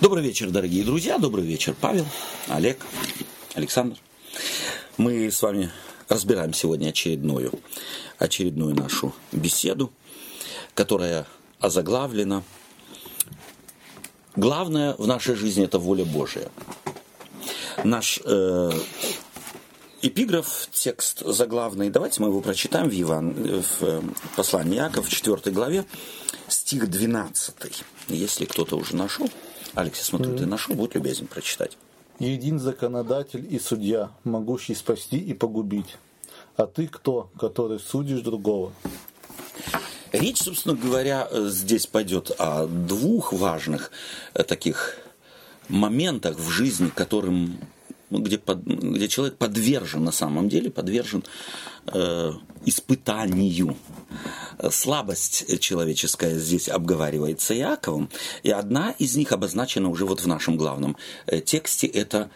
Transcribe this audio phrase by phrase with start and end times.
[0.00, 2.06] Добрый вечер, дорогие друзья, добрый вечер, Павел,
[2.48, 2.86] Олег,
[3.52, 3.98] Александр.
[4.96, 5.70] Мы с вами
[6.08, 7.52] разбираем сегодня очередную,
[8.18, 9.92] очередную нашу беседу,
[10.74, 11.26] которая
[11.60, 12.42] озаглавлена
[14.36, 16.48] Главное в нашей жизни– это воля Божия.
[17.84, 18.70] Наш э,
[20.00, 24.02] эпиграф, текст заглавный, давайте мы его прочитаем в, Иван, в э,
[24.34, 25.84] послании Иаков, в 4 главе,
[26.48, 27.54] стих 12.
[28.08, 29.28] Если кто-то уже нашел,
[29.74, 30.38] Алекс, я смотрю, mm-hmm.
[30.38, 31.76] ты нашел, будь любезен прочитать.
[32.18, 35.96] «Един законодатель и судья, могущий спасти и погубить.
[36.56, 38.72] А ты кто, который судишь другого?»
[40.12, 43.92] Речь, собственно говоря, здесь пойдет о двух важных
[44.34, 44.98] э, таких
[45.68, 47.58] моментах в жизни, которым
[48.10, 51.24] где, под, где человек подвержен на самом деле, подвержен
[51.86, 52.32] э,
[52.64, 53.76] испытанию.
[54.70, 58.10] Слабость человеческая здесь обговаривается Иаковом,
[58.42, 60.96] и одна из них обозначена уже вот в нашем главном
[61.26, 62.30] э, тексте, это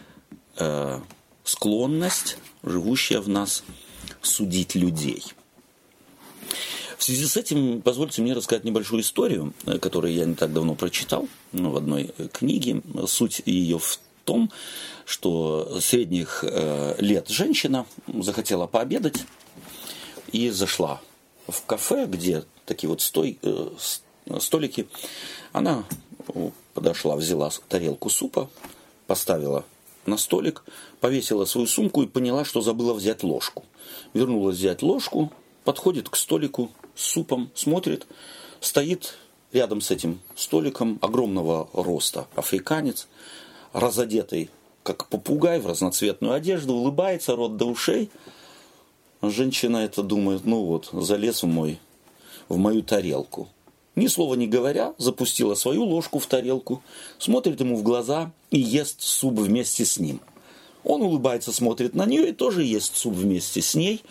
[0.56, 1.00] э,
[1.44, 3.64] склонность, живущая в нас,
[4.22, 5.24] судить людей–
[7.04, 10.74] в связи с этим позвольте мне рассказать небольшую историю, э, которую я не так давно
[10.74, 12.80] прочитал ну, в одной э, книге.
[13.06, 14.50] Суть ее в том,
[15.04, 19.24] что средних э, лет женщина захотела пообедать
[20.32, 21.00] и зашла
[21.46, 23.38] в кафе, где такие вот стой,
[24.40, 24.88] столики.
[25.52, 25.84] Она
[26.72, 28.50] подошла, взяла тарелку супа,
[29.06, 29.64] поставила
[30.06, 30.64] на столик,
[31.00, 33.64] повесила свою сумку и поняла, что забыла взять ложку.
[34.12, 35.32] Вернулась взять ложку,
[35.64, 38.06] подходит к столику, с супом, смотрит,
[38.60, 39.16] стоит
[39.52, 43.08] рядом с этим столиком огромного роста африканец,
[43.74, 44.48] разодетый,
[44.82, 48.10] как попугай, в разноцветную одежду, улыбается, рот до ушей.
[49.20, 51.78] Женщина это думает, ну вот, залез в мой,
[52.48, 53.48] в мою тарелку.
[53.96, 56.82] Ни слова не говоря, запустила свою ложку в тарелку,
[57.18, 60.20] смотрит ему в глаза и ест суп вместе с ним.
[60.82, 64.02] Он улыбается, смотрит на нее и тоже ест суп вместе с ней.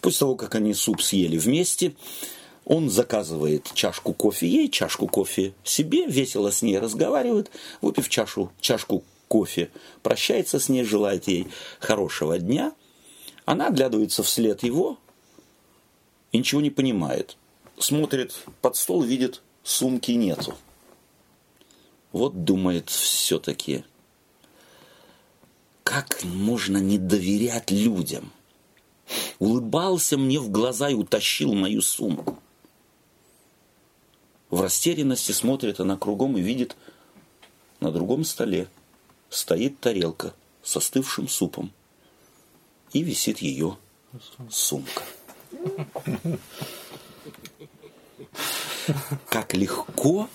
[0.00, 1.94] После того, как они суп съели вместе,
[2.66, 7.50] он заказывает чашку кофе ей, чашку кофе себе, весело с ней разговаривает,
[7.80, 9.70] выпив чашу, чашку кофе,
[10.02, 11.46] прощается с ней, желает ей
[11.78, 12.72] хорошего дня.
[13.44, 14.98] Она оглядывается вслед его
[16.32, 17.36] и ничего не понимает.
[17.78, 20.56] Смотрит под стол, видит, сумки нету.
[22.10, 23.84] Вот думает все-таки,
[25.84, 28.32] как можно не доверять людям?
[29.38, 32.38] улыбался мне в глаза и утащил мою сумку.
[34.50, 36.76] В растерянности смотрит она кругом и видит,
[37.80, 38.68] на другом столе
[39.28, 41.72] стоит тарелка с остывшим супом
[42.92, 43.76] и висит ее
[44.50, 45.02] сумка.
[49.28, 50.28] Как легко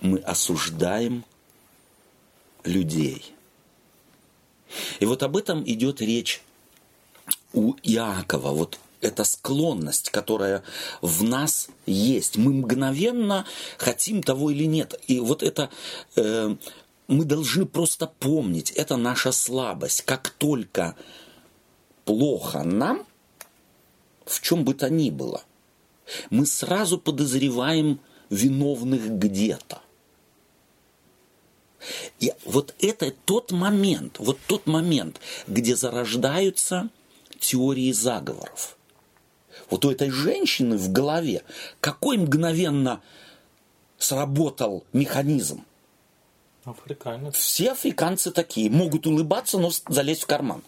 [0.00, 1.24] мы осуждаем
[2.64, 3.32] людей.
[5.00, 6.42] И вот об этом идет речь
[7.52, 10.62] у Иакова, вот эта склонность, которая
[11.00, 12.36] в нас есть.
[12.36, 13.44] Мы мгновенно
[13.78, 14.98] хотим того или нет.
[15.06, 15.70] И вот это
[16.16, 16.56] э,
[17.08, 20.02] мы должны просто помнить, это наша слабость.
[20.02, 20.96] Как только
[22.04, 23.06] плохо нам,
[24.24, 25.42] в чем бы то ни было,
[26.30, 29.82] мы сразу подозреваем виновных где-то.
[32.20, 36.88] И вот это тот момент, вот тот момент, где зарождаются
[37.40, 38.76] теории заговоров.
[39.72, 41.44] Вот у этой женщины в голове
[41.80, 43.00] какой мгновенно
[43.96, 45.64] сработал механизм.
[46.66, 47.34] Африканец.
[47.34, 50.62] Все африканцы такие, могут улыбаться, но залезть в карман.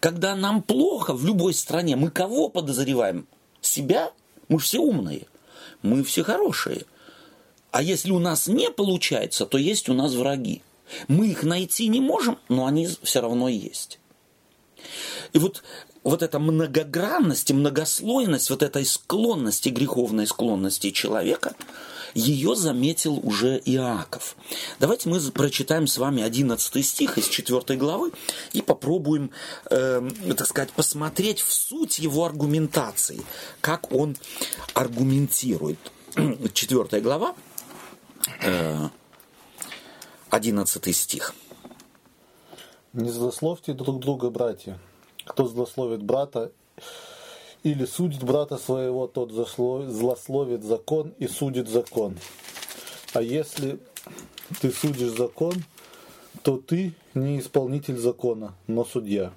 [0.00, 3.26] Когда нам плохо в любой стране, мы кого подозреваем?
[3.62, 4.12] Себя?
[4.48, 5.26] Мы все умные.
[5.80, 6.84] Мы все хорошие.
[7.70, 10.60] А если у нас не получается, то есть у нас враги.
[11.08, 13.98] Мы их найти не можем, но они все равно есть.
[15.32, 15.62] И вот,
[16.08, 21.54] вот эта многогранность и многослойность вот этой склонности, греховной склонности человека,
[22.14, 24.36] ее заметил уже Иаков.
[24.80, 28.12] Давайте мы прочитаем с вами 11 стих из 4 главы
[28.52, 29.30] и попробуем,
[29.70, 33.20] э, так сказать, посмотреть в суть его аргументации,
[33.60, 34.16] как он
[34.74, 35.78] аргументирует.
[36.54, 37.34] 4 глава,
[38.42, 38.88] э,
[40.30, 41.34] 11 стих.
[42.94, 44.78] Не злословьте друг друга, братья.
[45.28, 46.50] Кто злословит брата
[47.62, 52.16] или судит брата своего, тот злословит закон и судит закон.
[53.12, 53.78] А если
[54.60, 55.52] ты судишь закон,
[56.42, 59.32] то ты не исполнитель закона, но судья.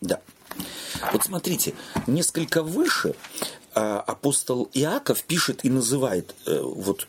[0.00, 0.20] Да.
[1.12, 1.74] Вот смотрите,
[2.06, 3.14] несколько выше
[3.74, 7.08] а, апостол Иаков пишет и называет э, вот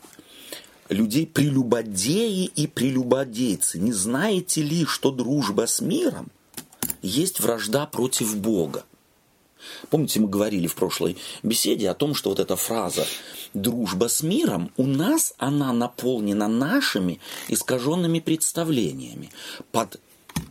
[0.88, 3.78] людей прелюбодеи и прелюбодейцы.
[3.78, 6.30] Не знаете ли, что дружба с миром
[7.04, 8.84] есть вражда против Бога?
[9.90, 13.06] Помните, мы говорили в прошлой беседе о том, что вот эта фраза
[13.54, 19.30] «дружба с миром» у нас она наполнена нашими искаженными представлениями.
[19.72, 20.00] Под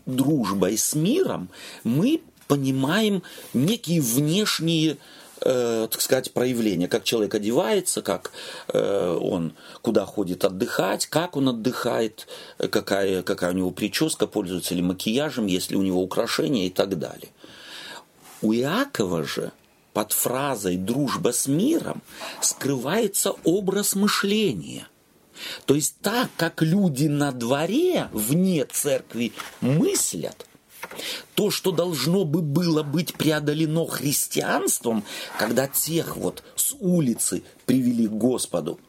[0.06, 1.50] дружбой с миром
[1.84, 3.24] мы понимаем
[3.54, 4.98] некие внешние
[5.44, 8.32] э, так сказать, проявления, как человек одевается, как
[8.70, 14.82] э, он куда ходит отдыхать, как он отдыхает, какая, какая у него прическа, пользуется ли
[14.82, 17.30] макияжем, есть ли у него украшения и так далее.
[18.42, 19.52] У Иакова же
[19.94, 22.02] под фразой «дружба с миром»
[22.42, 24.88] скрывается образ мышления.
[25.66, 30.46] То есть так, как люди на дворе, вне церкви, мыслят–
[31.36, 35.04] то, что должно бы было быть преодолено христианством,
[35.38, 38.80] когда тех вот с улицы привели к Господу,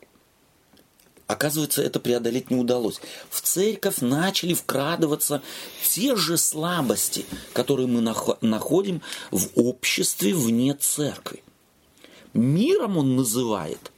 [1.26, 3.00] Оказывается, это преодолеть не удалось.
[3.30, 5.40] В церковь начали вкрадываться
[5.82, 7.24] те же слабости,
[7.54, 8.02] которые мы
[8.42, 9.00] находим
[9.30, 11.42] в обществе вне церкви.
[12.34, 13.90] Миром он называет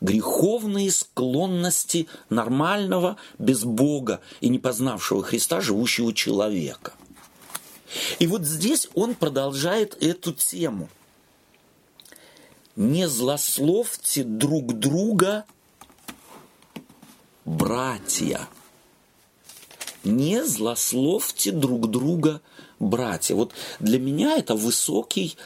[0.00, 6.94] греховные склонности нормального, без Бога и не познавшего Христа живущего человека–
[8.18, 10.88] и вот здесь он продолжает эту тему.
[12.76, 15.44] Не злословьте друг друга,
[17.44, 18.48] братья.
[20.02, 22.40] Не злословьте друг друга,
[22.78, 23.34] братья.
[23.34, 25.36] Вот для меня это высокий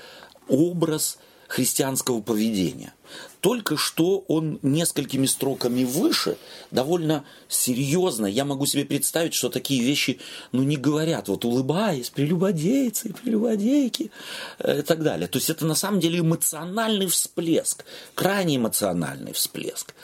[0.49, 1.19] образ
[1.49, 2.95] христианского поведения.
[3.41, 6.37] Только что он несколькими строками выше,
[6.73, 8.27] довольно серьезно.
[8.27, 10.19] Я могу себе представить, что такие вещи,
[10.51, 14.11] ну, не говорят, вот улыбаясь, прелюбодейцы, прелюбодейки
[14.59, 15.29] э, и так далее.
[15.29, 19.95] То есть это на самом деле эмоциональный всплеск, крайне эмоциональный всплеск.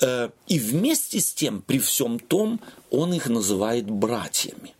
[0.00, 4.74] Э, и вместе с тем, при всем том, он их называет братьями.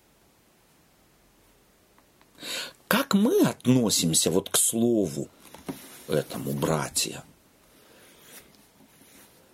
[2.89, 5.29] Как мы относимся вот к слову
[6.09, 7.23] этому, братья?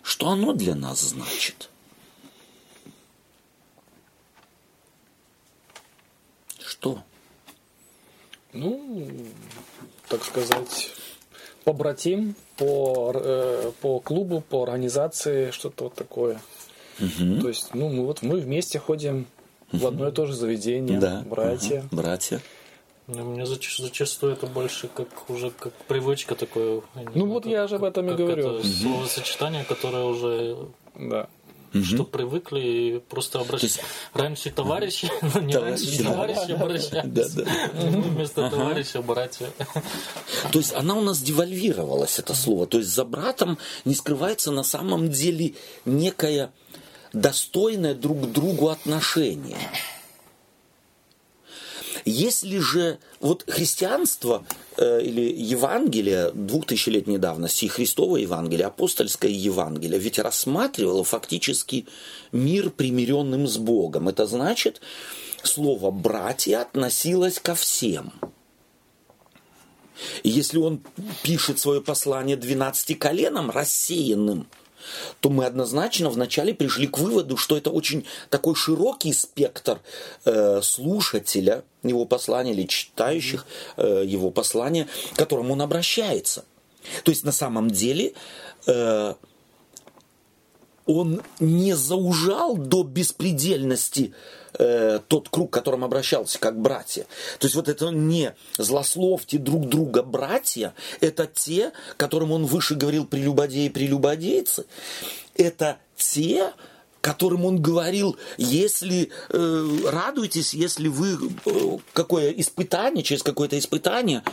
[0.09, 1.69] Что оно для нас значит?
[6.59, 7.03] Что?
[8.51, 9.07] Ну,
[10.07, 10.89] так сказать,
[11.63, 16.41] побратим по, э, по клубу, по организации, что-то вот такое.
[16.99, 17.41] Угу.
[17.41, 19.27] То есть, ну, мы вот мы вместе ходим
[19.71, 19.77] угу.
[19.77, 21.23] в одно и то же заведение, да.
[21.23, 21.81] братья.
[21.81, 21.95] Угу.
[21.95, 22.41] Братья.
[23.11, 26.81] Ну, мне зачастую это больше как уже как привычка такое.
[27.15, 28.57] Ну вот как, я же об этом и говорю.
[28.57, 30.57] Это словосочетание, которое уже
[30.95, 31.27] да.
[31.83, 33.77] Что привыкли и просто обращались.
[33.77, 33.87] Есть...
[34.13, 37.35] Раньше товарищи, но не раньше товарищи обращались.
[37.73, 39.49] Вместо товарища братья.
[40.51, 42.65] То есть она у нас девальвировалась, это слово.
[42.65, 45.53] То есть за братом не скрывается на самом деле
[45.85, 46.51] некое
[47.13, 49.57] достойное друг к другу отношение.
[52.05, 54.45] Если же вот христианство
[54.77, 61.87] э, или Евангелие двухтысячелетней давности, Христово Евангелие, апостольское Евангелие, ведь рассматривало фактически
[62.31, 64.09] мир примиренным с Богом.
[64.09, 64.81] Это значит,
[65.43, 68.13] слово «братья» относилось ко всем.
[70.23, 70.81] И если он
[71.23, 74.47] пишет свое послание двенадцати коленам, рассеянным–
[75.19, 79.79] то мы однозначно вначале пришли к выводу, что это очень такой широкий спектр
[80.25, 83.45] э, слушателя его послания или читающих
[83.77, 86.45] э, его послания, к которому он обращается.
[87.03, 88.13] То есть на самом деле
[88.67, 89.13] э,
[90.89, 94.11] он не заужал до беспредельности
[94.57, 97.05] э, тот круг, к которому обращался как братья.
[97.37, 103.05] То есть вот это не злословьте друг друга братья, это те, которым он выше говорил
[103.05, 104.65] прелюбодеи и прелюбодейцы,
[105.35, 106.53] это те,
[107.01, 114.23] которым он говорил, если э, радуйтесь, если вы э, какое испытание, через какое-то испытание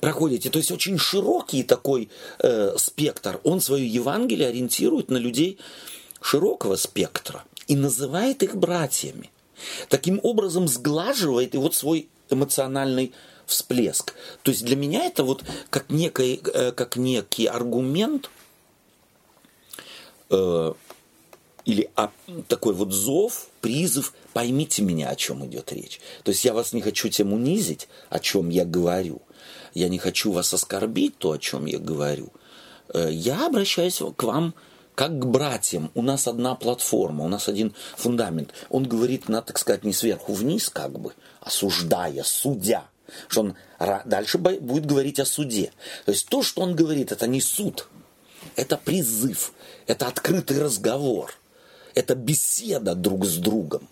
[0.00, 0.50] проходите.
[0.50, 2.08] То есть очень широкий такой
[2.38, 3.40] э, спектр.
[3.44, 5.58] Он свое Евангелие ориентирует на людей
[6.20, 9.30] широкого спектра и называет их братьями.
[9.88, 13.12] Таким образом сглаживает и вот свой эмоциональный
[13.46, 14.14] всплеск.
[14.42, 18.30] То есть для меня это вот как, некий, э, как некий аргумент
[20.30, 20.72] э,
[21.64, 22.10] или а,
[22.48, 26.00] такой вот зов, призыв, поймите меня, о чем идет речь.
[26.22, 29.20] То есть я вас не хочу тем унизить, о чем я говорю.
[29.74, 32.32] Я не хочу вас оскорбить, то, о чем я говорю.
[32.92, 34.54] Э, я обращаюсь к вам
[34.96, 35.92] как к братьям.
[35.94, 38.52] У нас одна платформа, у нас один фундамент.
[38.70, 42.82] Он говорит, на, так сказать, не сверху вниз, как бы, осуждая, судя.
[43.28, 43.54] Что он
[44.04, 45.70] дальше будет говорить о суде.
[46.06, 47.88] То есть то, что он говорит, это не суд,
[48.56, 49.52] это призыв,
[49.86, 51.32] это открытый разговор.
[51.96, 53.88] это беседа друг с другом.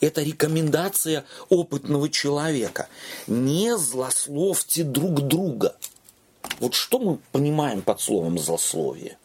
[0.00, 2.88] Это рекомендация опытного человека.
[3.26, 5.74] Не злословьте друг друга.
[6.60, 9.16] Вот что мы понимаем под словом злословие?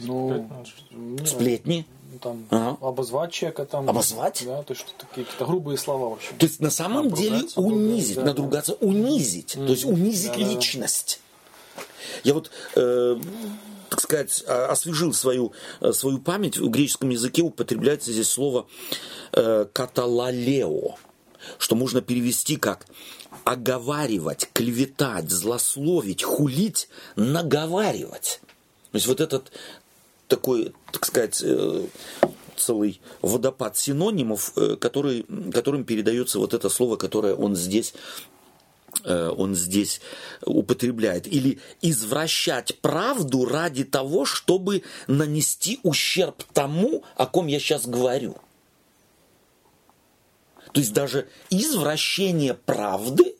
[0.00, 0.48] Ну,
[1.24, 1.86] сплетни.
[2.20, 2.76] Там, ага.
[2.86, 3.88] обозвать человека там.
[3.88, 4.42] Обозвать?
[4.44, 6.32] Да, то есть какие-то грубые слова вообще.
[6.38, 8.86] То есть на самом деле унизить, да, надругаться, да.
[8.86, 9.56] унизить.
[9.56, 9.66] Mm.
[9.66, 11.20] То есть унизить да, личность.
[12.22, 13.18] Я вот э,
[13.88, 18.66] так сказать, освежил свою, э, свою память, в греческом языке употребляется здесь слово
[19.32, 20.96] э, каталалео,
[21.58, 22.86] что можно перевести как
[23.44, 28.40] оговаривать, клеветать, злословить, хулить, наговаривать.
[28.92, 29.52] То есть вот этот
[30.32, 31.86] такой, так сказать, э,
[32.56, 37.94] целый водопад синонимов, который, которым передается вот это слово, которое он здесь
[39.04, 40.00] Э, он здесь
[40.44, 48.36] употребляет, или извращать правду ради того, чтобы нанести ущерб тому, о ком я сейчас говорю.
[50.72, 53.34] То есть даже извращение правды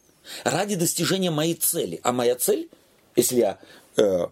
[0.44, 2.00] ради достижения моей цели.
[2.02, 2.68] А моя цель,
[3.14, 3.58] если я
[3.96, 4.26] э,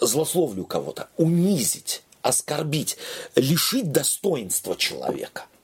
[0.00, 2.96] злословлю кого-то, унизить, оскорбить,
[3.34, 5.46] лишить достоинства человека–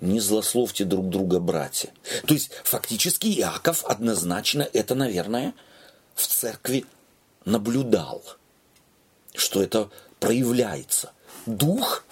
[0.00, 1.90] не злословьте друг друга, братья.
[2.26, 5.54] То есть фактически Иаков однозначно это, наверное,
[6.14, 6.86] в церкви
[7.44, 8.22] наблюдал,
[9.34, 11.12] что это проявляется.
[11.46, 12.04] Дух,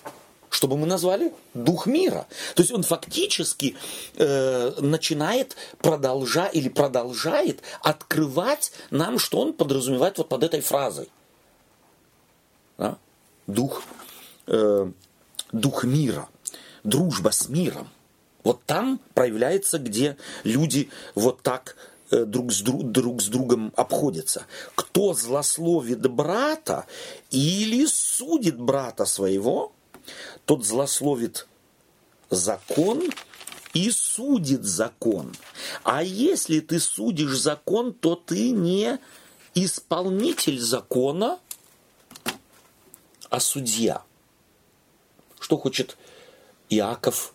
[0.51, 1.33] что бы мы назвали?
[1.55, 2.27] Дух мира.
[2.55, 3.77] То есть он фактически
[4.17, 11.09] э, начинает продолжать или продолжает открывать нам, что он подразумевает вот под этой фразой.
[12.77, 12.97] Да?
[13.47, 13.83] Дух,
[14.47, 14.91] э,
[15.53, 16.29] дух мира
[16.85, 17.89] дружба с миром.
[18.45, 21.77] Вот там проявляется, где люди вот так
[22.11, 24.47] э, друг с, друг, друг с другом обходятся.
[24.75, 26.87] Кто злословит брата
[27.31, 29.73] или судит брата своего,
[30.49, 31.47] тот злословит
[32.31, 33.05] закон
[33.75, 35.37] и судит закон.
[35.85, 38.99] А если ты судишь закон, то ты не
[39.55, 41.39] исполнитель закона,
[43.29, 44.03] а судья.
[45.39, 45.99] Что хочет
[46.71, 47.35] Иаков,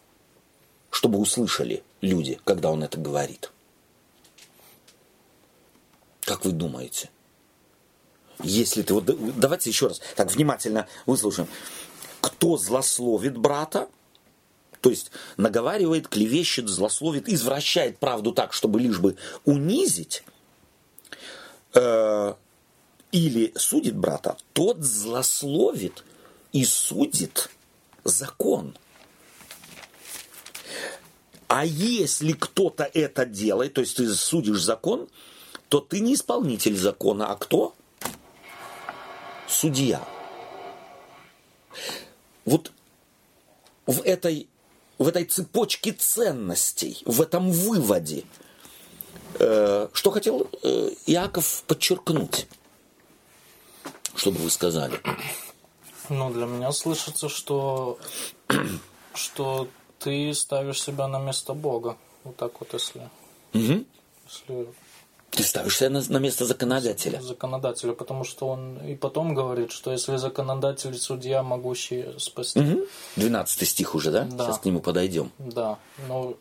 [0.89, 3.51] чтобы услышали люди, когда он это говорит.
[6.21, 7.11] Как вы думаете?
[8.41, 9.05] Если ты вот
[9.39, 11.47] давайте еще раз так внимательно выслушаем.
[12.23, 13.89] Кто злословит брата,
[14.79, 20.23] то есть наговаривает, клевещет, злословит, извращает правду так, чтобы лишь бы унизить,
[21.73, 22.33] э,
[23.11, 26.05] или судит брата, тот злословит
[26.53, 27.49] и судит
[28.05, 28.77] закон.
[31.49, 35.09] А если кто-то это делает, то есть ты судишь закон,
[35.67, 37.75] то ты не исполнитель закона, а кто?
[39.45, 40.07] Судья.
[42.45, 42.71] Вот
[43.85, 44.47] в этой,
[44.97, 48.25] в этой цепочке ценностей, в этом выводе,
[49.39, 52.47] э, что хотел э, Иаков подчеркнуть?
[54.15, 54.99] Чтобы вы сказали.
[56.09, 57.97] Ну, для меня слышится, что,
[59.13, 59.67] что
[59.99, 61.97] ты ставишь себя на место Бога.
[62.23, 63.09] Вот так вот, если...
[63.53, 63.85] Угу.
[64.27, 64.67] если
[65.35, 67.21] ты ставишь себя на, на место законодателя.
[67.21, 72.59] Законодателя, потому что он и потом говорит, что если законодатель судья, могущий спасти.
[72.59, 72.81] Угу.
[73.17, 74.23] 12 стих уже, да?
[74.23, 74.45] да?
[74.45, 75.31] Сейчас к нему подойдем.
[75.39, 75.79] Да.
[76.07, 76.37] Ну,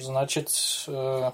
[0.00, 0.50] значит,
[0.86, 1.30] э,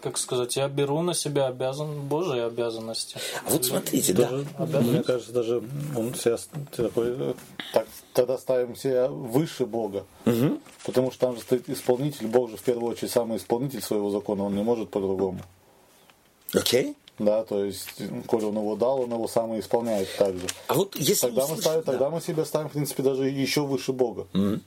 [0.00, 3.18] как сказать, я беру на себя обязан, Божьи обязанности.
[3.44, 4.30] А вот смотрите, да.
[4.58, 5.62] Даже, мне кажется, даже
[5.96, 6.36] он себя
[6.74, 7.34] такой,
[7.72, 10.04] так, тогда ставим себя выше Бога.
[10.24, 10.60] Угу.
[10.84, 14.44] Потому что там же стоит исполнитель, Бог же в первую очередь самый исполнитель своего закона,
[14.44, 15.40] он не может по-другому.
[16.54, 16.90] Окей.
[16.90, 16.96] Okay.
[17.18, 17.88] Да, то есть,
[18.26, 20.46] коли он его дал, он его сам и исполняет также.
[20.68, 21.92] А вот если тогда мы, ставим, да.
[21.92, 24.28] тогда мы себя ставим, в принципе, даже еще выше Бога.
[24.34, 24.60] Mm.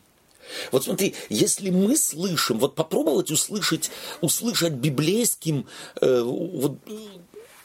[0.72, 5.66] Вот смотри, если мы слышим, вот попробовать услышать, услышать библейским,
[6.02, 6.78] э, вот,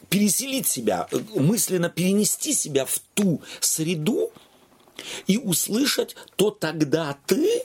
[0.09, 4.31] переселить себя, мысленно перенести себя в ту среду
[5.27, 7.65] и услышать, то тогда ты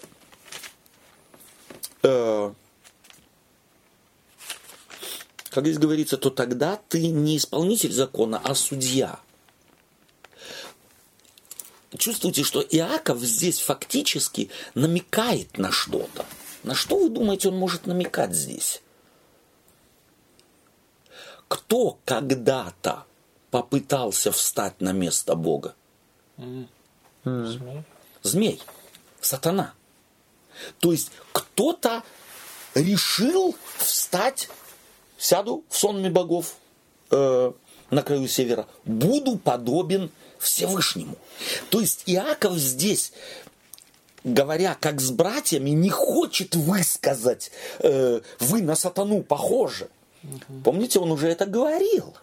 [2.02, 2.52] э,
[5.52, 9.20] как здесь говорится, то тогда ты не исполнитель закона, а судья
[11.98, 16.26] чувствуете, что Иаков здесь фактически намекает на что-то.
[16.64, 18.82] На что вы думаете, он может намекать здесь?
[21.48, 23.06] Кто когда-то
[23.50, 25.76] попытался встать на место Бога?
[26.38, 26.68] Mm.
[27.24, 27.84] Змей.
[28.24, 28.62] Змей.
[29.20, 29.74] Сатана.
[30.80, 32.04] То есть кто-то
[32.74, 34.50] решил встать,
[35.22, 36.56] сяду в сонме богов,
[37.12, 37.52] э,
[37.90, 40.10] на краю севера, буду подобен
[40.40, 41.16] Всевышнему.
[41.70, 43.14] То есть Иаков здесь
[44.24, 49.90] говоря как с братьями, не хочет высказать, э, вы на сатану похожи.
[50.24, 50.62] Угу.
[50.64, 52.14] Помните, он уже это говорил.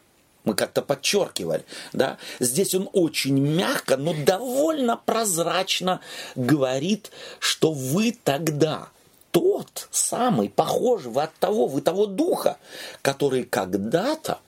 [0.45, 1.65] Мы как-то подчеркивали.
[1.93, 2.17] Да?
[2.41, 6.01] Здесь он очень мягко, но довольно прозрачно
[6.37, 8.89] говорит, что вы тогда
[9.31, 12.59] тот самый, похожий, вы от того, вы того духа,
[13.03, 14.41] который когда-то,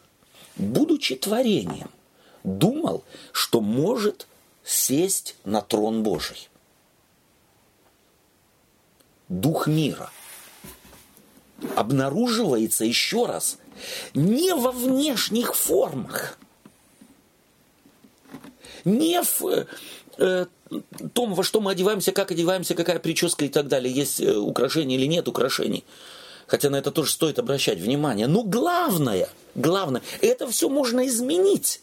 [0.57, 1.91] будучи творением,
[2.45, 4.27] думал, что может
[4.65, 6.49] сесть на трон Божий.
[9.29, 10.11] Дух мира
[11.77, 13.59] обнаруживается еще раз
[14.15, 16.39] не во внешних формах,
[18.85, 19.67] не в
[20.19, 20.47] э,
[21.13, 24.97] том, во что мы одеваемся, как одеваемся, какая прическа и так далее, есть э, украшения
[24.97, 25.85] или нет украшений.
[26.47, 28.27] Хотя на это тоже стоит обращать внимание.
[28.27, 31.81] Но главное, главное, это все можно изменить.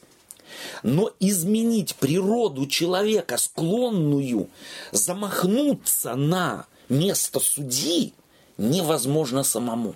[0.83, 4.49] Но изменить природу человека, склонную
[4.91, 8.13] замахнуться на место судьи,
[8.57, 9.95] невозможно самому.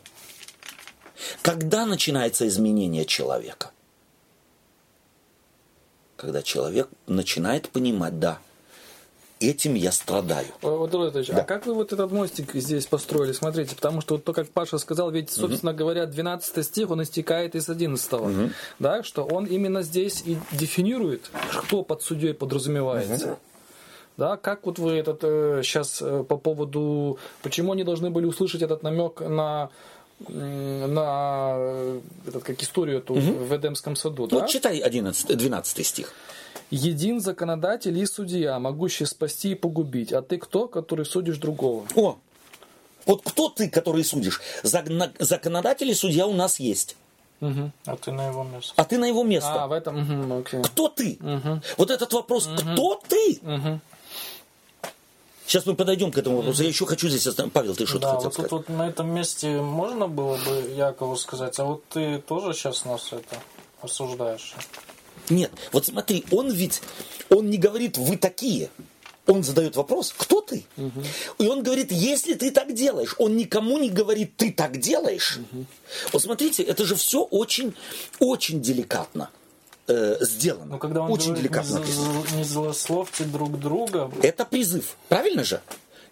[1.41, 3.71] Когда начинается изменение человека?
[6.15, 8.39] Когда человек начинает понимать, да,
[9.41, 10.48] этим я страдаю.
[10.62, 11.41] Вот, Ильич, а да.
[11.41, 13.31] а как вы вот этот мостик здесь построили?
[13.31, 15.79] Смотрите, потому что вот то, как Паша сказал, ведь, собственно угу.
[15.79, 18.31] говоря, 12 стих, он истекает из 11, угу.
[18.79, 21.29] да, что он именно здесь и дефинирует,
[21.63, 23.27] кто под судьей подразумевается.
[23.27, 23.38] Угу.
[24.17, 28.62] Да, как вот вы этот э, сейчас э, по поводу, почему они должны были услышать
[28.62, 29.69] этот намек на
[30.27, 33.45] на э, этот, как историю эту угу.
[33.45, 34.27] в Эдемском саду.
[34.29, 34.48] Ну, да?
[34.48, 36.13] читай 11, 12 стих.
[36.71, 41.85] Един законодатель и судья, могущий спасти и погубить, а ты кто, который судишь другого?
[41.95, 42.17] О,
[43.05, 44.41] вот кто ты, который судишь?
[44.63, 46.95] Законодатель и судья у нас есть.
[47.41, 47.71] Угу.
[47.85, 48.73] А ты на его место.
[48.77, 49.63] А ты на его место.
[49.63, 50.61] А, в этом, угу, окей.
[50.63, 51.17] Кто ты?
[51.19, 51.61] Угу.
[51.77, 52.55] Вот этот вопрос, угу.
[52.55, 53.39] кто ты?
[53.41, 53.79] Угу.
[55.47, 56.63] Сейчас мы подойдем к этому вопросу.
[56.63, 57.53] Я еще хочу здесь остановить.
[57.53, 58.49] Павел, ты что-то да, хотел вот сказать?
[58.49, 62.86] Тут, вот на этом месте можно было бы Якову сказать, а вот ты тоже сейчас
[62.86, 63.36] нас это
[63.81, 64.55] осуждаешь?
[65.32, 66.82] Нет, вот смотри, он ведь,
[67.30, 68.70] он не говорит, вы такие.
[69.28, 70.65] Он задает вопрос, кто ты?
[70.78, 71.04] Угу.
[71.38, 75.38] И он говорит, если ты так делаешь, он никому не говорит, ты так делаешь.
[75.38, 75.65] Угу.
[76.13, 77.74] Вот смотрите, это же все очень,
[78.20, 79.30] очень деликатно
[79.88, 80.65] э, сделано.
[80.65, 84.12] Но когда он Очень говорит, деликатно не, не злословьте друг друга.
[84.22, 85.62] Это призыв, правильно же?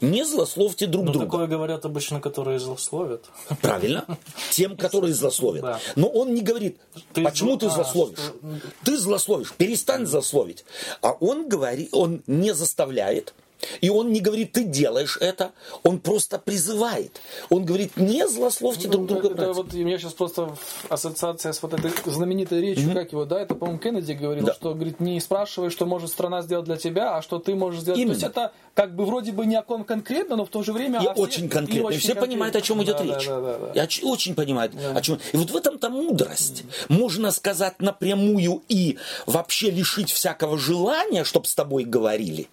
[0.01, 1.25] Не злословьте друг Но друга.
[1.25, 3.25] такое говорят обычно, которые злословят.
[3.61, 4.05] Правильно.
[4.51, 5.61] Тем, которые злословят.
[5.61, 5.79] Да.
[5.95, 6.77] Но он не говорит,
[7.13, 7.57] ты почему зл...
[7.59, 8.19] ты злословишь.
[8.19, 8.67] А, что...
[8.85, 10.63] Ты злословишь, перестань злословить.
[11.01, 13.33] А он говорит, он не заставляет,
[13.81, 15.51] и он не говорит, ты делаешь это,
[15.83, 17.19] он просто призывает.
[17.49, 19.29] Он говорит, не злословьте ну, друг друга.
[19.29, 20.55] Это, вот, у меня сейчас просто
[20.89, 22.93] ассоциация с вот этой знаменитой речью, mm-hmm.
[22.93, 24.53] как его, да, это, по-моему, Кеннеди говорил, да.
[24.53, 27.99] что, говорит, не спрашивай, что может страна сделать для тебя, а что ты можешь сделать.
[27.99, 28.15] Именно.
[28.15, 30.73] То есть это как бы вроде бы не о ком конкретно, но в то же
[30.73, 31.01] время...
[31.01, 31.81] И а очень конкретно.
[31.81, 32.27] И, очень все конкретно.
[32.27, 33.27] понимают, о чем идет да, речь.
[33.27, 33.83] Да, да, да, да.
[33.85, 34.97] И очень понимают, да.
[34.97, 35.19] о чем...
[35.33, 36.63] И вот в этом-то мудрость.
[36.63, 36.97] Mm-hmm.
[36.97, 42.47] Можно сказать напрямую и вообще лишить всякого желания, чтобы с тобой говорили.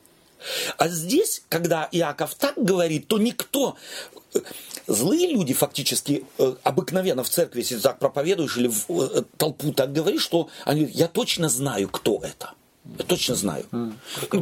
[0.78, 3.76] А здесь, когда Иаков так говорит, то никто,
[4.86, 9.92] злые люди фактически э, обыкновенно в церкви, если так проповедуешь или в э, толпу так
[9.92, 12.52] говоришь, что они говорят, я точно знаю, кто это.
[12.98, 13.64] Я точно знаю.
[13.72, 13.94] Mm.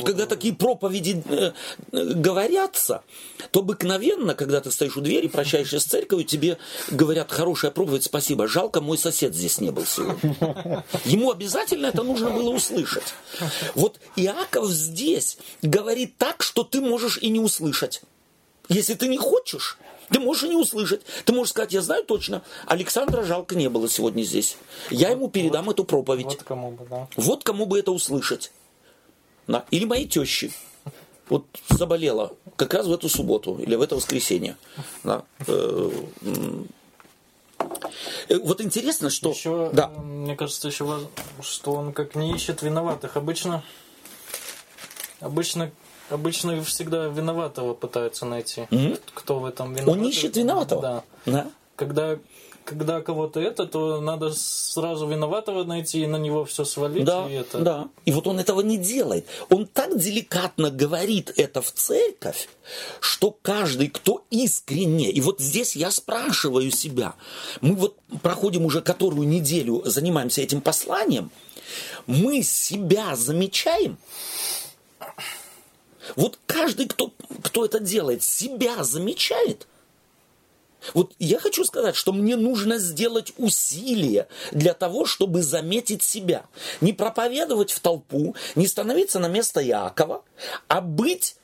[0.04, 1.52] Когда такие проповеди э,
[1.92, 3.02] э, говорятся,
[3.50, 6.58] то обыкновенно, когда ты стоишь у двери, прощаешься с церковью, тебе
[6.90, 10.84] говорят, хорошая проповедь, спасибо, жалко, мой сосед здесь не был сегодня.
[11.04, 13.14] Ему обязательно это нужно было услышать.
[13.74, 18.02] Вот Иаков здесь говорит так, что ты можешь и не услышать.
[18.68, 19.78] Если ты не хочешь,
[20.10, 21.02] ты можешь и не услышать.
[21.24, 24.56] Ты можешь сказать, я знаю точно, Александра жалко не было сегодня здесь.
[24.90, 26.26] Я ему передам вот, эту проповедь.
[26.26, 27.08] Вот кому бы, да.
[27.16, 28.52] Вот кому бы это услышать.
[29.46, 29.64] Да.
[29.70, 30.52] Или моей тещи.
[31.28, 34.56] Вот заболела как раз в эту субботу или в это воскресенье.
[35.04, 35.24] Да.
[35.46, 35.90] Э,
[38.28, 39.30] э, вот интересно, что...
[39.30, 39.88] Еще, да.
[39.88, 41.08] мне кажется, еще
[41.40, 43.16] что он как не ищет виноватых.
[43.16, 43.64] Обычно,
[45.20, 45.70] обычно
[46.10, 48.62] Обычно всегда виноватого пытаются найти.
[48.70, 49.00] Mm-hmm.
[49.14, 49.96] Кто в этом виноват?
[49.96, 50.82] Он ищет виноватого?
[50.82, 51.04] Да.
[51.24, 51.50] да.
[51.76, 52.18] Когда,
[52.64, 57.04] когда кого-то это, то надо сразу виноватого найти и на него все свалить.
[57.04, 57.58] Да, и это...
[57.58, 57.88] да.
[58.04, 59.26] И вот он этого не делает.
[59.48, 62.48] Он так деликатно говорит это в церковь,
[63.00, 67.14] что каждый, кто искренне, и вот здесь я спрашиваю себя,
[67.62, 71.30] мы вот проходим уже которую неделю, занимаемся этим посланием,
[72.06, 73.96] мы себя замечаем,
[76.16, 77.12] вот каждый, кто,
[77.42, 79.66] кто это делает, себя замечает.
[80.92, 86.44] Вот я хочу сказать, что мне нужно сделать усилие для того, чтобы заметить себя.
[86.82, 90.22] Не проповедовать в толпу, не становиться на место Иакова,
[90.68, 91.36] а быть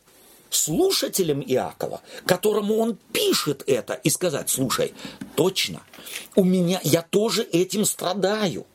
[0.51, 4.93] слушателем Иакова, которому он пишет это, и сказать, слушай,
[5.37, 5.83] точно,
[6.35, 8.67] у меня, я тоже этим страдаю.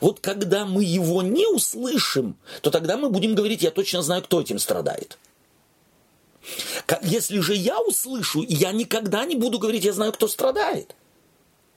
[0.00, 4.40] Вот когда мы его не услышим, то тогда мы будем говорить, я точно знаю, кто
[4.40, 5.18] этим страдает.
[7.02, 10.94] Если же я услышу, я никогда не буду говорить, я знаю, кто страдает.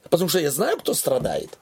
[0.09, 1.57] Потому что я знаю, кто страдает.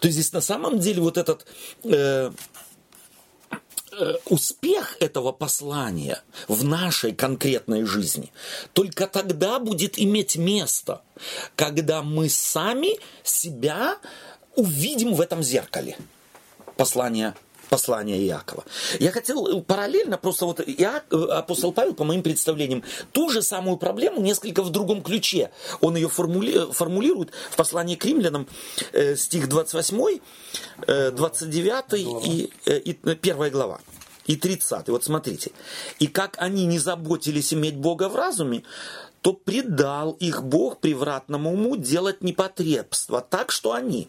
[0.00, 1.46] То есть здесь на самом деле вот этот
[1.84, 2.30] э,
[4.26, 8.32] успех этого послания в нашей конкретной жизни
[8.72, 11.02] только тогда будет иметь место,
[11.54, 13.98] когда мы сами себя
[14.54, 15.96] увидим в этом зеркале.
[16.76, 17.34] Послание
[17.68, 18.64] послания Иакова.
[19.00, 23.42] Я хотел э, параллельно просто вот Иак, э, апостол Павел, по моим представлениям, ту же
[23.42, 25.50] самую проблему несколько в другом ключе.
[25.80, 28.46] Он ее формули, формулирует в послании к римлянам,
[28.92, 30.20] э, стих 28,
[30.86, 31.94] э, 29
[32.26, 33.80] и, э, и э, первая глава.
[34.26, 34.88] И 30.
[34.88, 35.52] Вот смотрите.
[36.00, 38.64] «И как они не заботились иметь Бога в разуме,
[39.22, 44.08] то предал их Бог превратному уму делать непотребство, так что они,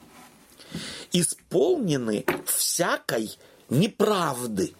[1.12, 3.38] исполнены всякой
[3.70, 4.74] неправды.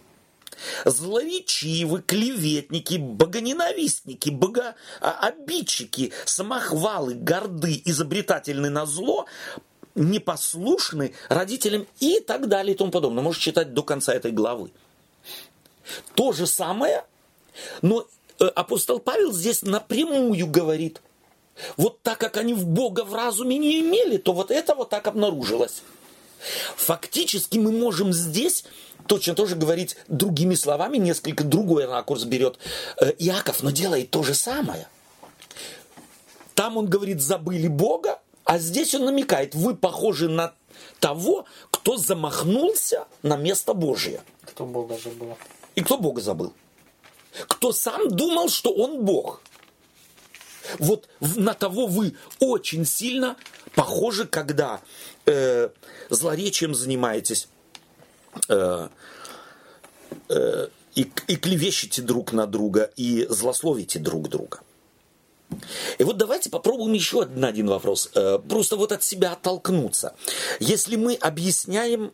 [0.84, 9.26] Злоречивы, клеветники, богоненавистники, богообидчики, самохвалы, горды, изобретательны на зло,
[9.94, 13.22] непослушны родителям и так далее и тому подобное.
[13.22, 14.72] Можешь читать до конца этой главы.
[16.14, 17.04] То же самое,
[17.80, 18.06] но
[18.40, 21.00] э, апостол Павел здесь напрямую говорит,
[21.76, 25.06] вот так как они в Бога в разуме не имели, то вот это вот так
[25.06, 25.82] обнаружилось.
[26.76, 28.64] Фактически мы можем здесь
[29.06, 32.58] точно тоже говорить другими словами, несколько другой ракурс берет
[33.00, 34.88] э, Иаков, но делает то же самое.
[36.54, 40.54] Там он говорит, забыли Бога, а здесь он намекает, вы похожи на
[41.00, 44.20] того, кто замахнулся на место Божие.
[44.44, 45.36] Кто Бога забыл.
[45.74, 46.52] И кто Бога забыл?
[47.46, 49.40] Кто сам думал, что он Бог.
[50.78, 53.36] Вот на того вы очень сильно
[53.74, 54.80] похожи, когда
[55.28, 55.68] э,
[56.10, 57.48] злоречием занимаетесь
[58.48, 58.88] э,
[60.28, 64.60] э, и, и клевещете друг на друга, и злословите друг друга.
[65.98, 68.10] И вот давайте попробуем еще один, один вопрос.
[68.14, 70.14] Э, просто вот от себя оттолкнуться.
[70.60, 72.12] Если мы объясняем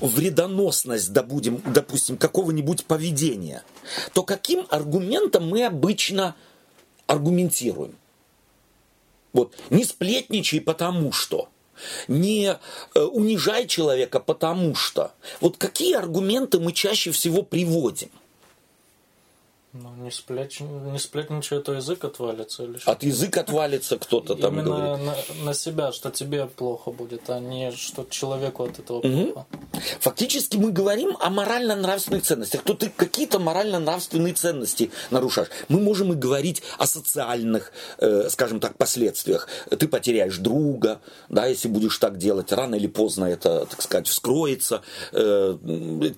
[0.00, 3.62] вредоносность, добудем, допустим, какого-нибудь поведения,
[4.12, 6.36] то каким аргументом мы обычно
[7.06, 7.94] аргументируем?
[9.32, 11.48] Вот, не сплетничай потому что,
[12.08, 12.58] не
[12.94, 15.12] э, унижай человека потому что.
[15.40, 18.10] Вот какие аргументы мы чаще всего приводим?
[19.80, 20.60] Ну, не, сплеч...
[20.60, 22.90] не сплетничай, то язык отвалится или что?
[22.90, 25.06] От язык отвалится кто-то там Именно говорит.
[25.06, 29.32] На, на себя, что тебе плохо будет, а не что человеку от этого угу.
[29.32, 29.46] плохо.
[30.00, 32.62] Фактически мы говорим о морально-нравственных ценностях.
[32.62, 35.48] То ты какие-то морально-нравственные ценности нарушаешь.
[35.68, 39.48] Мы можем и говорить о социальных, э, скажем так, последствиях.
[39.70, 42.50] Ты потеряешь друга, да, если будешь так делать.
[42.50, 44.82] Рано или поздно это, так сказать, вскроется.
[45.12, 45.56] Э,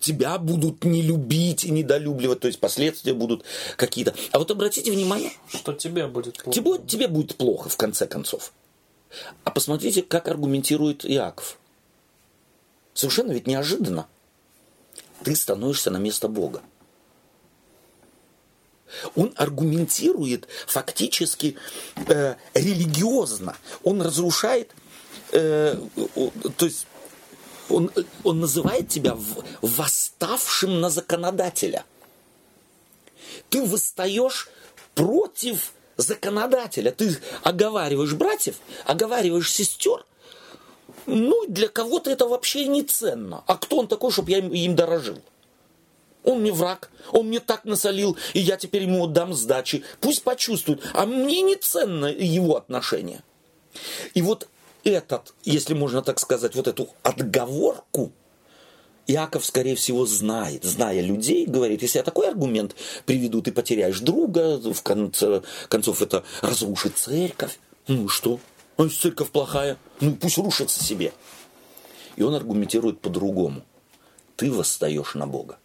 [0.00, 2.40] тебя будут не любить и недолюбливать.
[2.40, 3.44] То есть последствия будут
[3.76, 4.14] какие-то.
[4.32, 5.32] А вот обратите внимание...
[5.48, 6.54] Что тебе будет плохо.
[6.54, 8.52] Тебе, тебе будет плохо, в конце концов.
[9.44, 11.58] А посмотрите, как аргументирует Иаков.
[12.94, 14.06] Совершенно ведь неожиданно.
[15.24, 16.62] Ты становишься на место Бога.
[19.14, 21.56] Он аргументирует фактически
[22.08, 23.56] э, религиозно.
[23.84, 24.72] Он разрушает,
[25.32, 25.76] э,
[26.56, 26.86] то есть
[27.68, 27.90] он,
[28.24, 29.16] он называет тебя
[29.62, 31.84] восставшим на законодателя–
[33.50, 34.48] ты восстаешь
[34.94, 36.90] против законодателя.
[36.90, 40.04] Ты оговариваешь братьев, оговариваешь сестер.
[41.06, 43.42] Ну, для кого-то это вообще не ценно.
[43.46, 45.18] А кто он такой, чтобы я им, им дорожил?
[46.22, 49.82] Он мне враг, он мне так насолил, и я теперь ему дам сдачи.
[50.00, 50.82] Пусть почувствует.
[50.92, 53.22] А мне не ценно его отношение.
[54.12, 54.48] И вот
[54.84, 58.12] этот, если можно так сказать, вот эту отговорку
[59.10, 64.58] Иаков, скорее всего, знает, зная людей, говорит, если я такой аргумент приведу, ты потеряешь друга,
[64.58, 67.58] в конце концов это разрушит церковь.
[67.88, 68.38] Ну что?
[68.76, 71.12] А если церковь плохая, ну пусть рушится себе.
[72.16, 73.62] И он аргументирует по-другому.
[74.36, 75.58] Ты восстаешь на Бога.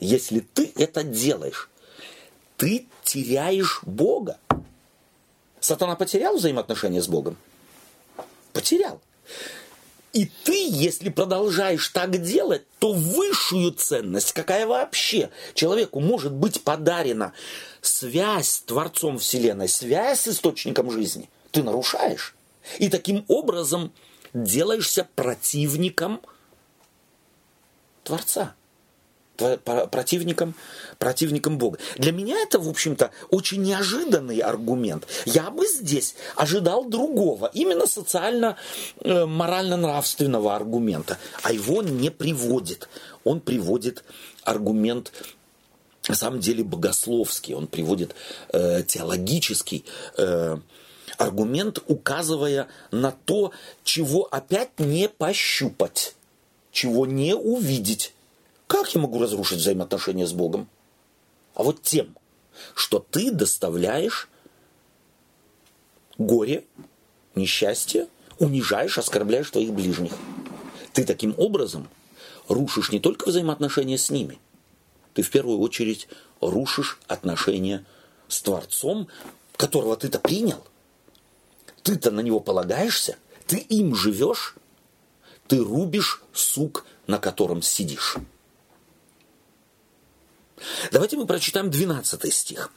[0.00, 1.70] Если ты это делаешь,
[2.56, 4.38] ты теряешь Бога.
[5.60, 7.36] Сатана потерял взаимоотношения с Богом?
[8.52, 9.00] Потерял.
[10.16, 17.34] И ты, если продолжаешь так делать, то высшую ценность, какая вообще человеку может быть подарена,
[17.82, 22.34] связь с Творцом Вселенной, связь с источником жизни, ты нарушаешь.
[22.78, 23.92] И таким образом
[24.32, 26.22] делаешься противником
[28.02, 28.55] Творца
[29.36, 30.54] противником,
[30.98, 31.78] противником Бога.
[31.96, 35.06] Для меня это, в общем-то, очень неожиданный аргумент.
[35.24, 42.88] Я бы здесь ожидал другого, именно социально-морально-нравственного э, аргумента, а его не приводит.
[43.24, 44.04] Он приводит
[44.44, 45.12] аргумент
[46.08, 48.14] на самом деле богословский, он приводит
[48.52, 49.84] э, теологический
[50.16, 50.56] э,
[51.18, 53.52] аргумент, указывая на то,
[53.84, 56.14] чего опять не пощупать,
[56.72, 58.12] чего не увидеть.
[58.66, 60.68] Как я могу разрушить взаимоотношения с Богом?
[61.54, 62.16] А вот тем,
[62.74, 64.28] что ты доставляешь
[66.18, 66.64] горе,
[67.34, 70.12] несчастье, унижаешь, оскорбляешь твоих ближних.
[70.92, 71.88] Ты таким образом
[72.48, 74.38] рушишь не только взаимоотношения с ними,
[75.14, 76.08] ты в первую очередь
[76.40, 77.84] рушишь отношения
[78.28, 79.08] с Творцом,
[79.56, 80.62] которого ты-то принял.
[81.82, 84.56] Ты-то на него полагаешься, ты им живешь,
[85.46, 88.18] ты рубишь сук, на котором сидишь.
[90.92, 92.70] Давайте мы прочитаем 12 стих.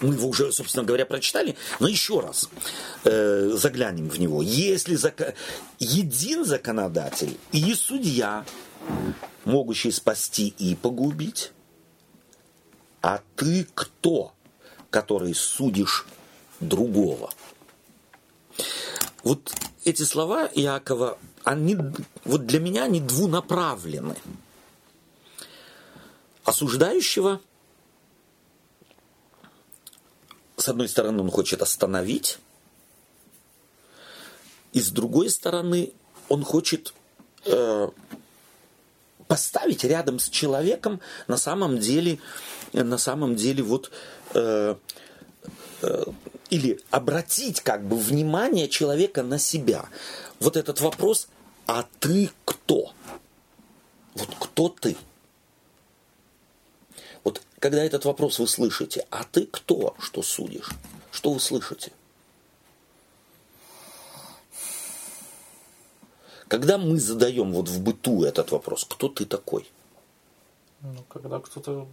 [0.00, 2.48] Мы его уже, собственно говоря, прочитали, но еще раз
[3.04, 4.42] э, заглянем в него.
[4.42, 5.34] Если зак...
[5.80, 8.44] един законодатель и судья,
[9.44, 11.52] могущий спасти и погубить,
[13.02, 14.32] а ты кто,
[14.90, 16.06] который судишь
[16.60, 17.32] другого?
[19.24, 19.52] Вот
[19.84, 21.76] эти слова Иакова, они,
[22.24, 24.16] вот для меня они двунаправлены
[26.48, 27.40] осуждающего,
[30.56, 32.38] с одной стороны, он хочет остановить,
[34.72, 35.92] и с другой стороны,
[36.30, 36.94] он хочет
[37.44, 37.88] э,
[39.26, 42.18] поставить рядом с человеком на самом деле,
[42.72, 43.90] на самом деле вот
[44.32, 44.74] э,
[45.82, 46.04] э,
[46.48, 49.84] или обратить как бы внимание человека на себя.
[50.40, 51.28] Вот этот вопрос,
[51.66, 52.92] а ты кто?
[54.14, 54.96] Вот кто ты?
[57.58, 60.70] Когда этот вопрос вы слышите, а ты кто, что судишь?
[61.10, 61.92] Что вы слышите?
[66.46, 69.68] Когда мы задаем вот в быту этот вопрос, кто ты такой?
[70.80, 71.86] Ну, когда кто-то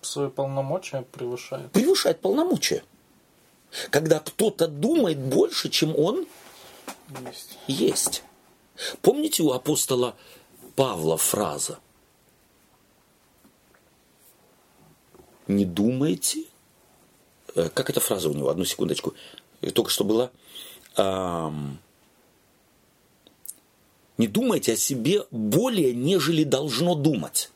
[0.00, 1.70] свои полномочия превышает.
[1.72, 2.84] Превышает полномочия.
[3.90, 6.26] Когда кто-то думает больше, чем он
[7.26, 7.58] есть.
[7.66, 8.22] есть.
[9.02, 10.14] Помните у апостола
[10.76, 11.78] Павла фраза–
[15.48, 16.44] не думайте,
[17.54, 19.14] э, как эта фраза у него, одну секундочку,
[19.74, 20.30] только что была,
[24.18, 27.50] не думайте о себе более, нежели должно думать.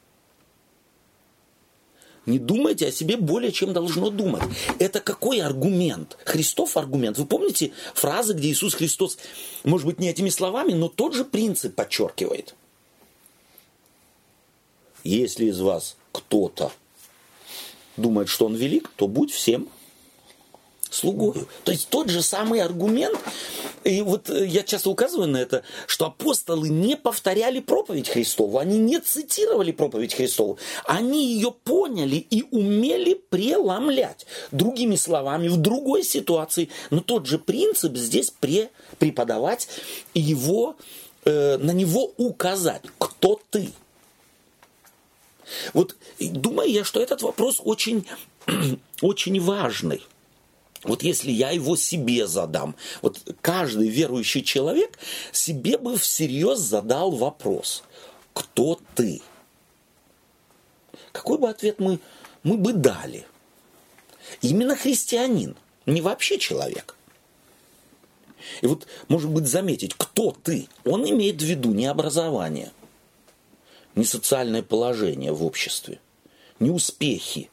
[2.24, 4.42] Не думайте о себе более, чем должно думать.
[4.80, 6.18] Это какой аргумент?
[6.24, 7.18] Христов аргумент.
[7.18, 9.16] Вы помните фразы, где Иисус Христос,
[9.62, 12.56] может быть, не этими словами, но тот же принцип подчеркивает.
[15.04, 16.72] Если из вас кто-то
[17.96, 19.68] думает, что он велик, то будь всем
[20.90, 21.46] слугою.
[21.64, 23.18] То есть тот же самый аргумент,
[23.84, 28.78] и вот э, я часто указываю на это, что апостолы не повторяли проповедь Христову, они
[28.78, 34.26] не цитировали проповедь Христову, они ее поняли и умели преломлять.
[34.52, 39.68] Другими словами, в другой ситуации, но тот же принцип здесь пре преподавать
[40.14, 40.76] и его,
[41.24, 43.70] э, на него указать, кто ты–
[45.72, 48.06] вот думаю я, что этот вопрос очень,
[49.00, 50.02] очень важный.
[50.84, 54.98] Вот если я его себе задам, вот каждый верующий человек
[55.32, 57.82] себе бы всерьез задал вопрос,
[58.32, 59.20] кто ты?
[61.12, 61.98] Какой бы ответ мы,
[62.42, 63.26] мы бы дали?
[64.42, 65.56] Именно христианин,
[65.86, 66.94] не вообще человек.
[68.60, 72.70] И вот, может быть, заметить, кто ты, он имеет в виду не образование–
[73.96, 76.00] ни социальное положение в обществе,
[76.60, 77.50] ни успехи.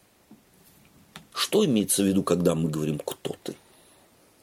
[1.34, 3.56] Что имеется в виду, когда мы говорим «кто ты»?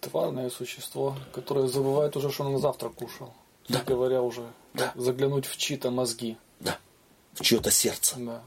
[0.00, 3.32] Тварное существо, которое забывает уже, что он завтра кушал.
[3.68, 3.84] Да.
[3.86, 4.42] говоря уже,
[4.74, 4.92] да.
[4.96, 6.36] заглянуть в чьи-то мозги.
[6.58, 6.76] Да,
[7.34, 8.16] в чье-то сердце.
[8.18, 8.42] Да.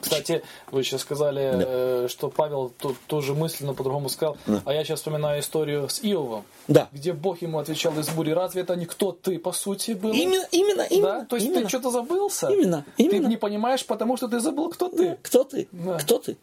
[0.00, 1.64] Кстати, вы сейчас сказали, да.
[1.66, 4.36] э, что Павел то, тоже мысленно по-другому сказал.
[4.46, 4.62] Да.
[4.64, 6.88] А я сейчас вспоминаю историю с Иовом, да.
[6.92, 8.30] где Бог ему отвечал из бури.
[8.30, 10.12] Разве это не кто ты, по сути, был?
[10.12, 11.20] Именно, именно, именно.
[11.20, 11.24] Да?
[11.24, 11.62] То есть именно.
[11.62, 12.48] ты что-то забылся?
[12.48, 13.24] Именно, именно.
[13.24, 15.18] Ты не понимаешь, потому что ты забыл, кто ты.
[15.22, 15.68] Кто ты?
[15.72, 15.98] Да.
[15.98, 16.36] Кто ты?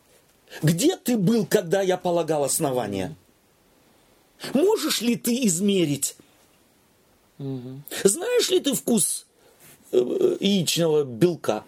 [0.61, 3.15] Где ты был, когда я полагал основания?
[4.53, 6.15] Можешь ли ты измерить
[7.39, 7.81] Угу.
[8.03, 9.25] Знаешь ли ты вкус
[9.91, 11.63] э, яичного белка?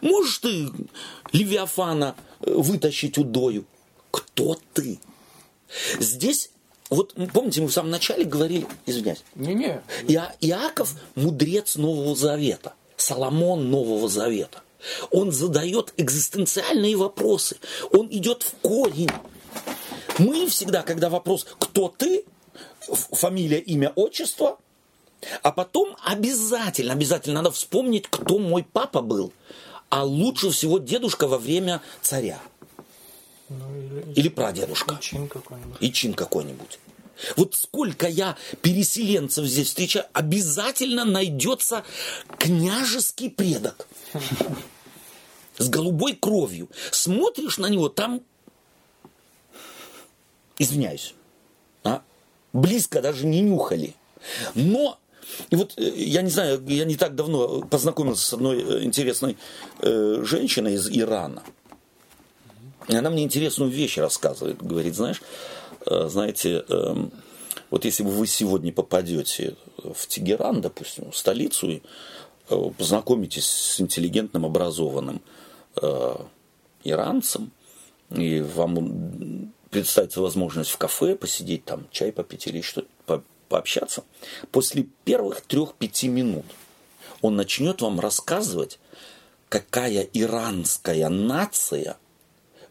[0.00, 0.70] Можешь ты
[1.32, 3.64] Левиафана э, вытащить удою?
[4.10, 4.98] Кто ты?
[5.98, 6.50] Здесь
[6.90, 9.82] вот помните, мы в самом начале говорили, извиняюсь, Не-не.
[10.06, 14.62] Иа, Иаков мудрец Нового Завета, Соломон Нового Завета.
[15.10, 17.56] Он задает экзистенциальные вопросы,
[17.90, 19.10] он идет в корень.
[20.18, 22.24] Мы всегда, когда вопрос «Кто ты?»,
[23.12, 24.58] фамилия, имя, отчество,
[25.42, 29.32] а потом обязательно, обязательно надо вспомнить, кто мой папа был,
[29.88, 32.40] а лучше всего дедушка во время царя.
[33.48, 34.94] Ну, или, или прадедушка.
[34.94, 35.76] И чин какой-нибудь.
[35.80, 36.78] И чин какой-нибудь.
[37.36, 41.84] Вот сколько я переселенцев здесь встречаю, обязательно найдется
[42.38, 43.86] княжеский предок
[45.58, 46.68] с голубой кровью.
[46.90, 48.20] Смотришь на него, там,
[50.58, 51.14] извиняюсь,
[51.84, 52.02] а,
[52.52, 53.94] близко даже не нюхали.
[54.54, 54.98] Но
[55.50, 59.36] и вот э, я не знаю, я не так давно познакомился с одной э, интересной
[59.80, 61.42] э, женщиной из Ирана.
[62.88, 64.62] И она мне интересную вещь рассказывает.
[64.62, 65.22] Говорит, знаешь,
[65.86, 66.94] э, знаете, э,
[67.70, 71.82] вот если бы вы сегодня попадете в Тегеран, допустим, в столицу, и
[72.48, 75.22] познакомитесь с интеллигентным, образованным
[76.84, 77.52] иранцем,
[78.10, 82.88] и вам представится возможность в кафе посидеть там, чай попить или что-то,
[83.48, 84.04] пообщаться,
[84.50, 86.46] после первых трех-пяти минут
[87.22, 88.78] он начнет вам рассказывать,
[89.48, 91.96] какая иранская нация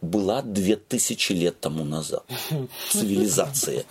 [0.01, 2.25] была две тысячи лет тому назад.
[2.89, 3.85] Цивилизация.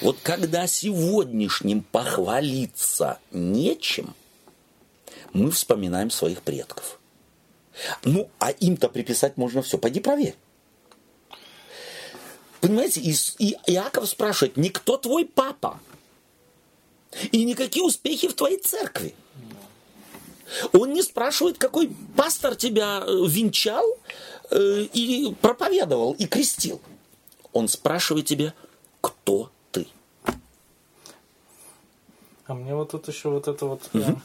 [0.00, 4.14] Вот когда сегодняшним похвалиться нечем,
[5.32, 7.00] мы вспоминаем своих предков.
[8.04, 9.78] Ну, а им-то приписать можно все.
[9.78, 10.36] Пойди проверь.
[12.64, 15.80] Понимаете, и, и Иаков спрашивает, никто твой папа.
[17.30, 19.14] И никакие успехи в твоей церкви.
[20.72, 23.84] Он не спрашивает, какой пастор тебя э, венчал
[24.50, 26.80] э, и проповедовал, и крестил.
[27.52, 28.54] Он спрашивает тебя,
[29.02, 29.86] кто ты.
[32.46, 33.82] А мне вот тут еще вот это вот...
[33.92, 34.20] Угу.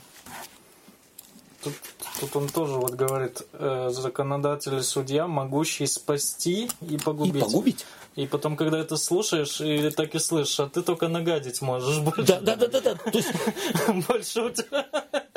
[1.64, 1.74] Тут,
[2.20, 7.36] тут он тоже вот говорит, э, законодатель и судья, могущий спасти и погубить.
[7.36, 7.86] И погубить.
[8.16, 12.24] И потом, когда это слушаешь, и так и слышишь, а ты только нагадить можешь больше.
[12.24, 12.96] Да, да, да, да, да.
[12.96, 13.32] То есть
[14.08, 14.86] больше у тебя.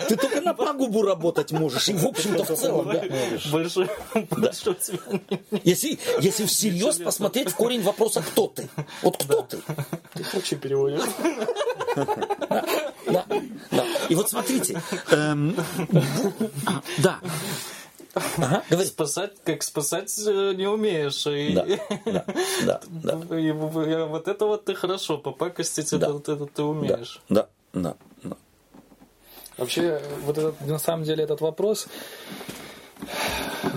[0.09, 1.89] Ты только на пагубу работать можешь.
[1.89, 3.03] И в общем-то в целом, да.
[3.53, 3.89] Больше,
[4.31, 5.21] больше у тебя
[5.65, 8.69] если, если всерьез посмотреть в корень вопроса, кто ты?
[9.03, 9.59] Вот кто ты?
[10.15, 11.03] Ты очень переводишь.
[13.13, 13.25] Да,
[13.71, 13.85] да.
[14.09, 14.83] И вот смотрите.
[15.11, 15.57] Эм,
[16.99, 17.19] да.
[18.15, 18.89] Ага, говори.
[18.89, 21.27] Спасать, как спасать э, не умеешь.
[21.27, 21.67] И, да,
[22.05, 22.25] да,
[22.65, 23.37] да, да.
[23.39, 25.97] И, вот это вот ты хорошо, попакостить да.
[25.97, 27.23] это, вот это ты умеешь.
[27.29, 28.37] Да, да, да.
[29.57, 31.87] Вообще, вот этот, на самом деле этот вопрос,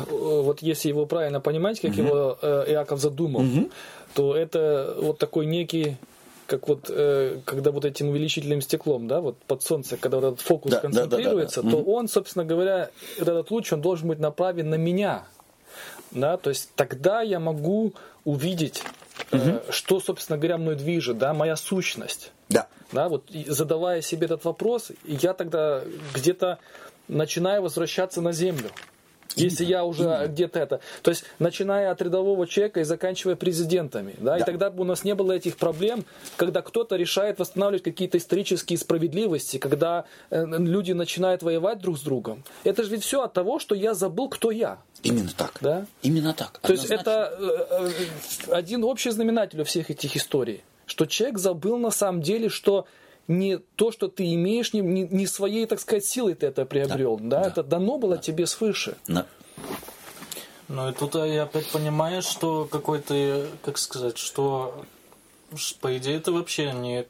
[0.10, 2.02] вот если его правильно понимать, как угу.
[2.02, 3.70] его э, Иаков задумал, угу.
[4.14, 5.98] то это вот такой некий
[6.48, 10.42] как вот э, когда вот этим увеличительным стеклом, да, вот под солнце, когда вот этот
[10.42, 11.84] фокус да, концентрируется, да, да, да, да.
[11.84, 15.26] то он, собственно говоря, этот луч, он должен быть направлен на меня,
[16.12, 18.84] да, то есть тогда я могу увидеть,
[19.32, 19.42] угу.
[19.42, 22.32] э, что, собственно говоря, мной движет, да, моя сущность.
[22.50, 22.68] Да.
[22.92, 25.82] Да, вот задавая себе этот вопрос, я тогда
[26.14, 26.60] где-то
[27.08, 28.70] начинаю возвращаться на землю.
[29.36, 30.80] Если я уже где-то это.
[31.02, 34.16] То есть, начиная от рядового человека и заканчивая президентами.
[34.18, 34.36] Да?
[34.36, 34.38] Да.
[34.38, 36.06] И тогда бы у нас не было этих проблем,
[36.38, 42.44] когда кто-то решает восстанавливать какие-то исторические справедливости, когда э, люди начинают воевать друг с другом.
[42.64, 44.80] Это же ведь все от того, что я забыл, кто я.
[45.04, 45.58] Именно так.
[45.62, 45.86] Да?
[46.02, 46.60] Именно так.
[46.60, 47.90] То есть это э,
[48.48, 50.64] э, один общий знаменатель у всех этих историй.
[50.86, 52.86] Что человек забыл на самом деле, что
[53.28, 57.18] не то, что ты имеешь, не, не, своей, так сказать, силой ты это приобрел.
[57.18, 57.42] Да, да?
[57.42, 57.48] да.
[57.50, 58.22] Это дано было да.
[58.22, 58.98] тебе свыше.
[59.08, 59.26] Да.
[60.68, 64.86] Ну и тут я опять понимаю, что какой-то, как сказать, что
[65.80, 67.06] по идее это вообще не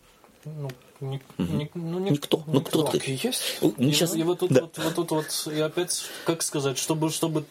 [0.45, 0.69] ну,
[1.01, 2.43] ни, ни, ну, ни, никто.
[2.47, 2.99] Ну, кто ты?
[3.05, 3.59] Есть.
[3.61, 4.15] И, сейчас...
[4.15, 4.61] и вот тут, да.
[4.61, 7.45] вот, вот тут вот, и опять, как сказать, чтобы, чтобы,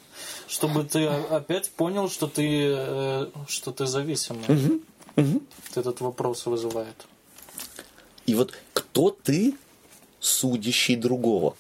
[0.46, 4.44] чтобы ты опять понял, что ты, э, что ты зависимый.
[4.48, 4.80] Угу.
[5.16, 5.42] Угу.
[5.74, 7.06] Этот вопрос вызывает.
[8.26, 9.54] И вот кто ты,
[10.20, 11.56] судящий другого?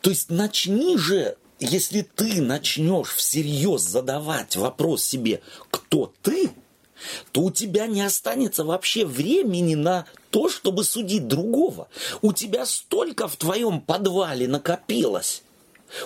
[0.00, 6.50] То есть начни же, если ты начнешь всерьез задавать вопрос себе, кто ты,
[7.32, 11.88] то у тебя не останется вообще времени на то, чтобы судить другого.
[12.20, 15.42] У тебя столько в твоем подвале накопилось.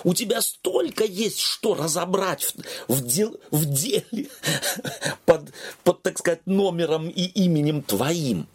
[0.03, 4.29] У тебя столько есть что разобрать в, в, дел, в деле
[5.25, 5.51] под,
[5.83, 8.47] под, так сказать, номером и именем твоим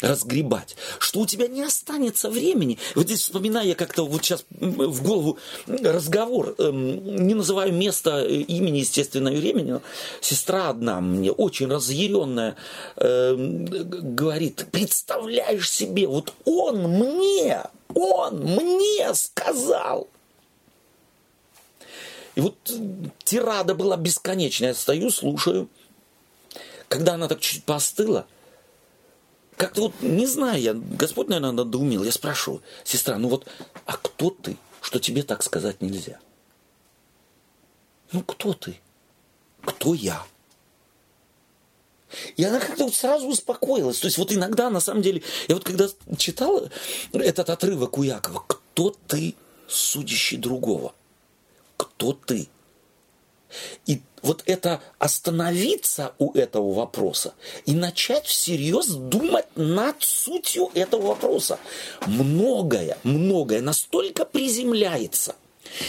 [0.00, 2.78] разгребать, что у тебя не останется времени.
[2.94, 8.36] Вот здесь вспоминаю я как-то вот сейчас в голову разговор, эм, не называю место э,
[8.36, 9.82] имени, естественно, и времени, но
[10.20, 12.56] сестра одна мне очень разъяренная
[12.96, 17.62] эм, говорит, представляешь себе, вот он мне,
[17.94, 20.08] он мне сказал.
[22.36, 22.54] И вот
[23.24, 24.68] тирада была бесконечная.
[24.68, 25.68] Я стою, слушаю.
[26.88, 28.26] Когда она так чуть поостыла,
[29.60, 32.02] как-то вот, не знаю, я, Господь, наверное, надоумил.
[32.02, 33.46] Я спрашиваю, сестра, ну вот,
[33.84, 36.18] а кто ты, что тебе так сказать нельзя?
[38.10, 38.80] Ну, кто ты?
[39.62, 40.24] Кто я?
[42.38, 43.98] И она как-то вот сразу успокоилась.
[43.98, 46.70] То есть вот иногда, на самом деле, я вот когда читал
[47.12, 49.34] этот отрывок у Якова, кто ты,
[49.68, 50.94] судящий другого?
[51.76, 52.48] Кто ты?
[53.84, 57.34] И вот это остановиться у этого вопроса
[57.66, 61.58] и начать всерьез думать над сутью этого вопроса.
[62.06, 65.34] Многое, многое настолько приземляется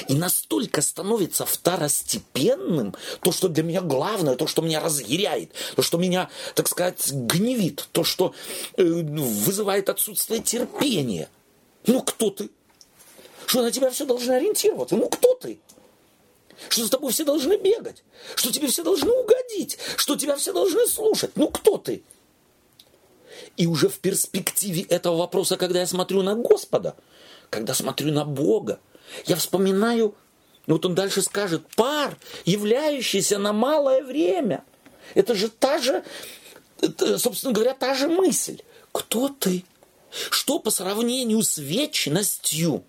[0.08, 5.98] и настолько становится второстепенным, то, что для меня главное, то, что меня разъяряет, то, что
[5.98, 8.34] меня, так сказать, гневит, то, что
[8.78, 11.30] э, вызывает отсутствие терпения.
[11.88, 12.50] Ну, кто ты?
[13.46, 14.96] Что на тебя все должно ориентироваться?
[14.96, 15.60] Ну, кто ты?
[16.70, 18.04] Что за тобой все должны бегать,
[18.36, 21.32] что тебе все должны угодить, что тебя все должны слушать.
[21.36, 22.04] Ну кто ты?
[23.58, 26.96] И уже в перспективе этого вопроса, когда я смотрю на Господа,
[27.50, 28.80] когда смотрю на Бога,
[29.26, 30.16] я вспоминаю,
[30.68, 34.64] вот он дальше скажет, пар, являющийся на малое время.
[35.16, 36.04] Это же та же,
[37.18, 38.62] собственно говоря, та же мысль.
[38.92, 39.66] Кто ты?
[40.30, 42.84] Что по сравнению с вечностью?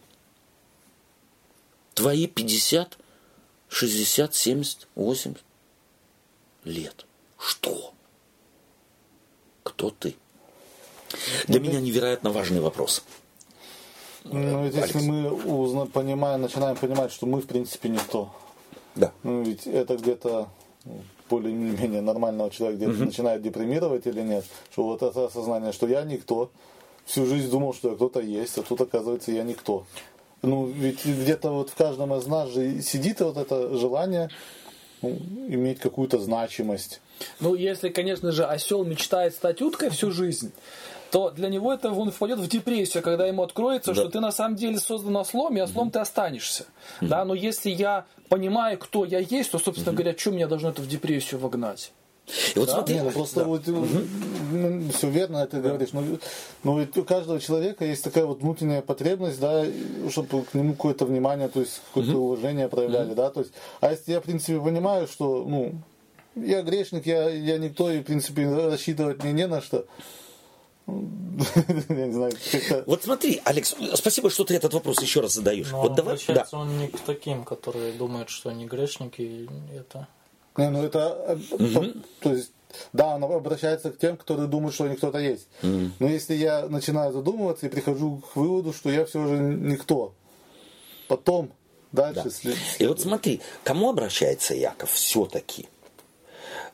[1.94, 2.98] Твои 50,
[3.72, 5.38] 60, 70, 80
[6.64, 7.06] лет.
[7.38, 7.94] Что?
[9.62, 10.14] Кто ты?
[11.46, 13.02] Для ну, меня невероятно важный вопрос.
[14.24, 18.32] Ну, ведь если мы узна, понимаем, начинаем понимать, что мы в принципе никто.
[18.94, 19.12] Да.
[19.22, 20.48] Ну, ведь это где-то
[21.30, 23.04] более-менее нормального человека где-то угу.
[23.06, 24.44] начинает депримировать или нет.
[24.70, 26.50] Что вот это осознание, что я никто.
[27.06, 29.86] Всю жизнь думал, что я кто-то есть, а тут оказывается я никто.
[30.42, 34.28] Ну, ведь где-то вот в каждом из нас же сидит вот это желание
[35.00, 35.10] ну,
[35.48, 37.00] иметь какую-то значимость.
[37.40, 40.52] Ну, если, конечно же, осел мечтает стать уткой всю жизнь,
[41.12, 44.00] то для него это он впадет в депрессию, когда ему откроется, да.
[44.00, 45.92] что ты на самом деле создан ослом, и ослом mm-hmm.
[45.92, 46.64] ты останешься.
[46.64, 47.08] Mm-hmm.
[47.08, 49.96] Да, но если я понимаю, кто я есть, то, собственно mm-hmm.
[49.96, 51.92] говоря, что меня должно это в депрессию вогнать?
[52.54, 52.74] И вот да?
[52.74, 53.46] смотри, ну, просто да.
[53.46, 53.86] вот, угу.
[54.52, 55.70] ну, все верно это да.
[55.70, 56.02] говоришь, но,
[56.64, 59.64] но ведь у каждого человека есть такая вот внутренняя потребность, да,
[60.10, 62.26] чтобы к нему какое-то внимание, то есть какое-то угу.
[62.26, 63.16] уважение проявляли, угу.
[63.16, 65.74] да, то есть, а если я, в принципе, понимаю, что, ну,
[66.36, 69.84] я грешник, я, я никто, и, в принципе, рассчитывать мне не на что,
[72.86, 75.70] вот смотри, Алекс, спасибо, что ты этот вопрос еще раз задаешь.
[75.70, 76.18] Но вот давай.
[76.26, 76.44] Да.
[76.52, 79.48] он не к таким, которые думают, что они грешники.
[79.74, 80.08] Это
[80.56, 81.86] не, ну это, угу.
[82.20, 82.52] то есть,
[82.92, 85.48] да, он обращается к тем, которые думают, что они кто-то есть.
[85.62, 85.90] Угу.
[85.98, 90.14] Но если я начинаю задумываться и прихожу к выводу, что я все же никто,
[91.08, 91.50] потом
[91.92, 92.24] дальше...
[92.24, 92.30] Да.
[92.30, 92.56] След...
[92.78, 95.68] И вот смотри, кому обращается Яков все-таки?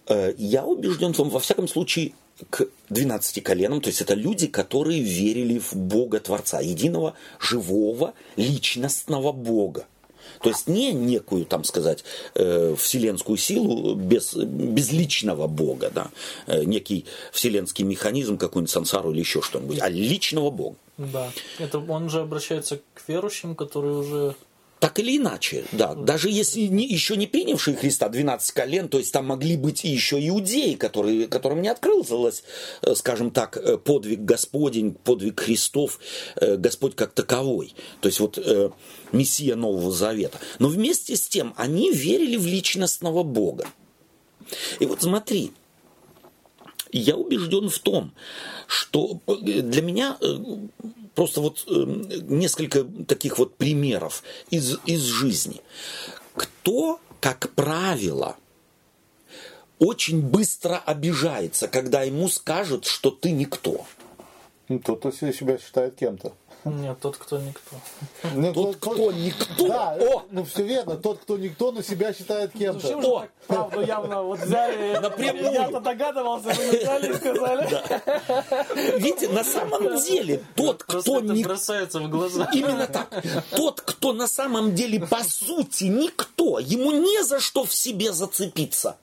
[0.08, 2.12] Э, я убежден в том, во всяком случае,
[2.50, 9.32] к 12 коленам, то есть это люди, которые верили в Бога Творца, единого, живого, личностного
[9.32, 9.86] Бога.
[10.40, 16.10] То есть не некую, там сказать, э, вселенскую силу без, безличного Бога, да,
[16.46, 20.76] э, некий вселенский механизм, какой-нибудь сансару или еще что-нибудь, а личного Бога.
[20.98, 24.34] Да, это он же обращается к верующим, которые уже
[24.80, 25.94] так или иначе, да.
[25.94, 29.88] Даже если не, еще не принявшие Христа 12 колен, то есть там могли быть и
[29.88, 32.14] еще иудеи, которые, которым не открылся,
[32.82, 35.98] э, скажем так, э, подвиг Господень, подвиг Христов,
[36.36, 37.74] э, Господь как таковой.
[38.00, 38.38] То есть вот
[39.12, 40.38] Мессия Нового Завета.
[40.58, 43.66] Но вместе с тем они верили в личностного Бога.
[44.80, 45.52] И вот смотри,
[46.92, 48.12] я убежден в том,
[48.66, 50.16] что для меня
[51.14, 51.72] просто вот э,
[52.28, 55.60] несколько таких вот примеров из, из жизни.
[56.34, 58.36] Кто, как правило,
[59.78, 63.86] очень быстро обижается, когда ему скажут, что ты никто.
[64.68, 66.34] Ну, тот, кто себя считает кем-то.
[66.70, 67.76] Нет, тот, кто никто.
[68.34, 69.68] Ну, тот, тот, кто никто.
[69.68, 70.22] Да, О!
[70.30, 70.96] ну все верно.
[70.96, 72.96] Тот, кто никто, но себя считает кем-то.
[72.96, 73.26] Ну, О!
[73.46, 74.98] правду явно вот взяли.
[74.98, 75.52] Напрямую.
[75.52, 78.98] Я-то догадывался, вы взяли и сказали.
[78.98, 81.42] Видите, на самом деле, тот, кто не...
[81.42, 82.48] бросается в глаза.
[82.52, 83.24] Именно так.
[83.50, 88.96] Тот, кто на самом деле, по сути, никто, ему не за что в себе зацепиться.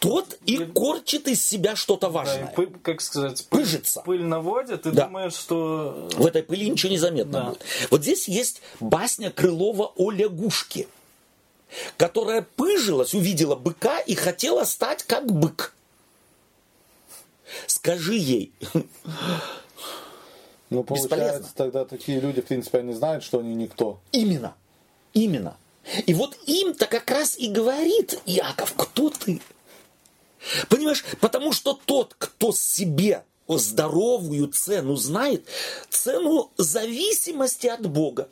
[0.00, 2.46] Тот и корчит из себя что-то важное.
[2.46, 4.02] Да, пыль, как сказать, пыль, Пыжится.
[4.02, 5.06] Пыль наводит, и да.
[5.06, 6.08] думаешь, что...
[6.14, 7.44] В этой пыли ничего не заметно да.
[7.44, 7.64] будет.
[7.90, 10.88] Вот здесь есть басня Крылова о лягушке,
[11.96, 15.74] которая пыжилась, увидела быка и хотела стать как бык.
[17.66, 18.52] Скажи ей.
[20.70, 21.48] Ну, получается, Бесполезно.
[21.54, 24.00] тогда такие люди, в принципе, они знают, что они никто.
[24.10, 24.54] Именно.
[25.12, 25.56] Именно.
[26.06, 29.40] И вот им-то как раз и говорит Яков, кто ты?
[30.68, 35.46] Понимаешь, потому что тот, кто себе здоровую цену знает,
[35.90, 38.28] цену зависимости от Бога,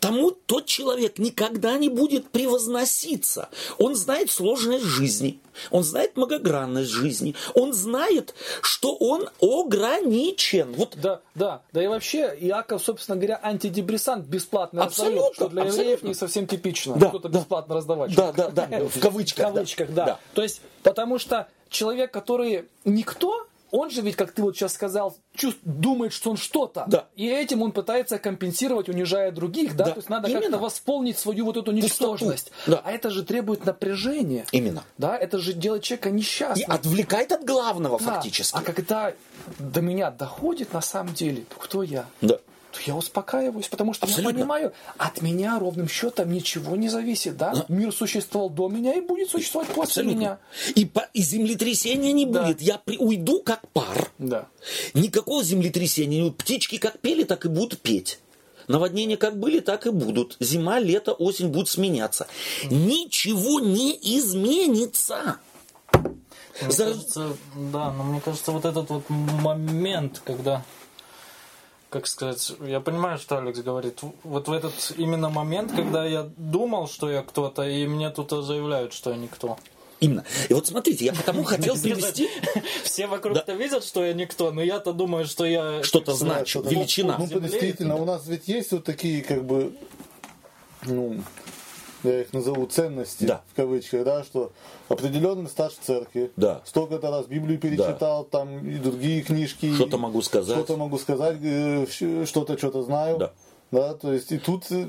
[0.00, 3.48] тому тот человек никогда не будет превозноситься.
[3.78, 5.40] Он знает сложность жизни,
[5.70, 10.72] он знает многогранность жизни, он знает, что он ограничен.
[10.72, 10.96] Вот.
[10.96, 15.82] Да, да, да и вообще Иаков, собственно говоря, антидепрессант бесплатно абсолютно, раздает, что для абсолютно.
[15.82, 18.14] евреев не совсем типично да, что-то да, бесплатно раздавать.
[18.14, 19.36] Да, да, да, в кавычках.
[19.50, 20.04] В кавычках, да.
[20.04, 20.20] да.
[20.34, 25.16] То есть, потому что человек, который никто, он же ведь, как ты вот сейчас сказал,
[25.34, 26.84] чувств, думает, что он что-то.
[26.88, 27.06] Да.
[27.16, 29.86] И этим он пытается компенсировать, унижая других, да?
[29.86, 29.90] да.
[29.92, 32.52] То есть надо как-то восполнить свою вот эту ничтожность.
[32.66, 32.80] Да.
[32.84, 34.46] А это же требует напряжения.
[34.52, 34.84] Именно.
[34.98, 36.68] Да, это же делает человека несчастным.
[36.68, 38.04] И отвлекает от главного да.
[38.04, 38.56] фактически.
[38.56, 39.12] А когда
[39.58, 42.06] до меня доходит на самом деле, кто я?
[42.20, 42.38] Да
[42.82, 44.30] я успокаиваюсь, потому что Абсолютно.
[44.30, 47.52] я понимаю, от меня ровным счетом ничего не зависит, да?
[47.54, 47.64] да?
[47.68, 50.18] Мир существовал до меня и будет существовать после Абсолютно.
[50.18, 50.38] меня.
[50.74, 52.44] И, по, и землетрясения не да.
[52.44, 52.60] будет.
[52.60, 54.10] Я при, уйду как пар.
[54.18, 54.48] Да.
[54.94, 56.30] Никакого землетрясения.
[56.30, 58.20] Птички как пели, так и будут петь.
[58.68, 60.36] Наводнения как были, так и будут.
[60.40, 62.26] Зима, лето, осень будут сменяться.
[62.70, 65.38] Ничего не изменится.
[66.62, 66.84] Мне За...
[66.86, 70.64] кажется, да, но мне кажется, вот этот вот момент, когда
[71.90, 76.88] как сказать, я понимаю, что Алекс говорит, вот в этот именно момент, когда я думал,
[76.88, 79.56] что я кто-то, и мне тут заявляют, что я никто.
[80.00, 80.24] Именно.
[80.48, 82.28] И вот смотрите, я потому хотел привести...
[82.84, 85.82] Все вокруг-то видят, что я никто, но я-то думаю, что я...
[85.82, 87.16] Что-то значу, величина.
[87.18, 89.74] Ну, действительно, у нас ведь есть вот такие, как бы,
[90.82, 91.22] ну,
[92.08, 93.42] я их назову ценности, да.
[93.52, 94.52] в кавычках, да, что
[94.88, 96.62] определенный стаж в церкви, да.
[96.64, 98.38] столько-то раз Библию перечитал, да.
[98.38, 99.74] там и другие книжки.
[99.74, 100.56] Что-то могу сказать.
[100.56, 101.86] Что-то могу сказать, э,
[102.24, 103.18] что-то что-то знаю.
[103.18, 103.32] Да.
[103.72, 104.86] Да, то есть и тут э,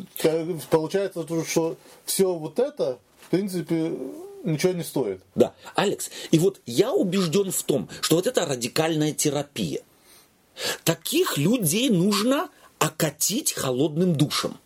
[0.69, 3.91] получается, что все вот это, в принципе,
[4.43, 5.21] ничего не стоит.
[5.35, 9.81] Да, Алекс, и вот я убежден в том, что вот это радикальная терапия.
[10.83, 12.49] Таких людей нужно
[12.79, 14.57] окатить холодным душем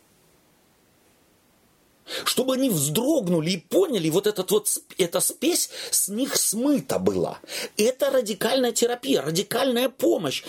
[2.31, 7.39] чтобы они вздрогнули и поняли, вот этот вот, эта спесь с них смыта была.
[7.75, 10.41] Это радикальная терапия, радикальная помощь,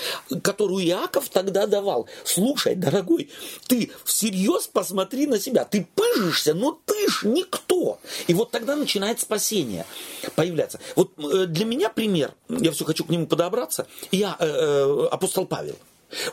[0.43, 2.07] которую Иаков тогда давал.
[2.23, 3.31] Слушай, дорогой,
[3.67, 7.99] ты всерьез посмотри на себя, ты пыжишься, но ты ж никто.
[8.29, 9.85] И вот тогда начинает спасение
[10.37, 10.79] появляться.
[10.95, 15.47] Вот э, для меня пример, я все хочу к нему подобраться, я э, э, апостол
[15.47, 15.77] Павел.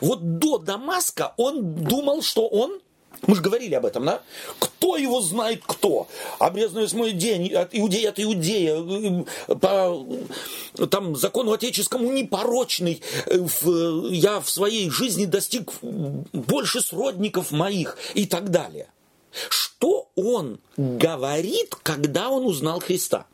[0.00, 2.80] Вот до Дамаска он думал, что он
[3.26, 4.22] мы же говорили об этом, да?
[4.58, 6.08] Кто его знает кто?
[6.38, 9.24] Обрезанный мой день, от иудея от иудея,
[9.60, 10.06] по
[10.90, 13.02] там, закону отеческому непорочный.
[14.10, 18.88] Я в своей жизни достиг больше сродников моих и так далее.
[19.48, 23.26] Что он говорит, когда он узнал Христа?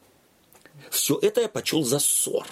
[0.91, 2.47] Все это я почел за ссор.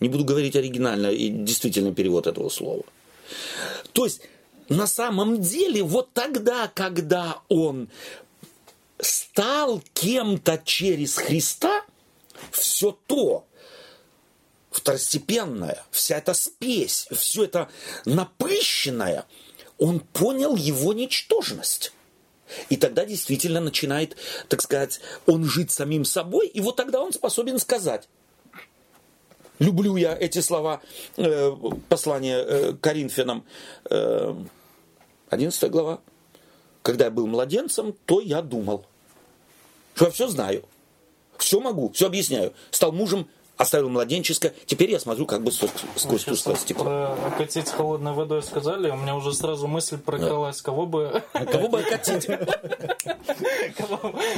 [0.00, 2.82] Не буду говорить оригинально и действительно перевод этого слова.
[3.92, 4.22] То есть
[4.68, 7.88] на самом деле вот тогда, когда он
[8.98, 11.84] стал кем-то через Христа,
[12.50, 13.46] все то,
[14.70, 17.68] второстепенное, вся эта спесь, все это
[18.04, 19.26] напыщенное,
[19.78, 21.92] он понял его ничтожность.
[22.68, 24.16] И тогда действительно начинает,
[24.48, 28.08] так сказать, он жить самим собой, и вот тогда он способен сказать,
[29.58, 30.80] люблю я эти слова
[31.16, 31.52] э,
[31.88, 33.44] послания э, Коринфянам,
[33.90, 34.34] э,
[35.30, 36.00] 11 глава.
[36.82, 38.84] Когда я был младенцем, то я думал,
[39.94, 40.64] что я все знаю,
[41.38, 42.52] все могу, все объясняю.
[42.70, 44.52] Стал мужем, оставил младенческое.
[44.66, 46.84] Теперь я смотрю как бы сквозь тусклое стекло.
[46.84, 50.64] Про окатить холодной водой сказали, у меня уже сразу мысль прокралась, да.
[50.64, 51.22] кого бы...
[51.32, 52.28] А кого бы окатить?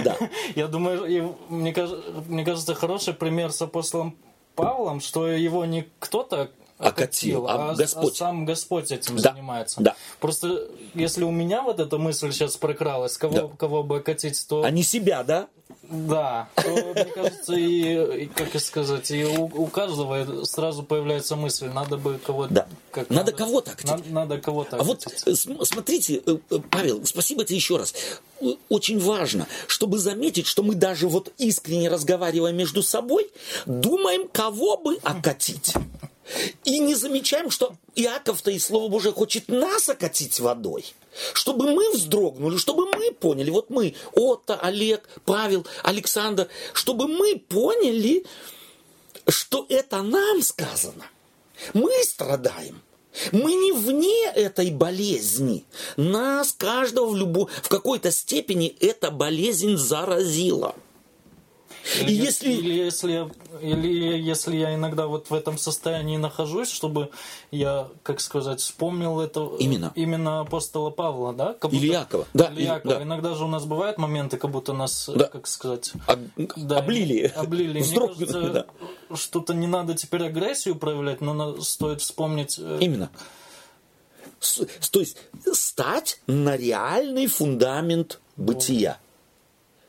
[0.04, 0.16] Да.
[0.54, 4.16] Я думаю, мне кажется, хороший пример с апостолом
[4.54, 8.14] Павлом, что его не кто-то окатил, а, а Господь.
[8.14, 9.32] А сам Господь этим да.
[9.32, 9.80] занимается.
[9.80, 9.94] Да.
[10.20, 13.48] Просто если у меня вот эта мысль сейчас прокралась, кого, да.
[13.56, 14.64] кого бы окатить, то...
[14.64, 15.48] А не себя, да?
[15.90, 21.96] Да, мне кажется, и, и как сказать, и у, у каждого сразу появляется мысль, надо
[21.96, 22.54] бы кого-то...
[22.54, 22.68] Да.
[22.90, 23.76] Как, надо, надо кого-то.
[23.84, 27.94] Надо, надо кого-то А вот э, смотрите, э, э, Павел, спасибо тебе еще раз.
[28.68, 33.30] Очень важно, чтобы заметить, что мы даже вот искренне разговаривая между собой,
[33.66, 35.74] думаем, кого бы окатить.
[36.64, 40.94] И не замечаем, что Иаков-то и Слово Божие хочет нас окатить водой.
[41.32, 48.24] Чтобы мы вздрогнули, чтобы мы поняли, вот мы, Отто, Олег, Павел, Александр, чтобы мы поняли,
[49.28, 51.06] что это нам сказано.
[51.72, 52.82] Мы страдаем.
[53.30, 55.64] Мы не вне этой болезни.
[55.96, 57.48] Нас, каждого в, любо...
[57.62, 60.74] в какой-то степени эта болезнь заразила.
[62.06, 62.52] И если...
[62.52, 63.30] Или если,
[63.60, 67.10] или если я иногда вот в этом состоянии нахожусь, чтобы
[67.50, 71.54] я, как сказать, вспомнил это именно, именно апостола Павла, да?
[71.54, 71.76] Как будто...
[71.76, 72.26] Или Якова.
[72.34, 72.96] Да, Или Якова.
[72.96, 73.02] Да.
[73.02, 75.26] Иногда же у нас бывают моменты, как будто нас, да.
[75.26, 75.92] как сказать...
[76.06, 76.20] Об...
[76.56, 77.32] Да, облили.
[77.34, 77.80] Облили.
[77.80, 78.66] Мне кажется, да.
[79.16, 82.58] что-то не надо теперь агрессию проявлять, но стоит вспомнить...
[82.58, 83.10] Э, именно.
[84.90, 85.16] То есть
[85.52, 88.98] стать на реальный фундамент бытия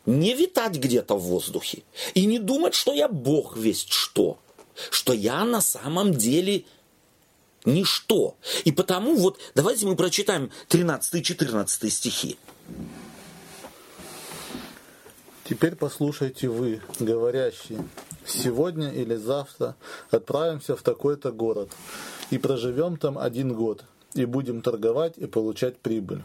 [0.05, 1.83] не витать где-то в воздухе
[2.13, 4.37] и не думать, что я Бог весть что,
[4.89, 6.65] что я на самом деле
[7.65, 8.35] ничто.
[8.63, 12.37] И потому вот давайте мы прочитаем 13 и 14 стихи.
[15.43, 17.87] Теперь послушайте вы, говорящие,
[18.25, 19.75] сегодня или завтра
[20.09, 21.69] отправимся в такой-то город
[22.31, 23.83] и проживем там один год,
[24.15, 26.23] и будем торговать и получать прибыль.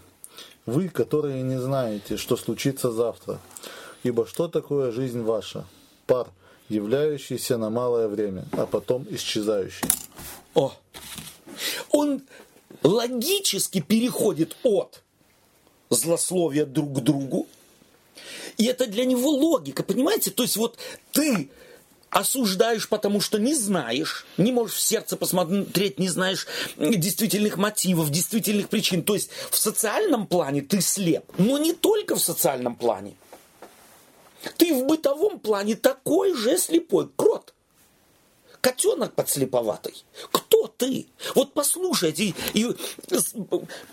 [0.66, 3.40] Вы, которые не знаете, что случится завтра.
[4.02, 5.64] Ибо что такое жизнь ваша?
[6.06, 6.28] Пар,
[6.68, 9.88] являющийся на малое время, а потом исчезающий.
[10.54, 10.72] О!
[11.90, 12.22] Он
[12.82, 15.02] логически переходит от
[15.90, 17.46] злословия друг к другу.
[18.56, 20.30] И это для него логика, понимаете?
[20.30, 20.78] То есть вот
[21.12, 21.50] ты
[22.10, 26.46] осуждаешь, потому что не знаешь, не можешь в сердце посмотреть, не знаешь
[26.76, 29.02] действительных мотивов, действительных причин.
[29.02, 33.14] То есть в социальном плане ты слеп, но не только в социальном плане.
[34.56, 37.54] Ты в бытовом плане такой же слепой, крот.
[38.60, 40.04] Котенок подслеповатый.
[40.32, 41.06] Кто ты?
[41.34, 42.66] Вот послушайте и, и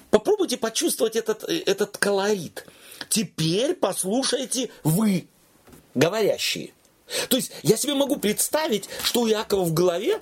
[0.10, 2.66] попробуйте почувствовать этот, этот колорит.
[3.08, 5.28] Теперь послушайте вы,
[5.96, 6.74] говорящие.
[7.30, 10.20] То есть я себе могу представить, что у Якова в голове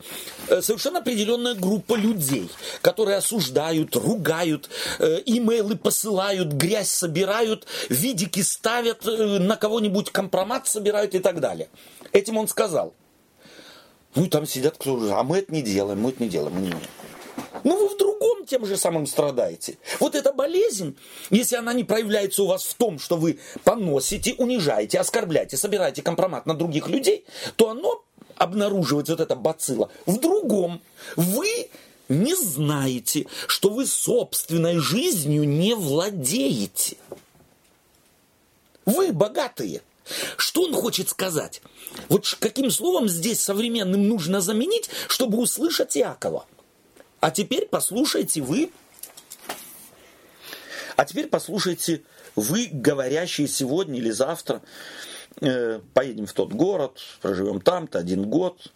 [0.47, 2.49] э, совершенно определенная группа людей,
[2.81, 4.69] которые осуждают, ругают,
[4.99, 11.69] э, имейлы посылают, грязь собирают, видики ставят, э, на кого-нибудь компромат собирают и так далее.
[12.11, 12.93] Этим он сказал.
[14.15, 16.61] Ну, там сидят кто а мы это не делаем, мы это не делаем.
[16.61, 16.75] Не, не.
[17.65, 19.79] Ну, вы в другом тем же самым страдаете.
[19.99, 20.95] Вот эта болезнь,
[21.31, 26.45] если она не проявляется у вас в том, что вы поносите, унижаете, оскорбляете, собираете компромат
[26.45, 28.03] на других людей, то оно
[28.35, 30.79] обнаруживает вот эта бацилла в другом.
[31.15, 31.69] Вы
[32.07, 36.97] не знаете, что вы собственной жизнью не владеете.
[38.85, 39.81] Вы богатые.
[40.37, 41.63] Что он хочет сказать?
[42.09, 46.45] Вот каким словом здесь современным нужно заменить, чтобы услышать Якова?
[47.19, 48.71] А теперь послушайте вы,
[50.95, 52.03] а теперь послушайте
[52.35, 54.61] вы, говорящие сегодня или завтра,
[55.41, 58.71] э, поедем в тот город, проживем там-то один год,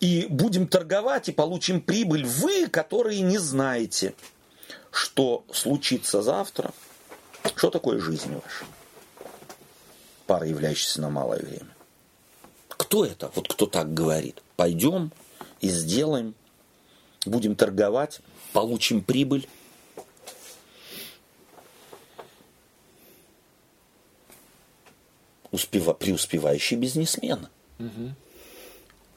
[0.00, 2.24] и будем торговать и получим прибыль.
[2.24, 4.14] Вы, которые не знаете,
[4.90, 6.72] что случится завтра,
[7.56, 8.64] что такое жизнь ваша?
[10.26, 11.74] Пара, являющаяся на малое время.
[12.68, 13.30] Кто это?
[13.34, 14.42] Вот кто так говорит?
[14.56, 15.10] Пойдем
[15.60, 16.34] и сделаем
[17.24, 18.20] будем торговать,
[18.52, 19.48] получим прибыль.
[25.50, 27.48] Успева, преуспевающий бизнесмен.
[27.78, 28.14] Угу.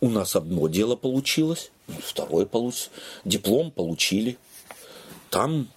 [0.01, 2.89] У нас одно дело получилось, второе получилось.
[3.25, 4.37] Диплом получили.
[5.29, 5.67] Там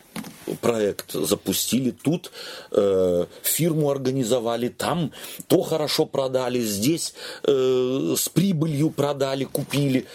[0.61, 2.31] проект запустили, тут
[2.71, 5.13] э, фирму организовали, там
[5.47, 10.07] то хорошо продали, здесь э, с прибылью продали, купили.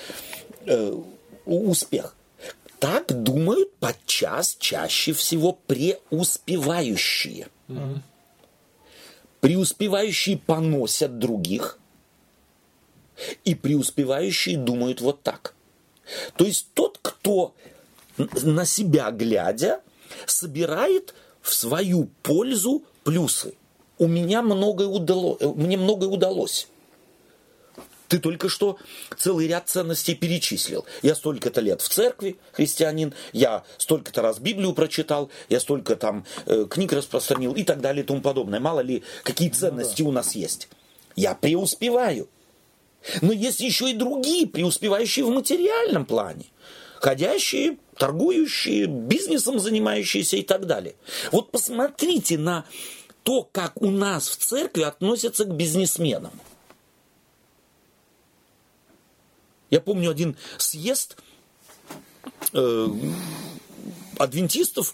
[0.66, 0.93] Э,
[1.56, 2.16] успех.
[2.80, 7.47] Так думают подчас чаще всего преуспевающие.
[7.68, 8.02] Угу.
[9.41, 11.80] Преуспевающие поносят других,
[13.43, 15.54] и преуспевающие думают вот так.
[16.36, 17.54] То есть тот, кто
[18.18, 19.82] на себя глядя,
[20.26, 23.56] собирает в свою пользу плюсы.
[23.97, 26.68] У меня многое удалось, мне многое удалось.
[28.10, 28.80] Ты только что
[29.18, 30.86] целый ряд ценностей перечислил.
[31.03, 36.66] Я столько-то лет в церкви, христианин, я столько-то раз Библию прочитал, я столько там э,
[36.68, 38.60] книг распространил и так далее и тому подобное.
[38.60, 40.10] Мало ли, какие ценности ну, да.
[40.10, 40.70] у нас есть.
[41.16, 42.28] я преуспеваю.
[43.22, 46.45] Но есть еще и другие, преуспевающие в материальном плане.
[46.99, 50.95] Ходящие, торгующие, бизнесом занимающиеся и так далее.
[51.32, 52.66] Вот посмотрите на
[53.22, 56.32] то, как у нас в церкви относятся к бизнесменам.
[59.70, 61.17] Я помню один съезд
[62.53, 62.88] э,
[64.17, 64.93] адвентистов,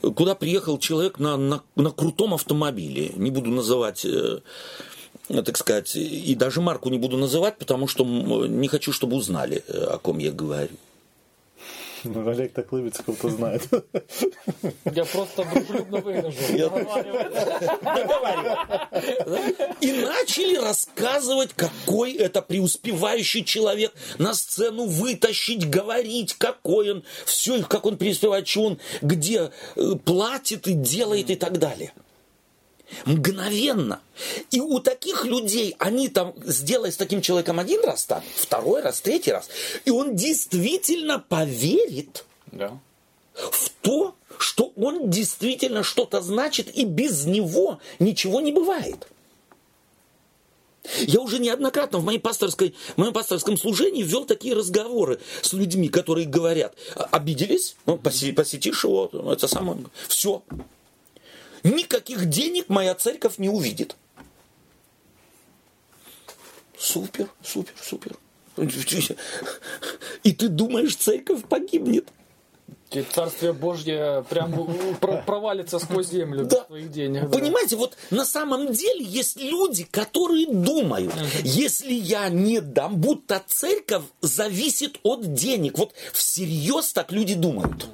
[0.00, 3.12] куда приехал человек на, на, на крутом автомобиле.
[3.16, 4.40] Не буду называть, э,
[5.28, 8.04] так сказать, и даже марку не буду называть, потому что
[8.46, 10.76] не хочу, чтобы узнали, э, о ком я говорю.
[12.14, 13.62] Ну, Олег так улыбится, кто знает.
[14.84, 16.38] Я просто дружелюбно выгляжу.
[19.80, 23.92] И начали рассказывать, какой это преуспевающий человек.
[24.18, 30.66] На сцену вытащить, говорить, какой он, все, как он преуспевает, что он где э, платит
[30.66, 31.92] и делает и так далее.
[33.04, 34.00] Мгновенно.
[34.50, 39.00] И у таких людей, они там, сделай с таким человеком один раз так, второй раз,
[39.00, 39.48] третий раз,
[39.84, 42.78] и он действительно поверит Да.
[43.34, 49.08] в то, что он действительно что-то значит, и без него ничего не бывает.
[51.00, 55.88] Я уже неоднократно в, моей пасторской, в моем пасторском служении вел такие разговоры с людьми,
[55.88, 60.42] которые говорят, «А, обиделись, ну, посетишь его, это самое, все.
[61.74, 63.96] Никаких денег моя церковь не увидит.
[66.78, 68.16] Супер, супер, супер.
[70.22, 72.08] И ты думаешь, церковь погибнет?
[72.92, 74.52] И Царствие Божье прям
[75.00, 76.60] про- провалится сквозь землю Да.
[76.60, 77.22] твоих денег.
[77.28, 77.38] да.
[77.38, 81.12] Понимаете, вот на самом деле есть люди, которые думают,
[81.42, 85.76] если я не дам, будто церковь зависит от денег.
[85.78, 87.86] Вот всерьез так люди думают.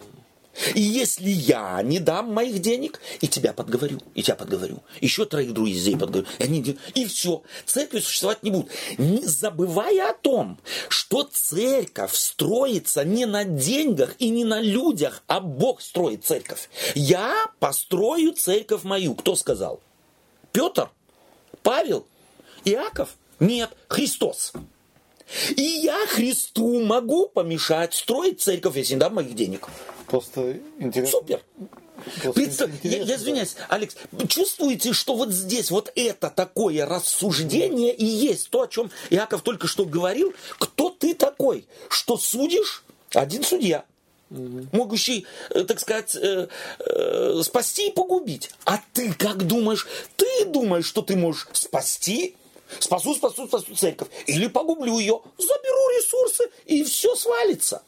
[0.75, 5.55] И если я не дам моих денег, и тебя подговорю, и тебя подговорю, еще троих
[5.55, 8.71] друзей подговорю, и, они, и все, церкви существовать не будет.
[8.99, 15.41] Не забывая о том, что церковь строится не на деньгах и не на людях, а
[15.41, 16.69] Бог строит церковь.
[16.95, 19.15] Я построю церковь мою.
[19.15, 19.81] Кто сказал?
[20.53, 20.91] Петр?
[21.63, 22.07] Павел?
[22.65, 23.17] Иаков?
[23.41, 24.53] Нет, Христос.
[25.57, 29.69] И я Христу могу помешать строить церковь, если не дам моих денег.
[30.13, 31.21] Просто интересно.
[31.21, 31.41] Супер.
[32.23, 33.97] просто я, интересно, я извиняюсь, Алекс,
[34.29, 39.69] чувствуете, что вот здесь вот это такое рассуждение и есть то, о чем Иаков только
[39.69, 40.35] что говорил?
[40.59, 42.85] Кто ты такой, что судишь?
[43.15, 43.87] Один судья,
[44.29, 46.47] могущий, э, так сказать, э,
[46.81, 48.51] э, спасти и погубить.
[48.67, 49.87] А ты как думаешь?
[50.17, 52.37] Ты думаешь, что ты можешь спасти?
[52.81, 54.09] Спасу, спасу, спасу церковь.
[54.27, 57.83] Или погублю ее, заберу ресурсы, и все свалится.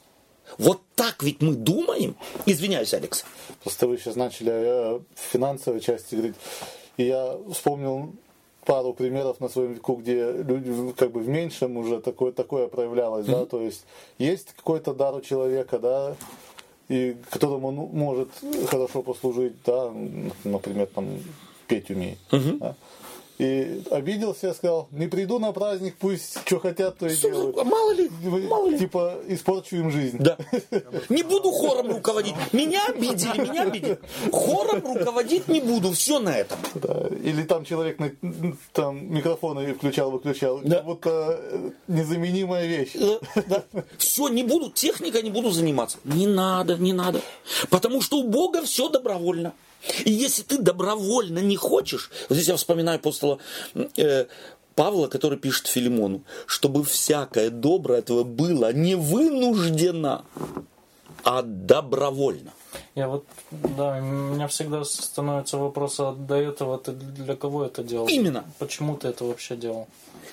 [0.59, 2.17] Вот так ведь мы думаем.
[2.47, 3.25] Извиняюсь, Алекс.
[3.63, 6.37] Просто вы сейчас начали о финансовой части говорить.
[6.97, 8.13] И я вспомнил
[8.65, 13.27] пару примеров на своем веку, где люди как бы в меньшем уже такое, такое проявлялось,
[13.27, 13.85] да, то есть
[14.19, 16.17] есть какой-то дар у человека, да,
[16.89, 18.31] и которому он может
[18.69, 19.93] хорошо послужить, да,
[20.45, 21.09] например, там
[21.67, 22.19] петь умеет.
[22.59, 22.75] да.
[23.39, 27.59] И обиделся, сказал, не приду на праздник, пусть что хотят, то и делают.
[27.59, 28.09] А Мало ли,
[28.49, 28.78] мало ли.
[28.78, 30.18] Типа, испорчу им жизнь.
[30.20, 30.37] Да.
[31.09, 32.35] Не буду хором руководить.
[32.53, 33.99] Меня обидели, меня обидели.
[34.30, 35.91] Хором руководить не буду.
[35.93, 36.59] Все на этом.
[36.76, 38.12] Да, Или там человек на,
[38.72, 40.61] там микрофоны включал, выключал.
[40.62, 40.76] Да.
[40.76, 42.93] Как будто э, незаменимая вещь.
[43.99, 45.99] Все, не буду, техника не буду заниматься.
[46.05, 47.20] Не надо, не надо.
[47.68, 49.55] Потому что у Бога все добровольно.
[50.05, 53.39] И если ты добровольно не хочешь, вот здесь я вспоминаю апостола
[53.97, 54.26] э,
[54.74, 60.24] Павла, который пишет Филимону, чтобы всякое доброе твое было не вынуждено,
[61.22, 62.53] а добровольно.
[62.97, 67.82] Я вот, да, у меня всегда становится вопрос, а до этого ты для кого это
[67.82, 68.09] делал?
[68.09, 68.45] Именно.
[68.59, 69.87] Почему ты это вообще делал?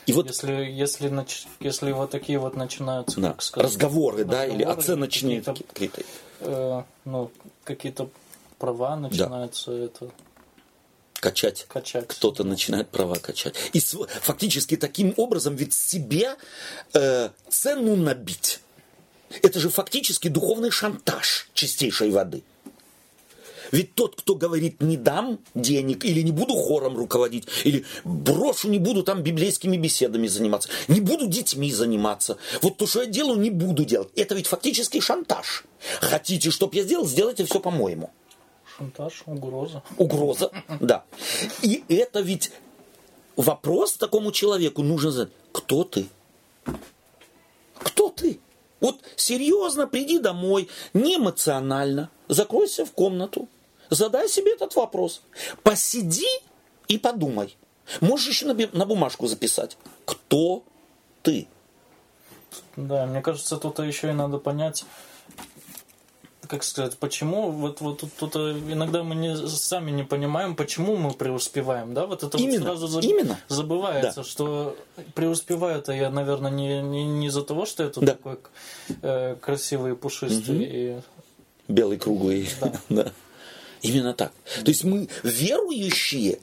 [0.07, 4.45] И вот Если, если, нач- если вот такие вот начинаются, да, как сказать, разговоры, да,
[4.45, 6.05] или разговоры, оценочные какие-то, критерии.
[6.39, 7.31] э, ну,
[7.63, 8.09] какие-то
[8.61, 10.11] права начинаются это
[11.19, 11.65] Качать.
[11.67, 12.07] качать.
[12.07, 13.55] Кто-то начинает права качать.
[13.73, 16.35] И фактически таким образом ведь себе
[16.93, 18.59] э, цену набить.
[19.41, 22.43] Это же фактически духовный шантаж чистейшей воды.
[23.71, 28.79] Ведь тот, кто говорит не дам денег, или не буду хором руководить, или брошу, не
[28.79, 33.49] буду там библейскими беседами заниматься, не буду детьми заниматься, вот то, что я делаю, не
[33.49, 34.09] буду делать.
[34.15, 35.63] Это ведь фактически шантаж.
[36.01, 38.11] Хотите, чтобы я сделал, сделайте все по-моему.
[38.81, 39.83] Шантаж, угроза.
[39.97, 41.03] Угроза, да.
[41.61, 42.51] И это ведь
[43.35, 45.33] вопрос такому человеку нужно задать.
[45.51, 46.07] Кто ты?
[47.77, 48.39] Кто ты?
[48.79, 53.47] Вот серьезно приди домой, не эмоционально, закройся в комнату,
[53.91, 55.21] задай себе этот вопрос.
[55.61, 56.27] Посиди
[56.87, 57.55] и подумай.
[57.99, 59.77] Можешь еще на, бумажку записать.
[60.05, 60.63] Кто
[61.21, 61.47] ты?
[62.75, 64.85] Да, мне кажется, тут еще и надо понять,
[66.51, 71.13] как сказать, почему вот вот тут, тут иногда мы не, сами не понимаем, почему мы
[71.13, 73.39] преуспеваем, да, вот это именно, вот сразу заб, именно.
[73.47, 74.23] забывается, да.
[74.25, 74.75] что
[75.15, 78.15] преуспеваю-то я, наверное, не, не, не из-за того, что я тут да.
[78.15, 78.37] такой
[79.01, 80.65] э, красивый, пушистый угу.
[80.67, 80.99] и
[81.69, 82.73] белый круглый, да.
[82.89, 83.11] да.
[83.81, 84.33] Именно так.
[84.65, 86.39] То есть мы верующие,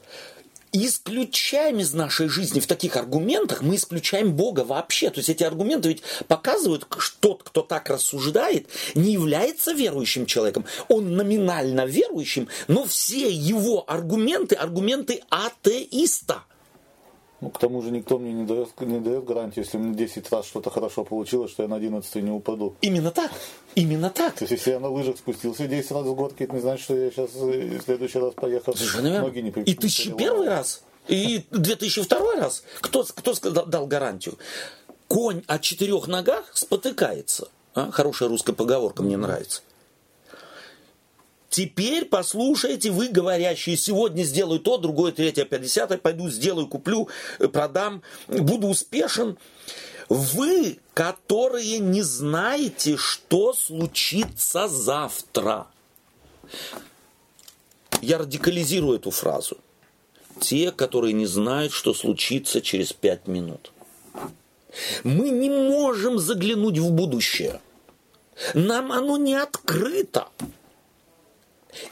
[0.71, 5.09] исключаем из нашей жизни в таких аргументах, мы исключаем Бога вообще.
[5.09, 10.65] То есть эти аргументы ведь показывают, что тот, кто так рассуждает, не является верующим человеком.
[10.87, 16.43] Он номинально верующим, но все его аргументы, аргументы атеиста.
[17.41, 20.45] Ну, к тому же никто мне не дает, не дает гарантии, если мне 10 раз
[20.45, 22.75] что-то хорошо получилось, что я на 11 не упаду.
[22.81, 23.31] Именно так.
[23.75, 24.33] Именно так.
[24.35, 26.95] То есть, если я на лыжах спустился 10 раз в горке, это не значит, что
[26.95, 28.75] я сейчас э, в следующий раз поехал.
[28.75, 32.63] Совершенно ноги не И тысячи первый раз, и 2002 раз.
[32.81, 33.33] Кто, кто
[33.65, 34.37] дал гарантию?
[35.07, 37.47] Конь о четырех ногах спотыкается.
[37.73, 37.89] А?
[37.91, 39.61] Хорошая русская поговорка, мне нравится.
[41.49, 48.03] Теперь послушайте, вы говорящие, сегодня сделаю то, другое, третье, пятьдесятое, пойду сделаю, куплю, э, продам,
[48.27, 49.37] буду успешен.
[50.09, 55.67] Вы, которые не знаете, что случится завтра.
[58.01, 59.57] Я радикализирую эту фразу.
[60.39, 63.71] Те, которые не знают, что случится через пять минут.
[65.03, 67.59] Мы не можем заглянуть в будущее.
[68.53, 70.29] Нам оно не открыто.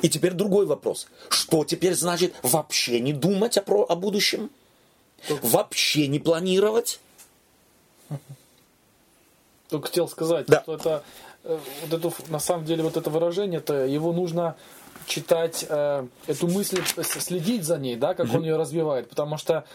[0.02, 1.08] И теперь другой вопрос.
[1.30, 4.50] Что теперь значит вообще не думать о, про, о будущем?
[5.42, 7.00] Вообще не планировать?
[9.70, 10.62] Только хотел сказать, да.
[10.62, 11.04] что это
[11.44, 14.56] э, вот это, на самом деле вот это выражение, то его нужно
[15.08, 18.36] читать э, эту мысль, следить за ней, да, как mm-hmm.
[18.38, 19.66] он ее развивает, потому что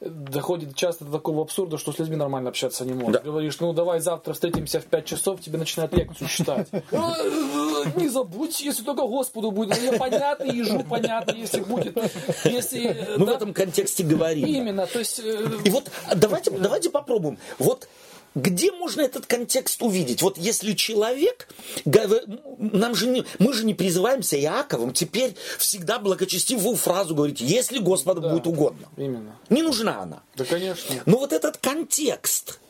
[0.00, 3.20] доходит часто до такого абсурда, что с людьми нормально общаться не можешь.
[3.20, 3.20] Да.
[3.20, 6.68] Говоришь, ну давай завтра встретимся в 5 часов, тебе начинают лекцию читать.
[7.96, 9.80] Не забудь, если только Господу будет.
[9.80, 11.96] Я понятно, ежу понятно, если будет.
[12.44, 14.46] Если, Мы в этом контексте говорим.
[14.46, 15.20] Именно, то есть...
[15.20, 17.38] Э, И вот давайте, давайте попробуем.
[17.58, 17.88] Вот
[18.34, 20.22] где можно этот контекст увидеть?
[20.22, 21.48] Вот если человек,
[21.84, 28.20] нам же не, мы же не призываемся Иаковым теперь всегда благочестивую фразу говорить, если Господу
[28.20, 28.88] да, будет угодно.
[28.96, 29.36] Именно.
[29.50, 30.22] Не нужна она.
[30.36, 30.96] Да, конечно.
[31.06, 32.60] Но вот этот контекст,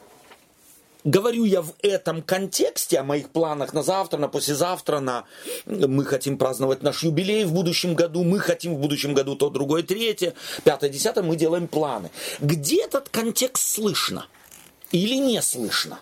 [1.04, 5.24] говорю я в этом контексте о моих планах на завтра, на послезавтра, на
[5.66, 9.82] мы хотим праздновать наш юбилей в будущем году, мы хотим в будущем году то, другое,
[9.82, 10.34] третье,
[10.64, 12.10] пятое, десятое, мы делаем планы.
[12.40, 14.26] Где этот контекст слышно?
[14.92, 16.00] Или не слышно?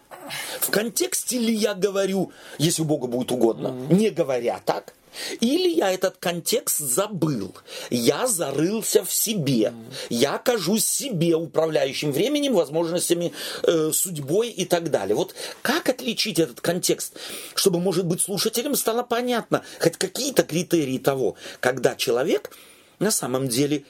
[0.60, 3.94] В контексте ли я говорю, если Богу будет угодно, mm-hmm.
[3.94, 4.94] не говоря так?
[5.40, 7.54] Или я этот контекст забыл,
[7.88, 10.06] я зарылся в себе, mm-hmm.
[10.10, 13.32] я кажусь себе управляющим временем, возможностями,
[13.62, 15.16] э, судьбой и так далее.
[15.16, 17.14] Вот как отличить этот контекст,
[17.54, 22.50] чтобы, может быть, слушателям стало понятно хоть какие-то критерии того, когда человек
[22.98, 23.84] на самом деле,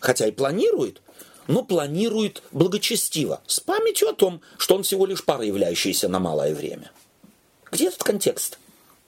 [0.00, 1.00] хотя и планирует,
[1.46, 6.54] но планирует благочестиво, с памятью о том, что он всего лишь пара, являющаяся на малое
[6.54, 6.90] время.
[7.70, 8.58] Где этот контекст?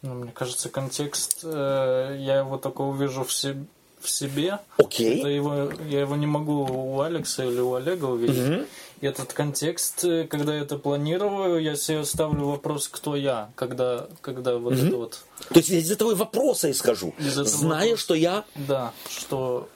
[0.03, 3.65] Ну, мне кажется, контекст, э, я его только увижу в, себе,
[4.01, 4.59] в себе.
[4.77, 5.21] Окей.
[5.21, 8.59] Это его, я его не могу у Алекса или у Олега увидеть.
[8.59, 8.67] Угу.
[9.01, 14.07] И этот контекст, э, когда я это планирую, я себе ставлю вопрос, кто я, когда,
[14.21, 14.87] когда вот угу.
[14.87, 15.21] это вот...
[15.49, 18.45] То есть я из этого вопроса исхожу, из зная, вопроса, что я...
[18.55, 19.69] Да, что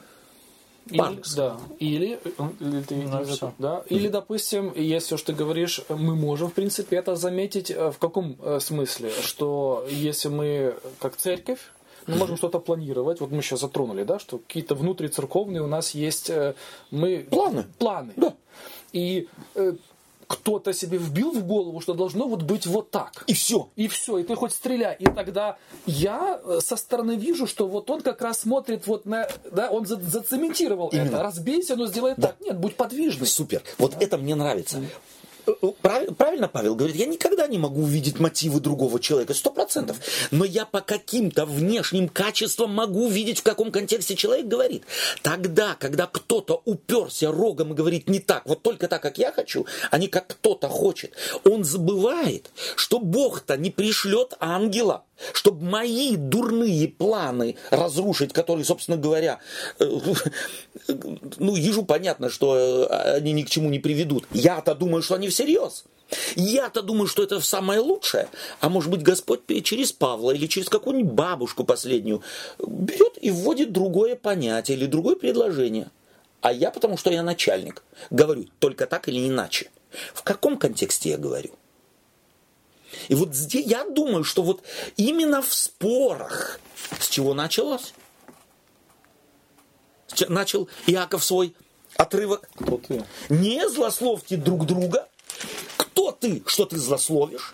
[0.91, 1.57] или, да.
[1.79, 2.19] Или,
[2.59, 3.53] или, ты, ну, все.
[3.57, 3.83] да.
[3.89, 8.35] или, допустим, если уж ты говоришь, мы можем, в принципе, это заметить э, в каком
[8.41, 9.11] э, смысле?
[9.21, 11.59] Что если мы, как церковь,
[12.07, 13.19] мы можем что-то планировать.
[13.19, 16.55] Вот мы сейчас затронули, да, что какие-то внутрицерковные у нас есть э,
[16.89, 17.65] мы планы.
[17.77, 18.13] Планы.
[18.15, 18.33] Да.
[18.93, 19.27] И
[20.31, 23.25] кто-то себе вбил в голову, что должно вот быть вот так.
[23.27, 23.69] И все.
[23.75, 24.17] И все.
[24.17, 24.95] И ты хоть стреляй.
[24.97, 29.27] И тогда я э, со стороны вижу, что вот он как раз смотрит вот на...
[29.51, 31.07] Да, он за, зацементировал Именно.
[31.07, 31.23] это.
[31.23, 32.29] Разбейся, но сделай да.
[32.29, 32.37] так.
[32.39, 33.27] Нет, будь подвижный.
[33.27, 33.61] Супер.
[33.77, 33.97] Вот да.
[33.99, 34.81] это мне нравится.
[35.81, 39.97] Правильно Павел говорит, я никогда не могу увидеть мотивы другого человека, сто процентов.
[40.31, 44.83] Но я по каким-то внешним качествам могу увидеть, в каком контексте человек говорит.
[45.21, 49.65] Тогда, когда кто-то уперся рогом и говорит не так, вот только так, как я хочу,
[49.89, 56.87] а не как кто-то хочет, он забывает, что Бог-то не пришлет ангела, чтобы мои дурные
[56.87, 59.39] планы разрушить, которые, собственно говоря,
[59.79, 59.85] э,
[61.37, 64.25] ну, ежу понятно, что э, они ни к чему не приведут.
[64.31, 65.85] Я-то думаю, что они всерьез.
[66.35, 68.27] Я-то думаю, что это самое лучшее.
[68.59, 72.21] А может быть, Господь через Павла или через какую-нибудь бабушку последнюю
[72.59, 75.89] берет и вводит другое понятие или другое предложение.
[76.41, 79.69] а я, потому что я начальник, говорю только так или иначе.
[80.13, 81.51] В каком контексте я говорю?
[83.07, 84.61] И вот здесь я думаю, что вот
[84.97, 86.59] именно в спорах,
[86.99, 87.93] с чего началось?
[90.27, 91.55] Начал Иаков свой
[91.95, 92.49] отрывок.
[92.55, 93.03] Кто ты?
[93.29, 95.07] Не злословьте друг друга.
[95.77, 97.53] Кто ты, что ты злословишь?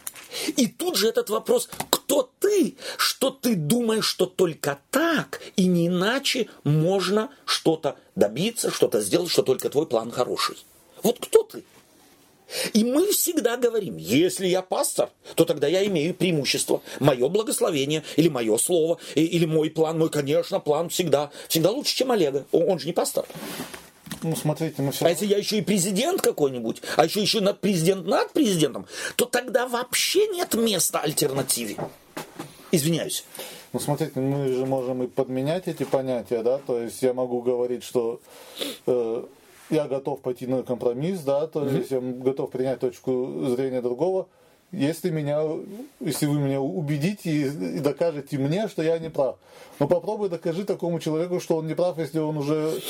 [0.56, 5.88] И тут же этот вопрос, кто ты, что ты думаешь, что только так и не
[5.88, 10.58] иначе можно что-то добиться, что-то сделать, что только твой план хороший.
[11.04, 11.64] Вот кто ты?
[12.74, 16.82] И мы всегда говорим, если я пастор, то тогда я имею преимущество.
[17.00, 20.00] Мое благословение, или мое слово, или мой план.
[20.00, 22.46] Мой, конечно, план всегда, всегда лучше, чем Олега.
[22.52, 23.26] Он, же не пастор.
[24.24, 27.60] Ну, смотрите, мы все А если я еще и президент какой-нибудь, а еще еще над
[27.60, 31.76] президент над президентом, то тогда вообще нет места альтернативе.
[32.72, 33.24] Извиняюсь.
[33.74, 37.84] Ну, смотрите, мы же можем и подменять эти понятия, да, то есть я могу говорить,
[37.84, 38.22] что
[38.86, 39.24] э,
[39.70, 44.28] я готов пойти на компромисс, да, то есть я готов принять точку зрения другого,
[44.72, 45.42] если меня,
[46.00, 49.38] если вы меня убедите и, и докажете мне, что я не прав.
[49.80, 52.82] Но попробуй докажи такому человеку, что он не прав, если он уже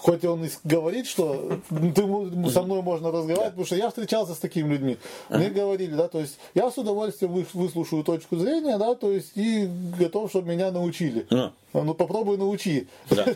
[0.00, 4.38] хоть он и говорит, что ты, со мной можно разговаривать, потому что я встречался с
[4.38, 4.96] такими людьми.
[5.28, 9.68] Мне говорили, да, то есть я с удовольствием выслушаю точку зрения, да, то есть и
[9.98, 11.26] готов, чтобы меня научили.
[11.30, 11.52] А.
[11.74, 12.88] Ну попробуй научи.
[13.10, 13.26] Да.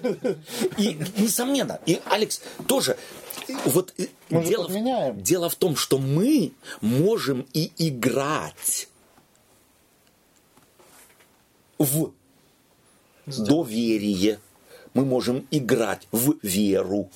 [0.78, 2.96] И, несомненно, и Алекс тоже,
[3.64, 5.22] вот э, Мы дело, подменяем.
[5.22, 8.88] дело в том, что мы можем и играть
[11.78, 12.12] в
[13.26, 14.40] доверие.
[14.94, 17.10] Мы можем играть в веру.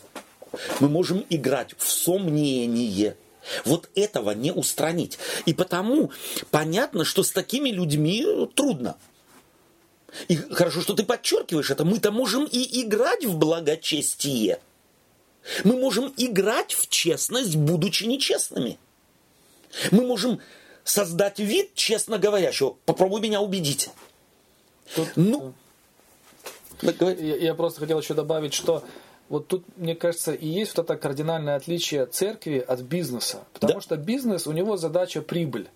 [0.81, 3.17] Мы можем играть в сомнение.
[3.65, 5.19] Вот этого не устранить.
[5.47, 6.11] И потому
[6.51, 8.97] понятно, что с такими людьми трудно.
[10.29, 11.85] И хорошо, что ты подчеркиваешь это.
[11.85, 14.59] Мы-то можем и играть в благочестие.
[15.65, 18.79] Мы можем играть в честность, будучи нечестными.
[19.91, 20.41] Мы можем
[20.85, 22.77] создать вид честно говорящего.
[22.85, 23.91] Попробуй меня убедить.
[24.95, 25.53] Тут, Ну,
[26.83, 27.27] говори.
[27.29, 28.83] Я, я просто хотел еще добавить, что
[29.29, 33.45] вот тут, мне кажется, и есть вот это кардинальное отличие церкви от бизнеса.
[33.53, 33.81] Потому Да.
[33.81, 35.69] что бизнес, у него задача прибыль.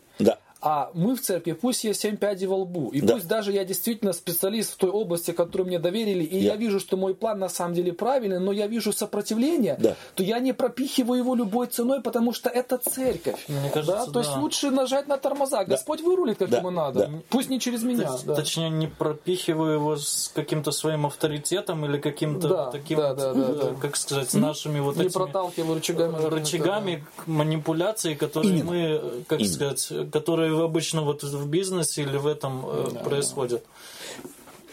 [0.63, 0.69] Да.
[0.71, 3.15] А мы в церкви, пусть есть семь пядей во лбу, и Да.
[3.15, 6.53] пусть даже я действительно специалист в той области, которую мне доверили, и Я.
[6.53, 9.97] я вижу, что мой план на самом деле правильный, но я вижу сопротивление, Да.
[10.15, 13.45] то я не пропихиваю его любой ценой, потому что это церковь.
[13.49, 14.13] Мне кажется, да?
[14.13, 14.41] То есть да.
[14.41, 15.65] лучше нажать на тормоза.
[15.65, 16.59] Господь вырулит, как Да.
[16.59, 17.07] ему надо.
[17.07, 17.11] Да.
[17.29, 18.05] Пусть не через меня.
[18.09, 18.35] Точ- да.
[18.35, 23.35] Точнее, не пропихиваю его с каким-то своим авторитетом или каким-то Да, таким, да, вот, да,
[23.35, 23.81] да, э, да.
[23.81, 26.25] как сказать, нашими вот не этими проталкиваю рычагами.
[26.27, 28.71] рычагами к манипуляции, которые Именно.
[28.71, 29.55] мы, как Именно.
[29.55, 33.65] сказать, которые обычно вот в бизнесе или в этом э, происходят.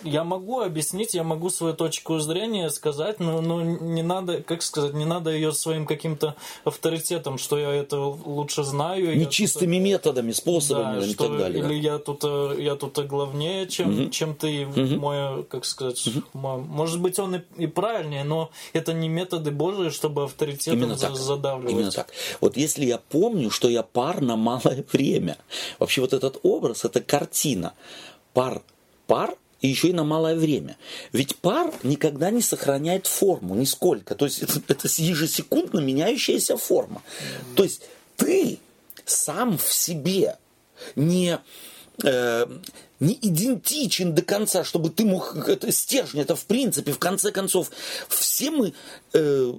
[0.03, 4.93] Я могу объяснить, я могу свою точку зрения сказать, но, но не надо, как сказать,
[4.93, 9.09] не надо ее своим каким-то авторитетом, что я это лучше знаю.
[9.13, 11.63] я Нечистыми методами, способами да, и что, так далее.
[11.63, 17.01] Или я тут, э, я тут главнее, чем, чем ты, мой, как сказать, мой- может
[17.01, 21.15] быть, он и, и правильнее, но это не методы Божии, чтобы авторитетом Именно так.
[21.15, 21.71] задавливать.
[21.73, 22.11] Именно так.
[22.41, 25.37] Вот если я помню, что я пар на малое время.
[25.79, 27.73] Вообще вот этот образ, это картина.
[28.33, 28.61] Пар,
[29.07, 30.77] пар и еще и на малое время.
[31.11, 34.15] Ведь пар никогда не сохраняет форму, нисколько.
[34.15, 37.01] То есть это, это ежесекундно меняющаяся форма.
[37.55, 37.81] То есть
[38.15, 38.59] ты
[39.05, 40.37] сам в себе
[40.95, 41.39] не,
[42.03, 42.45] э,
[42.99, 45.35] не идентичен до конца, чтобы ты мог...
[45.47, 47.71] Это стержень, это в принципе, в конце концов,
[48.07, 48.73] все мы...
[49.13, 49.53] э,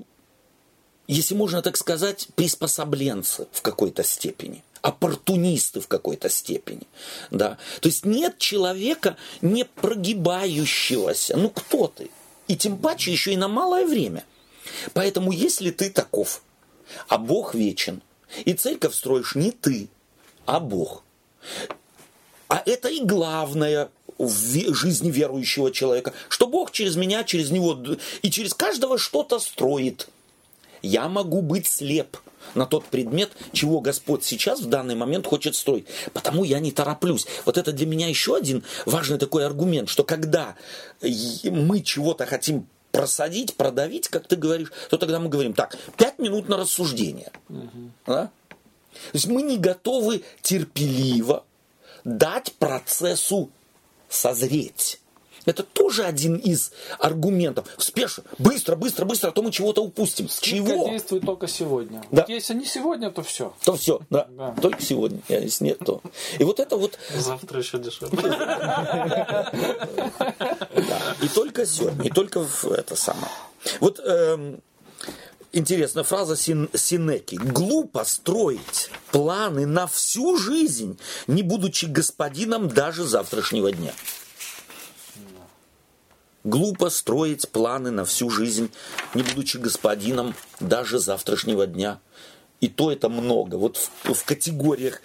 [1.09, 6.87] если можно так сказать, приспособленцы в какой-то степени, оппортунисты в какой-то степени.
[7.31, 7.59] Да?
[7.81, 11.37] То есть нет человека не прогибающегося.
[11.37, 12.11] Ну кто ты?
[12.49, 14.25] И тем паче еще и на малое время.
[14.93, 16.43] Поэтому если ты таков,
[17.09, 18.03] а Бог вечен,
[18.45, 19.89] и церковь строишь не ты,
[20.47, 21.03] а Бог,
[22.49, 27.79] а это и главное в жизни верующего человека, что Бог через меня, через него
[28.23, 30.09] и через каждого что-то строит.
[30.83, 32.17] Я могу быть слеп
[32.55, 35.87] на тот предмет, чего Господь сейчас в данный момент хочет строить.
[36.13, 37.27] Потому я не тороплюсь.
[37.45, 40.57] Вот это для меня еще один важный такой аргумент, что когда
[41.03, 46.49] мы чего-то хотим просадить, продавить, как ты говоришь, то тогда мы говорим, так, пять минут
[46.49, 47.31] на рассуждение.
[48.07, 48.31] Да?
[48.91, 51.45] То есть мы не готовы терпеливо
[52.05, 53.51] дать процессу
[54.09, 55.00] созреть.
[55.51, 56.71] Это тоже один из
[57.01, 57.67] аргументов.
[57.77, 60.29] Спешно, быстро, быстро, быстро, а то мы чего-то упустим.
[60.29, 60.89] С Скидка чего?
[60.89, 62.01] действует только сегодня.
[62.13, 62.23] Да.
[62.23, 63.53] Вот если не сегодня, то все.
[63.65, 64.29] То все, да.
[64.31, 64.55] Да.
[64.63, 65.21] Только сегодня.
[65.29, 66.03] А Если нет, то.
[66.39, 68.17] И вот это вот, Завтра еще дешевле.
[68.21, 69.51] да.
[71.21, 73.27] И только сегодня, и только в это самое.
[73.81, 74.61] Вот эм,
[75.53, 77.35] интересная фраза Син, Синеки.
[77.35, 80.97] Глупо строить планы на всю жизнь,
[81.27, 83.93] не будучи господином даже завтрашнего дня.
[86.45, 88.71] Глупо строить планы на всю жизнь,
[89.15, 92.01] не будучи господином даже завтрашнего дня.
[92.61, 93.57] И то это много.
[93.57, 95.03] Вот в, в категориях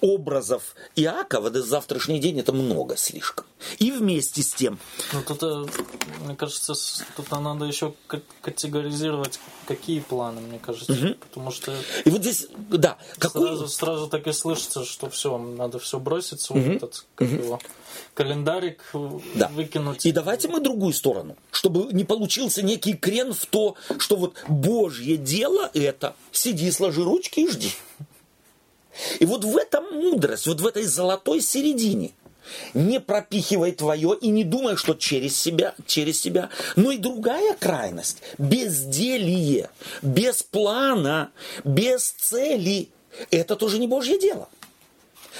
[0.00, 3.46] образов Иакова да завтрашний день это много слишком.
[3.78, 4.78] И вместе с тем.
[5.12, 5.66] Ну тут, э,
[6.24, 6.74] мне кажется,
[7.16, 7.94] тут надо еще
[8.42, 10.92] категоризировать, какие планы, мне кажется.
[10.92, 11.14] Угу.
[11.14, 11.74] Потому что
[12.04, 13.48] и вот здесь, да, какой...
[13.48, 16.62] сразу, сразу так и слышится, что все, надо все броситься, угу.
[16.62, 17.36] вот этот, как угу.
[17.36, 17.60] его,
[18.14, 18.82] календарик
[19.34, 19.48] да.
[19.48, 20.06] выкинуть.
[20.06, 25.16] И давайте мы другую сторону, чтобы не получился некий крен в то, что вот Божье
[25.16, 27.72] дело это, сиди, сложи ручки и жди.
[29.18, 32.12] И вот в этом мудрость, вот в этой золотой середине.
[32.74, 36.50] Не пропихивай твое и не думай, что через себя, через себя.
[36.76, 38.18] Но и другая крайность.
[38.36, 39.70] Безделие,
[40.02, 41.30] без плана,
[41.64, 42.90] без цели.
[43.30, 44.48] Это тоже не Божье дело.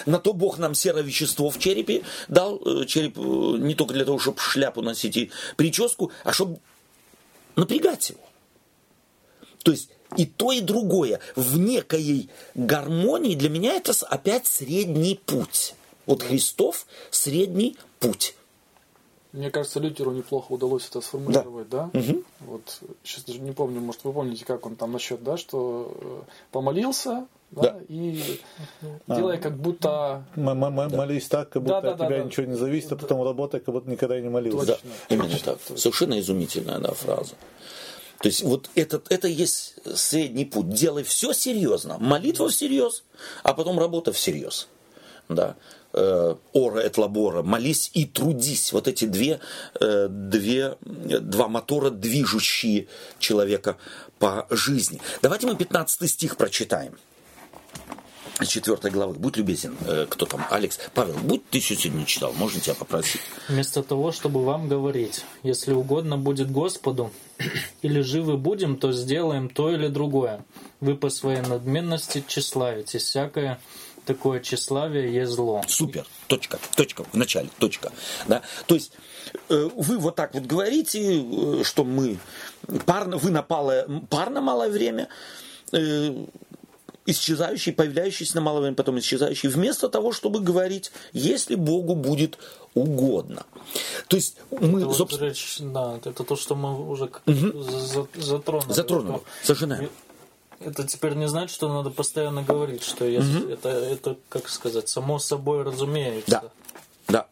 [0.06, 2.60] На то Бог нам серое вещество в черепе дал.
[2.64, 6.58] Э, череп э, не только для того, чтобы шляпу носить и прическу, а чтобы
[7.54, 8.20] напрягать его.
[9.62, 15.74] То есть и то, и другое в некой гармонии для меня это опять средний путь.
[16.06, 18.34] Вот Христов средний путь.
[19.34, 21.90] Мне кажется, Лютеру неплохо удалось это сформулировать, да?
[21.92, 21.98] да?
[21.98, 22.22] Угу.
[22.46, 26.32] Вот сейчас даже не помню, может вы помните, как он там насчет, да, что э,
[26.52, 27.80] помолился, да, да.
[27.88, 28.40] и
[29.08, 30.22] а, делай как будто...
[30.36, 33.74] Молись так, как будто да, от тебя да, ничего не зависит, а потом работай, как
[33.74, 34.74] будто никогда не молился.
[34.74, 35.58] Точно, да, именно так.
[35.58, 35.78] Точно.
[35.78, 37.34] Совершенно изумительная да, фраза.
[38.24, 40.70] То есть вот этот, это есть средний путь.
[40.70, 41.98] Делай все серьезно.
[41.98, 43.04] Молитва всерьез,
[43.42, 44.66] а потом работа всерьез.
[45.28, 45.56] Да.
[45.92, 48.72] Э, ора et лабора, молись и трудись.
[48.72, 49.40] Вот эти две,
[49.78, 52.86] э, две, два мотора, движущие
[53.18, 53.76] человека
[54.18, 55.02] по жизни.
[55.20, 56.96] Давайте мы 15 стих прочитаем.
[58.42, 59.14] 4 главы.
[59.14, 60.78] Будь любезен, э, кто там, Алекс.
[60.94, 63.20] Павел, будь ты еще сегодня читал, можно тебя попросить?
[63.48, 67.10] Вместо того, чтобы вам говорить, если угодно будет Господу,
[67.82, 70.44] или живы будем, то сделаем то или другое.
[70.80, 72.98] Вы по своей надменности тщеславите.
[72.98, 73.60] Всякое
[74.04, 75.62] такое тщеславие есть зло.
[75.66, 76.06] Супер.
[76.26, 76.58] Точка.
[76.76, 77.04] Точка.
[77.04, 77.48] В начале.
[77.58, 77.92] Точка.
[78.26, 78.42] Да?
[78.66, 78.92] То есть
[79.48, 82.18] э, вы вот так вот говорите, э, что мы
[82.86, 85.08] парно, вы на парно малое время,
[87.06, 92.38] исчезающий, появляющийся на малое время, потом исчезающий, вместо того, чтобы говорить, если Богу будет
[92.74, 93.44] угодно.
[94.08, 95.28] То есть мы, это собственно...
[95.28, 97.66] Вот речь, да, это то, что мы уже угу.
[98.14, 98.72] затронули.
[98.72, 99.88] Затронули, совершенно.
[100.60, 103.48] Это теперь не значит, что надо постоянно говорить, что если угу.
[103.52, 106.42] это, это, как сказать, само собой разумеется.
[106.42, 106.50] Да.
[107.06, 107.26] Да.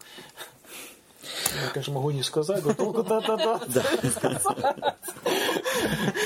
[1.65, 3.61] Я, конечно, могу не сказать, но только да-да-да.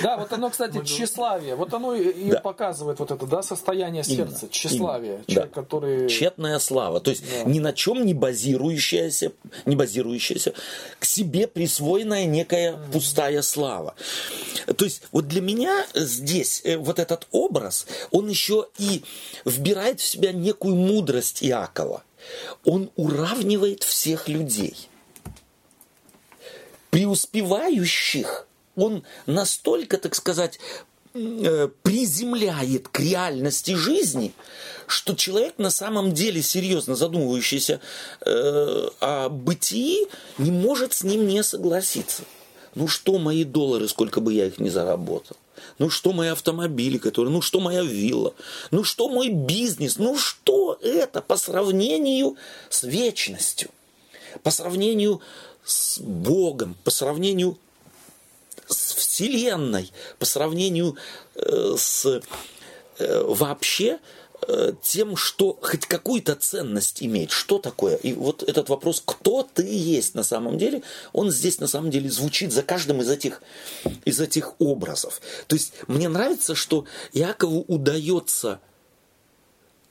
[0.03, 1.57] Да, вот оно, кстати, тщеславие.
[1.57, 5.23] Вот оно и показывает вот это, да, состояние сердца, тщеславие.
[5.27, 6.09] Человек, который...
[6.09, 7.01] Тщетная слава.
[7.01, 9.33] То есть ни на чем не базирующаяся,
[9.65, 10.53] не базирующаяся,
[10.99, 13.95] к себе присвоенная некая пустая слава.
[14.77, 19.03] То есть вот для меня здесь э, вот этот образ, он еще и
[19.45, 22.03] вбирает в себя некую мудрость Иакова.
[22.65, 24.89] Он уравнивает всех людей–
[27.07, 30.59] преуспевающих он настолько, так сказать,
[31.15, 34.33] э, приземляет к реальности жизни,
[34.87, 37.81] что человек на самом деле серьезно задумывающийся
[38.21, 42.25] э, о бытии не может с ним не согласиться.
[42.75, 45.37] Ну что мои доллары, сколько бы я их ни заработал?
[45.79, 48.35] Ну что мои автомобили, которые, ну что моя вилла,
[48.71, 52.37] ну что мой бизнес, ну что это по сравнению
[52.69, 53.71] с вечностью,
[54.43, 55.23] по сравнению
[55.67, 57.59] с Богом, по сравнению
[58.69, 60.97] с Вселенной, по сравнению
[61.35, 62.23] э, с
[62.99, 63.99] э, вообще
[64.47, 67.33] э, тем, что хоть какую-то ценность имеет.
[67.33, 67.97] Что такое?
[67.97, 70.83] И вот этот вопрос, кто ты есть на самом деле,
[71.13, 73.43] он здесь на самом деле звучит за каждым из этих,
[74.05, 75.21] из этих образов.
[75.49, 78.61] То есть мне нравится, что Иакову удается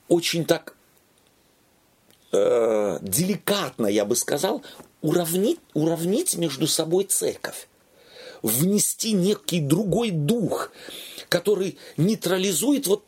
[0.08, 0.75] очень так
[2.36, 4.62] э, деликатно, я бы сказал,
[5.02, 7.68] уравнить, уравнить между собой церковь,
[8.42, 10.72] внести некий другой дух,
[11.30, 13.04] который нейтрализует вот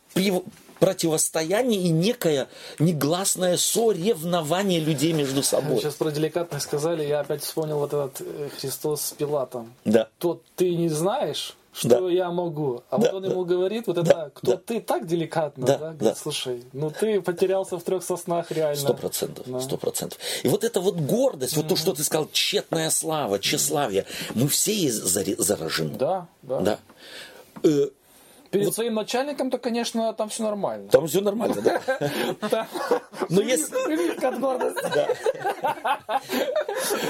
[0.79, 2.47] противостояние и некое
[2.79, 5.79] негласное соревнование людей между собой.
[5.79, 9.73] Сейчас про деликатность сказали, я опять вспомнил вот этот э, Христос с Пилатом.
[9.85, 10.07] Да.
[10.19, 12.09] Тот ты не знаешь, что да.
[12.09, 12.83] я могу.
[12.89, 14.57] А да, вот он ему говорит, вот это, да, кто да.
[14.57, 15.79] ты так деликатно, да, да?
[15.93, 16.15] Говорит, да.
[16.15, 18.75] слушай, ну ты потерялся в трех соснах реально.
[18.75, 20.19] Сто процентов, сто процентов.
[20.43, 21.57] И вот эта вот гордость, mm-hmm.
[21.57, 25.95] вот то, что ты сказал, тщетная слава, тщеславие, мы все заражены.
[25.97, 26.59] Да, да.
[26.61, 26.79] да.
[27.63, 27.89] э,
[28.51, 30.89] Перед своим начальником-то, конечно, там все нормально.
[30.89, 32.67] там все нормально, да?
[33.29, 33.75] Но если...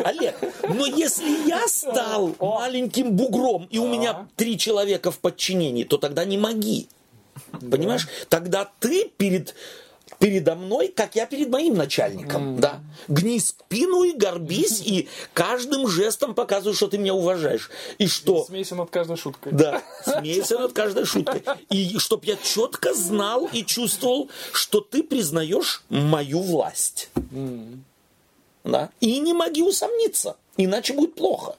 [0.04, 0.36] Олег,
[0.68, 6.26] но если я стал маленьким бугром, и у меня три человека в подчинении, то тогда
[6.26, 6.88] не моги.
[7.52, 8.08] Понимаешь?
[8.30, 9.56] Тогда ты перед
[10.20, 12.80] передо мной, как я перед моим начальником, да.
[13.08, 17.70] Гни спину и горбись, и каждым жестом показывай, что ты меня уважаешь.
[17.98, 18.46] И что...
[18.46, 19.54] Смейся над каждой шуткой.
[19.54, 21.44] Да, смейся над каждой шуткой.
[21.70, 27.10] И чтоб я четко знал и чувствовал, что ты признаешь мою власть.
[28.64, 28.90] Да?
[29.00, 31.56] И не моги усомниться, иначе будет плохо.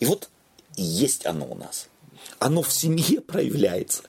[0.00, 0.28] И вот
[0.76, 1.88] есть оно у нас.
[2.38, 4.02] Оно в семье проявляется.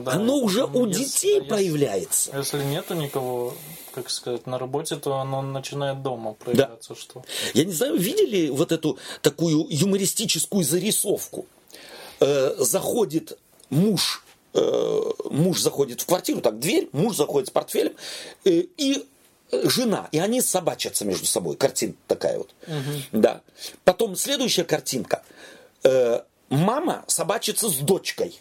[0.00, 2.36] Да, оно уже у если- детей если- проявляется.
[2.36, 3.54] Если нету никого,
[3.94, 7.24] как сказать, на работе, то оно начинает дома проявляться, что
[7.54, 11.46] Я не знаю, видели вот эту такую юмористическую зарисовку?
[12.20, 13.38] Э, заходит
[13.70, 14.24] муж,
[14.54, 15.00] э,
[15.30, 17.92] муж заходит в квартиру, так дверь, муж заходит с портфелем,
[18.44, 19.06] э, и
[19.52, 21.56] э, жена, и они собачатся между собой.
[21.56, 22.54] Картинка такая вот.
[23.12, 23.42] Да.
[23.84, 25.22] Потом следующая картинка.
[26.86, 28.40] Мама собачится с дочкой.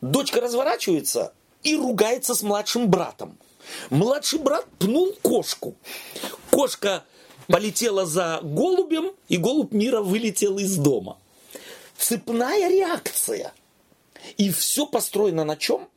[0.00, 3.36] Дочка разворачивается и ругается с младшим братом.
[3.90, 5.74] Младший брат пнул кошку.
[6.50, 7.04] Кошка
[7.46, 11.18] полетела за голубем, и голубь мира вылетел из дома.
[11.98, 13.52] Цепная реакция.
[14.38, 15.88] И все построено на чем?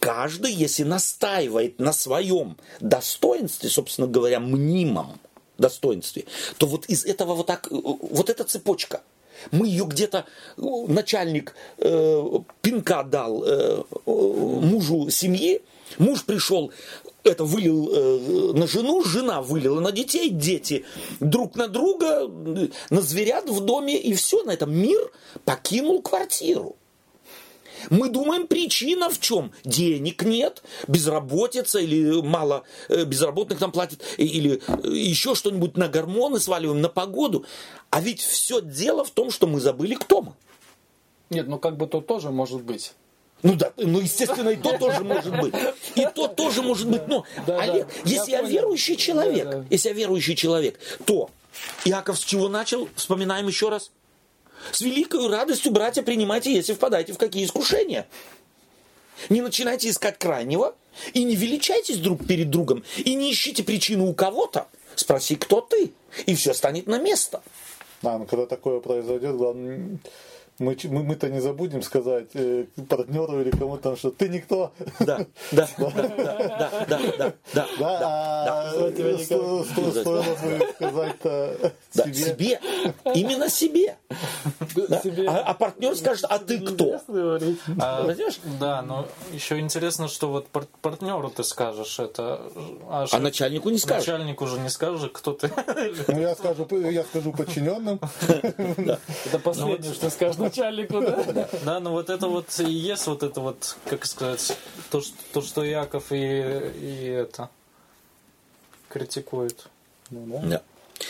[0.00, 5.18] Каждый, если настаивает на своем достоинстве, собственно говоря, мнимом
[5.56, 6.26] достоинстве,
[6.58, 9.02] то вот из этого вот так, э, вот эта цепочка.
[9.50, 12.24] Мы ее где-то, э, начальник э,
[12.62, 15.62] пинка дал э, э, мужу семьи,
[15.98, 16.72] муж пришел,
[17.24, 20.84] это вылил э, на жену, жена вылила на детей, дети
[21.20, 22.26] друг на друга,
[22.90, 25.10] на зверят в доме, и все, на этом мир
[25.44, 26.76] покинул квартиру.
[27.90, 29.52] Мы думаем, причина в чем?
[29.64, 36.40] Денег нет, безработица или мало э, безработных нам платят, или э, еще что-нибудь на гормоны
[36.40, 37.44] сваливаем, на погоду.
[37.90, 40.32] А ведь все дело в том, что мы забыли, кто мы.
[41.30, 42.92] Нет, ну как бы то тоже может быть.
[43.42, 45.54] Ну да, ну естественно, и то тоже может быть.
[45.94, 47.06] И то тоже может быть.
[47.06, 47.60] Но, Да, да.
[47.62, 48.50] Олег, Я если я понял.
[48.52, 49.64] верующий человек, Да, да.
[49.70, 51.30] если я верующий человек, то
[51.84, 52.88] Иаков с чего начал?
[52.96, 53.90] Вспоминаем еще раз.
[54.72, 58.06] С великой радостью, братья, принимайте, если впадаете в какие искушения.
[59.28, 60.74] Не начинайте искать крайнего
[61.12, 64.68] и не величайтесь друг перед другом и не ищите причину у кого-то.
[64.94, 65.92] Спроси, кто ты,
[66.26, 67.42] и все станет на место.
[68.02, 69.98] Да, но когда такое произойдет, главное,
[70.58, 74.72] мы, мы, то не забудем сказать э, партнеру или кому-то, там, что ты никто.
[74.98, 76.04] Да, да, да, да,
[76.88, 78.70] да, да, да, да,
[79.18, 82.60] стоило бы сказать-то да, себе.
[83.14, 83.96] именно себе.
[85.28, 87.00] А, а партнер скажет, а ты кто?
[87.78, 88.06] А?
[88.60, 92.42] Да, но еще интересно, что вот пар- партнеру ты скажешь это,
[92.88, 94.06] а, А начальнику не скажешь.
[94.06, 95.50] начальнику уже не скажешь, кто ты.
[96.08, 98.00] Ну, я скажу, я скажу подчиненным.
[98.28, 101.48] Это последнее, что скажешь начальнику, да?
[101.64, 104.56] Да, ну вот это вот и есть вот это вот, как сказать,
[104.90, 107.48] то, что, то, что Яков и, и это
[108.88, 109.66] критикует.
[110.10, 110.62] Да.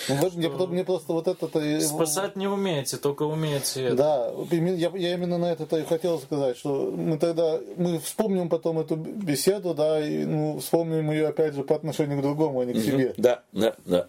[0.08, 1.60] Ну, мне, про- мне просто вот это-то...
[1.60, 3.96] и- Спасать не умеете, только умеете это.
[3.96, 8.78] Да, я, я именно на это и хотел сказать, что мы тогда, мы вспомним потом
[8.78, 12.74] эту беседу, да, и ну, вспомним ее опять же по отношению к другому, а не
[12.74, 13.14] к себе.
[13.16, 14.08] Да, да, да.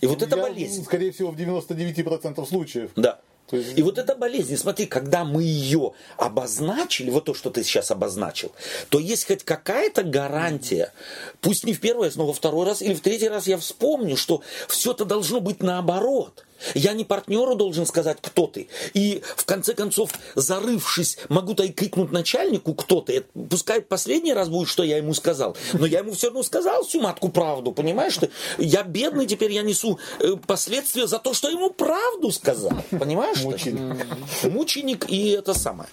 [0.00, 0.84] И вот это Я, болезнь.
[0.84, 2.90] Скорее всего, в 99% случаев.
[2.96, 3.18] Да.
[3.50, 8.52] И вот эта болезнь, смотри, когда мы ее обозначили, вот то, что ты сейчас обозначил,
[8.90, 10.92] то есть хоть какая-то гарантия,
[11.40, 14.16] пусть не в первый раз, но во второй раз или в третий раз я вспомню,
[14.16, 16.44] что все это должно быть наоборот.
[16.74, 18.68] Я не партнеру должен сказать, кто ты.
[18.94, 23.18] И в конце концов, зарывшись, могу-то и крикнуть начальнику, кто ты.
[23.18, 25.56] Это Пускай последний раз будет, что я ему сказал.
[25.72, 28.30] Но я ему все равно сказал всю матку правду, понимаешь ты?
[28.58, 32.72] Я бедный, теперь я несу э, последствия за то, что ему правду сказал.
[32.90, 33.38] Понимаешь?
[33.38, 33.44] ты?
[33.44, 34.06] Мученик.
[34.44, 35.88] Мученик и это самое.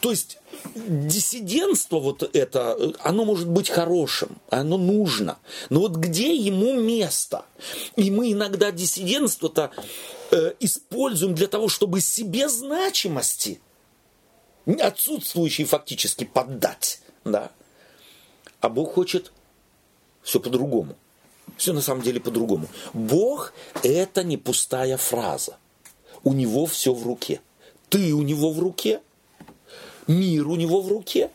[0.00, 0.38] То есть
[0.76, 5.38] диссидентство вот это, оно может быть хорошим, оно нужно.
[5.70, 7.44] Но вот где ему место?
[7.96, 9.70] И мы иногда диссидентство-то
[10.30, 13.60] э, используем для того, чтобы себе значимости,
[14.66, 17.00] отсутствующей фактически, поддать.
[17.24, 17.50] Да?
[18.60, 19.32] А Бог хочет
[20.22, 20.96] все по-другому.
[21.56, 22.68] Все на самом деле по-другому.
[22.92, 25.56] Бог– это не пустая фраза.
[26.24, 27.40] У него все в руке.
[27.88, 29.00] Ты у него в руке,
[30.06, 31.30] мир у него в руке,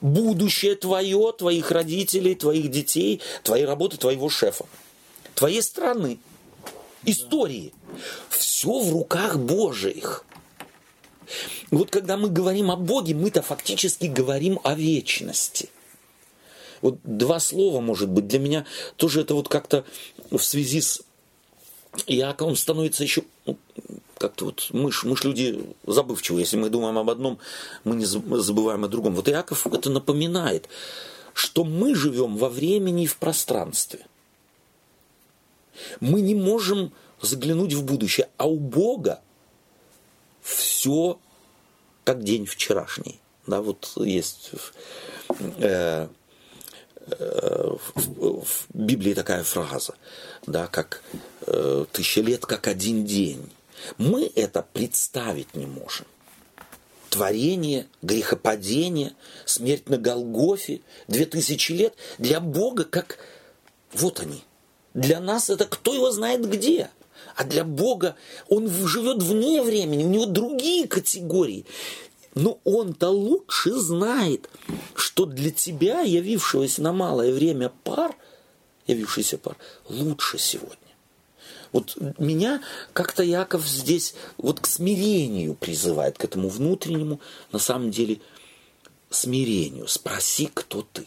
[0.00, 4.66] будущее твое, твоих родителей, твоих детей, твоей работы, твоего шефа,
[5.34, 6.18] твоей страны,
[7.04, 7.72] истории.
[8.28, 10.24] Все в руках Божьих.
[11.70, 15.68] Вот когда мы говорим о Боге, мы-то фактически говорим о вечности.
[16.80, 18.64] Вот два слова, может быть, для меня
[18.96, 19.84] тоже это вот как-то
[20.30, 21.02] в связи с
[22.06, 23.56] Иаковом становится еще ну,
[24.18, 26.42] как-то вот мы ж, мы ж люди забывчивые.
[26.42, 27.38] Если мы думаем об одном,
[27.84, 29.14] мы не забываем о другом.
[29.14, 30.68] Вот Иаков это напоминает,
[31.32, 34.06] что мы живем во времени и в пространстве.
[36.00, 39.20] Мы не можем заглянуть в будущее, а у Бога
[40.42, 41.18] все
[42.04, 43.20] как день вчерашний.
[43.46, 44.50] Да, вот есть
[45.38, 46.08] э,
[47.94, 49.94] в, в Библии такая фраза,
[50.46, 51.02] да, как
[51.46, 53.50] э, тысяча лет как один день.
[53.96, 56.06] Мы это представить не можем.
[57.10, 59.14] Творение, грехопадение,
[59.46, 63.18] смерть на Голгофе, две тысячи лет для Бога как
[63.92, 64.44] вот они.
[64.94, 66.90] Для нас это кто его знает где.
[67.34, 68.16] А для Бога
[68.48, 71.66] он живет вне времени, у него другие категории.
[72.34, 74.48] Но он-то лучше знает,
[74.94, 78.14] что для тебя, явившегося на малое время пар,
[78.86, 79.56] явившийся пар,
[79.88, 80.76] лучше сегодня.
[81.72, 87.20] Вот меня как-то Яков здесь вот к смирению призывает, к этому внутреннему,
[87.52, 88.20] на самом деле,
[89.10, 89.86] смирению.
[89.86, 91.06] Спроси, кто ты.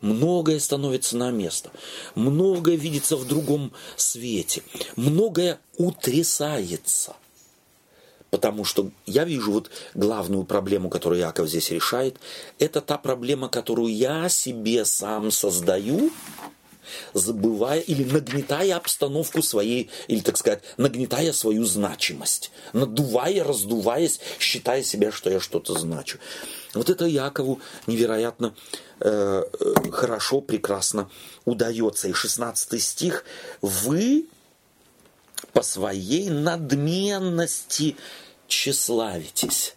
[0.00, 1.70] Многое становится на место.
[2.14, 4.62] Многое видится в другом свете.
[4.96, 7.14] Многое утрясается.
[8.30, 12.16] Потому что я вижу вот главную проблему, которую Яков здесь решает,
[12.58, 16.10] это та проблема, которую я себе сам создаю,
[17.12, 25.12] забывая или нагнетая обстановку своей, или, так сказать, нагнетая свою значимость, надувая, раздуваясь, считая себя,
[25.12, 26.18] что я что-то значу.
[26.74, 28.54] Вот это Якову невероятно
[29.00, 29.42] э,
[29.90, 31.10] хорошо, прекрасно
[31.44, 32.08] удается.
[32.08, 33.24] И 16 стих.
[33.60, 34.26] «Вы
[35.52, 37.96] по своей надменности
[38.48, 39.74] тщеславитесь».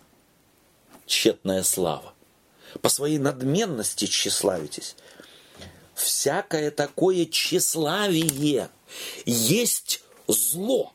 [1.06, 2.14] Тщетная слава.
[2.82, 4.96] По своей надменности тщеславитесь
[5.94, 8.70] всякое такое тщеславие
[9.26, 10.94] есть зло.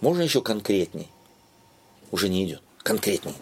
[0.00, 1.08] Можно еще конкретней?
[2.10, 2.62] Уже не идет.
[2.82, 3.34] Конкретней.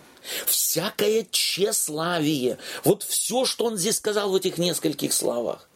[0.47, 2.59] Всякое тщеславие.
[2.85, 5.69] Вот все, что он здесь сказал в этих нескольких словах,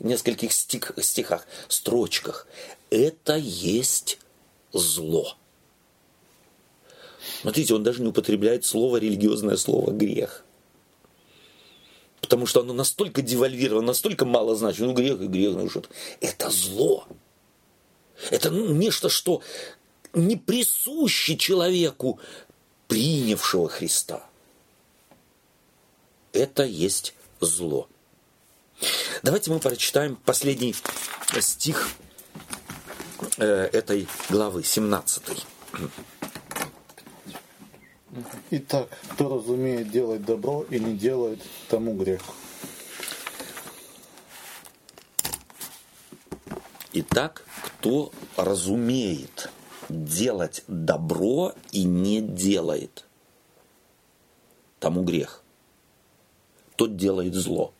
[0.00, 2.46] нескольких стих, стихах, строчках,
[2.90, 4.18] это есть
[4.72, 5.36] зло.
[7.42, 10.44] Смотрите, он даже не употребляет слово, религиозное слово грех
[12.30, 14.86] потому что оно настолько девальвировано, настолько мало значит.
[14.86, 15.88] Ну, грех и грех, ну что -то.
[16.20, 17.08] Это зло.
[18.30, 19.42] Это ну, нечто, что
[20.12, 22.20] не присуще человеку,
[22.86, 24.24] принявшего Христа.
[26.32, 27.88] Это есть зло.
[29.22, 30.74] Давайте мы прочитаем последний
[31.40, 31.90] стих
[33.38, 35.46] э, этой главы, 17.
[38.50, 42.22] Итак, кто разумеет делать добро и не делает, тому грех.
[46.92, 49.50] Итак, кто разумеет
[49.88, 53.04] делать добро и не делает,
[54.80, 55.42] тому грех.
[56.76, 57.72] Тот делает зло.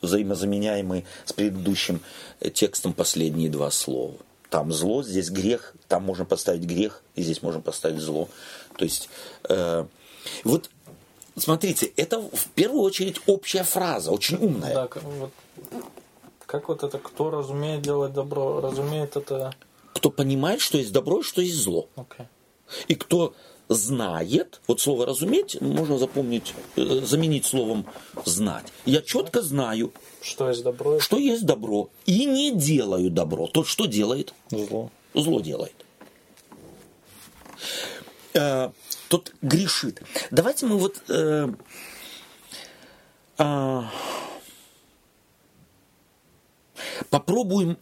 [0.00, 2.00] Взаимозаменяемые с предыдущим
[2.54, 4.14] текстом последние два слова.
[4.50, 8.28] Там зло, здесь грех, там можно поставить грех, и здесь можно поставить зло.
[8.76, 9.10] То есть,
[9.48, 9.84] э,
[10.44, 10.70] вот
[11.36, 14.74] смотрите, это в первую очередь общая фраза, очень умная.
[14.74, 15.32] Да, вот,
[16.46, 19.54] как вот это, кто разумеет делать добро, разумеет это...
[19.92, 21.88] Кто понимает, что есть добро и что есть зло.
[21.96, 22.26] Okay.
[22.86, 23.34] И кто
[23.68, 27.86] знает, вот слово разуметь можно запомнить, э, заменить словом
[28.24, 28.66] знать.
[28.86, 29.92] Я четко знаю,
[30.22, 33.46] что есть добро, что есть добро, и не делаю добро.
[33.46, 34.34] Тот, что делает?
[34.50, 34.90] Зло.
[35.14, 35.84] Зло делает.
[38.34, 38.70] Э,
[39.08, 40.02] тот грешит.
[40.30, 41.48] Давайте мы вот э,
[43.38, 43.82] э,
[47.10, 47.78] попробуем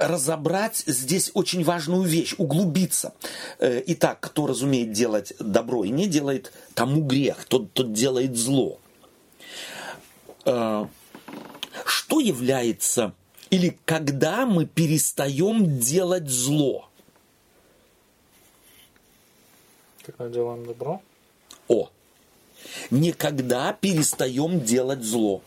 [0.00, 3.12] разобрать здесь очень важную вещь, углубиться.
[3.58, 8.80] Э, итак, кто разумеет делать добро и не делает, тому грех, тот, тот делает зло.
[10.44, 10.86] Э,
[11.84, 13.14] что является
[13.50, 16.88] или когда мы перестаем делать зло?
[20.02, 21.02] Когда делаем добро?
[21.68, 21.90] О,
[22.90, 25.42] никогда перестаем делать зло.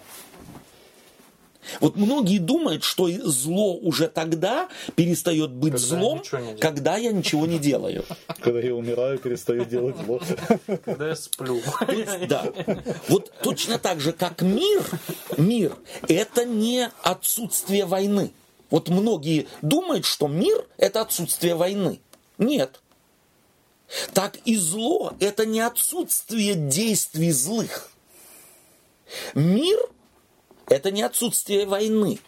[1.79, 6.21] Вот многие думают, что зло уже тогда перестает быть когда злом,
[6.59, 8.05] когда я ничего не делаю.
[8.39, 10.21] Когда я умираю, перестаю делать зло.
[10.85, 11.61] Когда я сплю.
[12.27, 12.51] Да.
[13.07, 14.83] Вот точно так же, как мир,
[15.37, 15.75] мир–
[16.07, 18.31] это не отсутствие войны.
[18.69, 21.99] Вот многие думают, что мир– это отсутствие войны.
[22.37, 22.81] Нет.
[24.13, 27.91] Так и зло– это не отсутствие действий злых.
[29.35, 29.79] Мир–
[30.73, 32.19] это не отсутствие войны.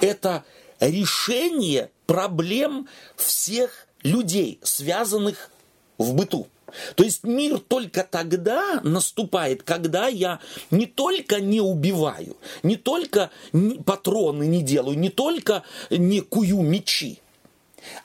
[0.00, 0.44] Это
[0.80, 5.50] решение проблем всех людей, связанных
[5.98, 6.48] в быту.
[6.96, 10.40] То есть мир только тогда наступает, когда я
[10.70, 13.30] не только не убиваю, не только
[13.86, 17.20] патроны не делаю, не только не кую мечи,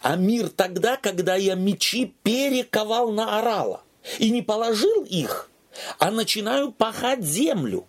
[0.02, 3.82] а мир тогда, когда я мечи перековал на орала
[4.20, 5.50] и не положил их,
[5.98, 7.86] а начинаю пахать землю.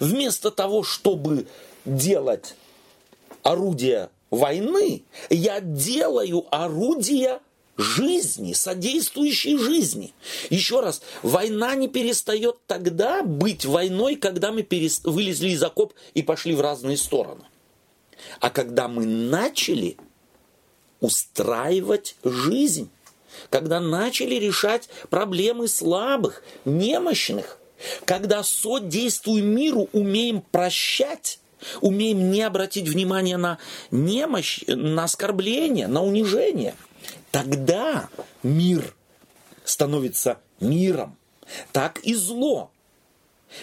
[0.00, 1.46] Вместо того, чтобы
[1.84, 2.54] делать
[3.42, 7.40] орудия войны, я делаю орудия
[7.76, 10.12] жизни, содействующей жизни.
[10.50, 14.66] Еще раз, война не перестает тогда быть войной, когда мы
[15.04, 17.44] вылезли из окоп и пошли в разные стороны.
[18.40, 19.96] А когда мы начали
[21.00, 22.90] устраивать жизнь,
[23.50, 27.58] когда начали решать проблемы слабых, немощных,
[28.04, 31.38] когда содействуем миру, умеем прощать,
[31.80, 33.58] умеем не обратить внимание на
[33.90, 36.74] немощь, на оскорбление, на унижение–
[37.32, 38.08] тогда
[38.42, 38.94] мир
[39.64, 41.16] становится миром.
[41.72, 42.70] Так и зло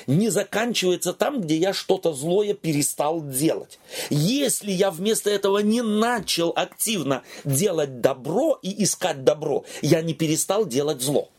[0.06, 3.80] не заканчивается там, где я что-то злое перестал делать.
[4.10, 10.66] Если я вместо этого не начал активно делать добро и искать добро, я не перестал
[10.66, 11.30] делать зло.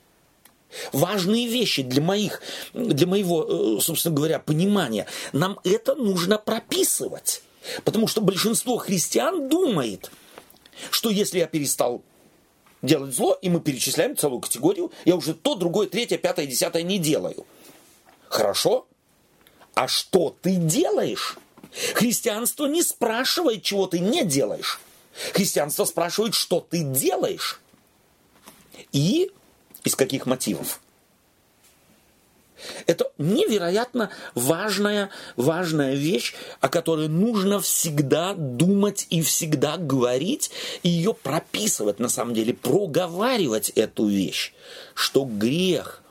[0.92, 2.42] Важные вещи для, моих,
[2.74, 5.06] для моего, э, собственно говоря, понимания.
[5.32, 7.42] Нам это нужно прописывать.
[7.84, 10.10] Потому что большинство христиан думает,
[10.90, 12.02] что если я перестал
[12.82, 14.90] делать зло, и мы перечисляем целую категорию.
[15.04, 17.46] Я уже то, другое, третье, пятое, десятое не делаю.
[18.28, 18.86] Хорошо?
[19.74, 21.36] А что ты делаешь?
[21.94, 24.80] Христианство не спрашивает, чего ты не делаешь.
[25.32, 27.60] Христианство спрашивает, что ты делаешь.
[28.92, 29.30] И
[29.84, 30.80] из каких мотивов.
[32.86, 40.50] Это невероятно важная, важная вещь, о которой нужно всегда думать и всегда говорить,
[40.82, 44.52] и ее прописывать, на самом деле, проговаривать эту вещь,
[44.94, 46.02] что грех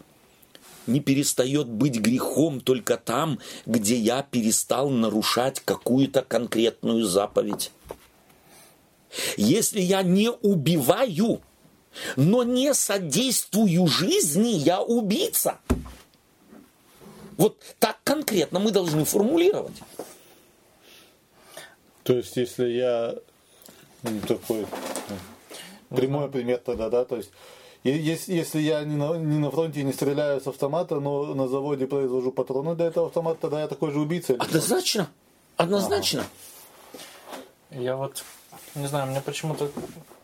[0.88, 7.72] не перестает быть грехом только там, где я перестал нарушать какую-то конкретную заповедь.
[9.38, 11.42] Если я не убиваю,
[12.16, 15.60] но не содействую жизни, я убийца.
[17.38, 19.82] Вот так конкретно мы должны формулировать.
[22.04, 23.16] То есть, если я
[24.04, 24.66] ну, такой
[25.90, 27.32] ну, прямой пример тогда, да, то есть
[27.84, 31.88] если, если я не на, не на фронте не стреляю с автомата, но на заводе
[31.88, 34.36] произвожу патроны для этого автомата, тогда я такой же убийца.
[34.38, 35.10] Однозначно.
[35.56, 36.26] Однозначно.
[37.72, 37.82] Ага.
[37.82, 38.24] Я вот
[38.76, 39.72] не знаю, мне почему-то,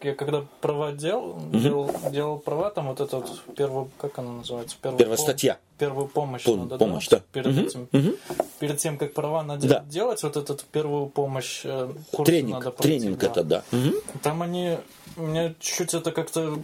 [0.06, 1.58] я когда права делал, угу.
[1.58, 4.78] делал, делал права, там вот это вот первую, как она называется?
[4.82, 5.58] Первую Первая пом- статья.
[5.78, 7.22] Первую помощь Пом- надо помощь, да.
[7.32, 7.60] Перед, угу.
[7.62, 8.16] этим, угу.
[8.60, 9.84] перед тем, как права надо да.
[9.88, 13.00] делать, вот этот первую помощь э, курс тренинг, надо пройти.
[13.00, 13.28] Тренинг да.
[13.28, 13.64] это, да.
[13.72, 13.96] Угу.
[14.22, 14.78] Там они,
[15.18, 16.60] у меня чуть это как-то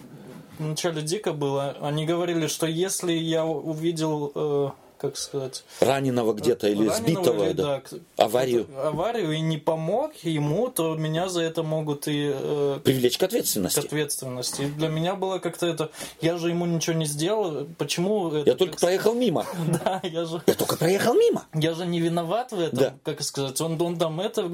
[0.59, 1.75] вначале дико было.
[1.81, 4.75] Они говорили, что если я увидел...
[5.01, 5.63] Как сказать...
[5.79, 7.81] Раненого где-то или раненого, сбитого, или, да.
[7.89, 7.97] да.
[8.23, 8.67] Аварию.
[8.83, 12.31] Аварию и не помог ему, то меня за это могут и...
[12.31, 13.81] Э, Привлечь к ответственности.
[13.81, 14.61] К ответственности.
[14.61, 15.89] И для меня было как-то это...
[16.21, 18.29] Я же ему ничего не сделал, почему...
[18.29, 19.43] Это, я только проехал мимо.
[19.83, 20.39] Да, я же...
[20.45, 21.47] Я только проехал мимо.
[21.55, 22.93] Я же не виноват в этом, да.
[23.01, 23.59] как сказать.
[23.59, 24.51] Он, он там это...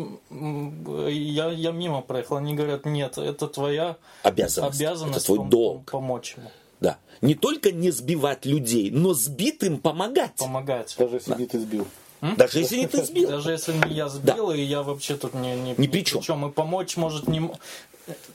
[1.10, 2.38] Я, я мимо проехал.
[2.38, 4.80] Они говорят, нет, это твоя обязанность.
[4.80, 5.92] обязанность это твой пом- долг.
[5.92, 6.50] Помочь ему.
[6.80, 6.98] Да.
[7.22, 10.36] Не только не сбивать людей, но сбитым помогать.
[10.38, 10.96] Помогать.
[10.98, 11.38] Даже если да.
[11.38, 11.88] не ты сбил.
[12.22, 12.36] М?
[12.36, 13.30] Даже если не ты сбил.
[13.30, 14.56] Даже если не я сбил, да.
[14.56, 16.22] и я вообще тут не, не, ни при чем.
[16.22, 16.48] чем.
[16.48, 17.52] И помочь может не...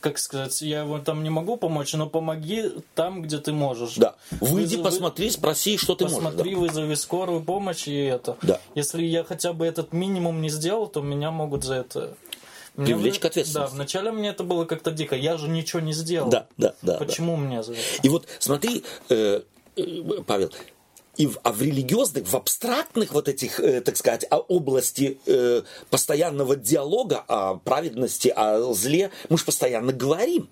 [0.00, 3.94] Как сказать, я его там не могу помочь, но помоги там, где ты можешь.
[3.94, 4.16] Да.
[4.32, 6.36] Выйди, Вызови, посмотри, спроси, что ты посмотри, можешь.
[6.36, 6.60] Посмотри, да.
[6.60, 8.36] вызови скорую помощь и это.
[8.42, 8.60] Да.
[8.74, 12.14] Если я хотя бы этот минимум не сделал, то меня могут за это
[12.76, 13.70] Привлечь к ответственности.
[13.70, 15.14] Да, вначале мне это было как-то дико.
[15.14, 16.30] Я же ничего не сделал.
[16.30, 16.96] Да, да, да.
[16.96, 17.42] Почему да.
[17.42, 17.82] мне за это?
[18.02, 19.42] И вот смотри, э,
[19.76, 19.82] э,
[20.26, 20.50] Павел,
[21.16, 26.56] и в, а в религиозных, в абстрактных вот этих, э, так сказать, области э, постоянного
[26.56, 30.48] диалога о праведности, о зле, мы же постоянно говорим.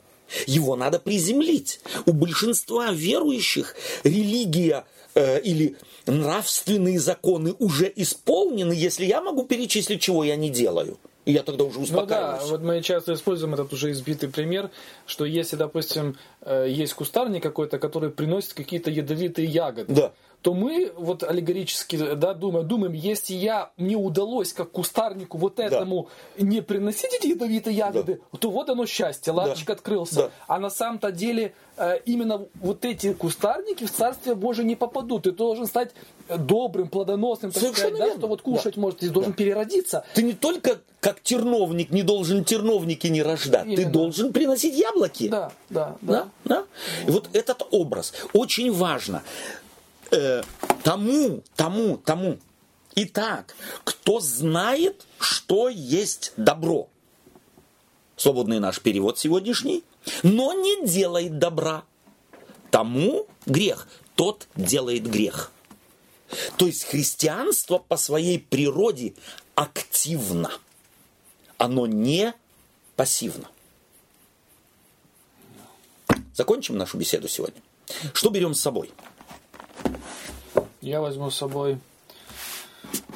[0.46, 1.80] Его надо приземлить.
[2.06, 3.74] У большинства верующих
[4.04, 4.84] религия
[5.14, 5.76] э, или
[6.06, 10.98] нравственные законы уже исполнены, если я могу перечислить, чего я не делаю.
[11.26, 12.42] И я тогда уже успокаиваюсь.
[12.42, 14.70] Ну да, вот мы часто используем этот уже избитый пример,
[15.06, 20.12] что если, допустим, э, есть кустарник какой-то, который приносит какие-то ядовитые ягоды, да.
[20.42, 26.08] То мы вот аллегорически да, думаем, думаем, если я, мне удалось как кустарнику вот этому
[26.38, 30.14] не приносить эти ядовитые ягоды, то вот оно счастье, ларчик открылся.
[30.14, 30.30] Да.
[30.46, 35.24] А на самом-то деле э, именно вот эти кустарники в Царствие Божие не попадут.
[35.24, 35.90] Ты должен стать
[36.28, 40.04] добрым, плодоносным, так Совершенно сказать, да, что вот кушать может, ты должен переродиться.
[40.14, 43.90] Ты не только как терновник не должен терновники не рождать, ты Именно.
[43.90, 45.28] должен приносить яблоки.
[45.28, 46.12] Да, да, да.
[46.12, 46.64] Да, да.
[47.06, 49.22] И вот этот образ очень важно.
[50.10, 50.42] Э,
[50.82, 52.38] тому, тому, тому.
[52.96, 53.54] Итак,
[53.84, 56.88] кто знает, что есть добро.
[58.16, 59.84] Свободный наш перевод сегодняшний.
[60.22, 61.84] Но не делает добра.
[62.70, 63.86] Тому грех.
[64.16, 65.52] Тот делает грех.
[66.56, 69.14] То есть христианство по своей природе
[69.54, 70.50] активно.
[71.58, 72.34] Оно не
[72.96, 73.48] пассивно.
[76.34, 77.60] Закончим нашу беседу сегодня.
[78.14, 78.90] Что берем с собой?
[80.80, 81.78] Я возьму с собой,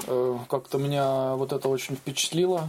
[0.07, 2.69] э, как-то меня вот это очень впечатлило,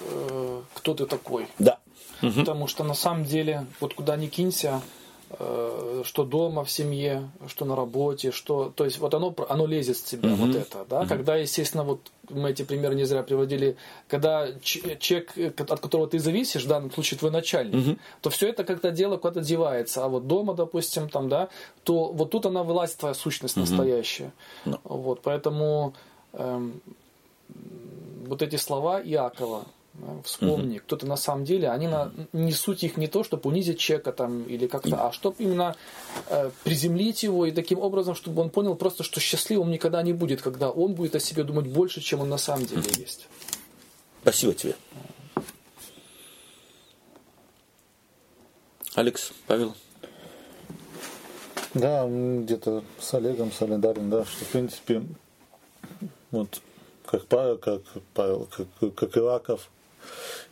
[0.00, 1.48] э, кто ты такой.
[1.58, 1.78] Да.
[2.20, 4.80] Потому что на самом деле, вот куда ни кинься,
[6.04, 10.02] что дома в семье, что на работе, что, то есть вот оно, оно лезет с
[10.02, 13.76] тебя, вот это, да, когда, естественно, вот мы эти примеры не зря приводили,
[14.08, 18.64] когда человек, э, от которого ты зависишь, в данном случае твой начальник, то все это
[18.64, 21.48] как-то дело куда-то девается, а вот дома, допустим, там, да,
[21.82, 24.32] то вот тут она вылазит, твоя сущность настоящая.
[24.64, 24.78] Ну.
[24.84, 25.94] Вот, поэтому
[26.32, 26.80] эм,
[28.26, 29.64] вот эти слова Иакова,
[30.24, 34.12] вспомни, кто ты на самом деле, они на, несут их не то, чтобы унизить человека
[34.12, 35.76] там или как-то, а чтобы именно
[36.28, 40.42] э, приземлить его и таким образом, чтобы он понял просто, что счастливым никогда не будет,
[40.42, 43.28] когда он будет о себе думать больше, чем он на самом деле есть.
[44.22, 44.74] Спасибо тебе.
[48.94, 49.74] Алекс, Павел.
[51.74, 55.02] Да, где-то с Олегом солидарен, да, что в принципе
[56.30, 56.62] вот
[57.04, 57.82] как Павел, как
[58.14, 58.48] Павел,
[58.80, 59.70] как, как Ираков,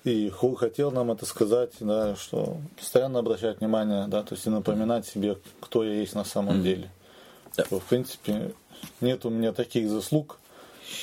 [0.05, 4.51] и Ху хотел нам это сказать, да, что постоянно обращать внимание, да, то есть и
[4.51, 6.91] напоминать себе, кто я есть на самом деле.
[7.57, 7.65] Да.
[7.65, 8.55] Что, в принципе,
[9.01, 10.39] нет у меня таких заслуг,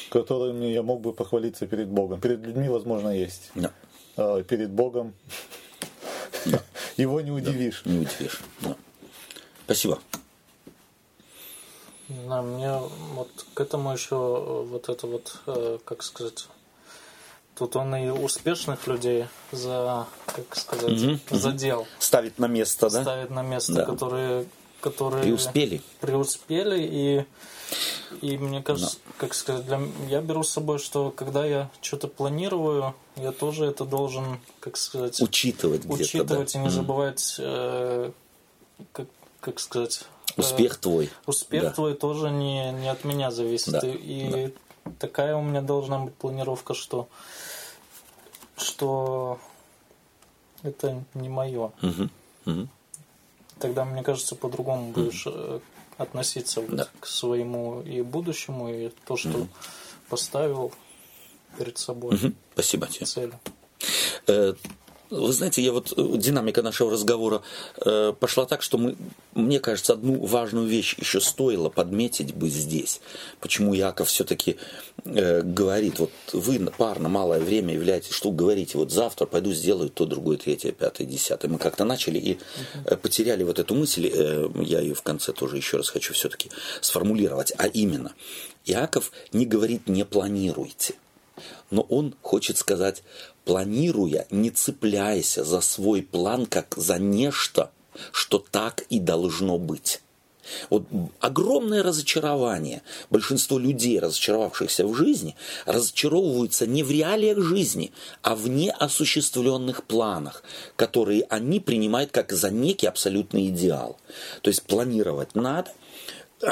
[0.10, 2.20] которыми я мог бы похвалиться перед Богом.
[2.20, 3.52] Перед людьми, возможно, есть.
[3.56, 3.72] Да,
[4.18, 5.14] А перед Богом
[6.98, 7.84] его не удивишь.
[7.86, 8.42] не удивишь.
[8.62, 8.76] Да.
[9.66, 10.00] Спасибо.
[12.28, 12.76] Да, мне
[13.14, 16.48] вот к этому еще э, вот это вот, э, как сказать,
[17.60, 23.02] тут он и успешных людей за, как сказать, задел, Ставить на место, да?
[23.04, 23.86] ставит на место, Да.
[23.86, 24.46] которые,
[24.82, 25.82] которые Преуспели.
[26.00, 27.26] преуспели и
[28.22, 29.80] и мне кажется, как сказать, для,
[30.10, 35.22] я беру с собой, что когда я что-то планирую, я тоже это должен, как сказать,
[35.22, 36.04] Учитывать где-то, да.
[36.04, 38.12] учитывать и не забывать, э,
[38.92, 39.06] как,
[39.42, 40.02] как сказать,
[40.36, 41.12] э, Успех твой.
[41.28, 41.70] Успех Да.
[41.70, 43.74] твой тоже не, не от меня зависит.
[43.74, 43.92] Да, И,
[44.48, 44.54] и
[44.98, 47.08] такая у меня должна быть планировка, что,
[48.62, 49.40] что
[50.64, 51.72] это не мое.
[51.82, 52.10] Мгм.
[52.46, 52.70] Мгм.
[53.60, 55.60] Тогда, мне кажется, по-другому будешь э,
[55.98, 56.88] относиться Да.
[57.00, 59.48] к своему и будущему, и то, что
[60.10, 60.72] поставил
[61.58, 62.36] перед собой Мгм.
[62.54, 63.06] Спасибо тебе.
[63.06, 63.34] цель.
[65.10, 67.42] Э, Вы знаете, я вот э, динамика нашего разговора
[67.78, 68.96] э, пошла так, что мы,
[69.34, 73.02] мне кажется, одну важную вещь еще стоило подметить бы здесь.
[73.40, 74.58] Почему Яков все-таки
[75.06, 80.38] говорит, вот вы парно малое время являетесь, что говорите, вот завтра пойду сделаю то, другое,
[80.38, 81.50] третье, пятое, десятое.
[81.50, 82.38] Мы как-то начали и
[82.86, 86.50] э, потеряли вот эту мысль, э, я ее в конце тоже еще раз хочу все-таки
[86.82, 88.14] сформулировать, а именно,
[88.66, 90.96] Иаков не говорит «не планируйте»,
[91.72, 93.04] но он хочет сказать,
[93.46, 97.72] планируя, не цепляйся за свой план как за нечто,
[98.12, 100.02] что так и должно быть.
[100.70, 100.84] Вот
[101.20, 102.82] огромное разочарование.
[103.10, 105.36] Большинство людей, разочаровавшихся в жизни,
[105.66, 107.92] разочаровываются не в реалиях жизни,
[108.22, 110.44] а в неосуществленных планах,
[110.76, 113.98] которые они принимают как за некий абсолютный идеал.
[114.42, 115.72] То есть планировать надо,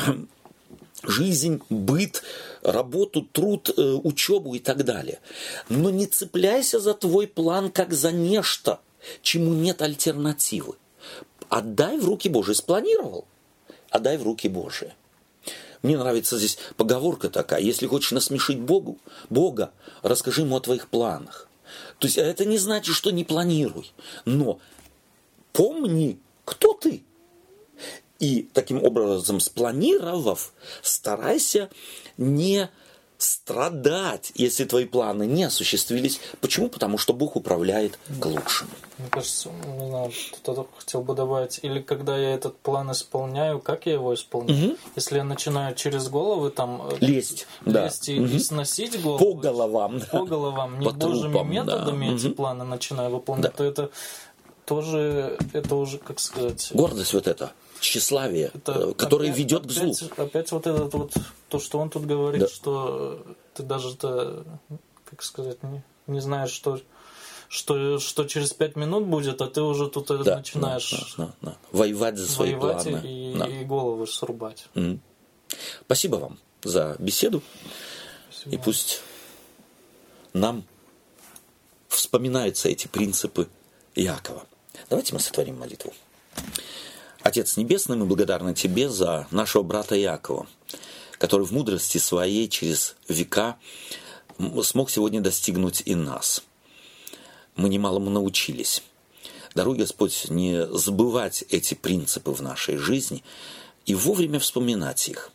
[1.04, 2.24] жизнь, быт,
[2.68, 5.20] работу, труд, э, учебу и так далее.
[5.70, 8.80] Но не цепляйся за твой план как за нечто,
[9.22, 10.76] чему нет альтернативы.
[11.50, 12.54] Отдай в руки Божьи.
[12.54, 13.26] Спланировал?
[13.90, 14.94] Отдай в руки Божьи.
[15.82, 17.62] Мне нравится здесь поговорка такая.
[17.62, 18.98] Если хочешь насмешить Богу,
[19.30, 19.72] Бога,
[20.02, 21.48] расскажи ему о твоих планах.
[22.00, 23.92] То есть это не значит, что не планируй.
[24.26, 24.60] Но
[25.54, 27.04] помни, кто ты.
[28.20, 31.70] И таким образом, спланировав, старайся
[32.18, 32.70] не
[33.18, 36.20] страдать, если твои планы не осуществились.
[36.40, 36.70] Почему?
[36.70, 38.70] Потому что Бог управляет к лучшему.
[38.98, 43.86] Мне кажется, не знаю, кто-то хотел бы добавить, или когда я этот план исполняю, как
[43.86, 44.72] я его исполняю?
[44.72, 44.78] Угу.
[44.96, 48.14] Если я начинаю через головы там э, лезть, лезть да.
[48.14, 48.40] и, угу.
[48.40, 52.16] сносить голову, по головам, по головам, не по божьими трупам, методами да.
[52.16, 52.36] эти угу.
[52.36, 53.50] планы начинаю выполнять, да.
[53.52, 53.92] то это
[54.66, 56.70] тоже, это уже, как сказать...
[56.74, 59.96] Гордость вот это, тщеславие, это которое опять, ведет опять, к злу.
[60.18, 61.14] Опять вот этот вот,
[61.50, 62.48] то, что он тут говорит, да.
[62.48, 64.46] что ты даже, -то,
[65.06, 66.80] как сказать, не, не знаешь, что
[67.50, 71.58] что, что через пять минут будет, а ты уже тут да, начинаешь да, да, да.
[71.72, 73.02] воевать за свои воевать планы.
[73.06, 73.48] И, да.
[73.48, 74.66] и головы срубать.
[74.74, 75.00] Mm.
[75.86, 77.42] Спасибо вам за беседу.
[78.30, 78.56] Спасибо.
[78.56, 79.02] И пусть
[80.34, 80.66] нам
[81.88, 83.48] вспоминаются эти принципы
[83.96, 84.46] Якова.
[84.90, 85.94] Давайте мы сотворим молитву.
[87.28, 90.48] Отец Небесный, мы благодарны Тебе за нашего брата Якова,
[91.18, 93.58] который в мудрости своей через века
[94.64, 96.44] смог сегодня достигнуть и нас–
[97.58, 98.84] мы немалому научились.
[99.56, 103.24] Даруй, Господь, не забывать эти принципы в нашей жизни
[103.86, 105.32] и вовремя вспоминать их.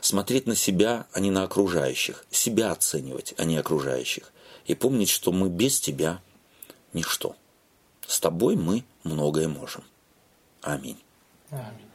[0.00, 2.26] Смотреть на себя, а не на окружающих.
[2.30, 4.32] Себя оценивать, а не окружающих.
[4.66, 6.20] И помнить, что мы без Тебя–
[6.92, 7.36] ничто.
[8.06, 9.84] С Тобой мы многое можем.
[10.60, 11.03] Аминь.
[11.50, 11.90] Аминь.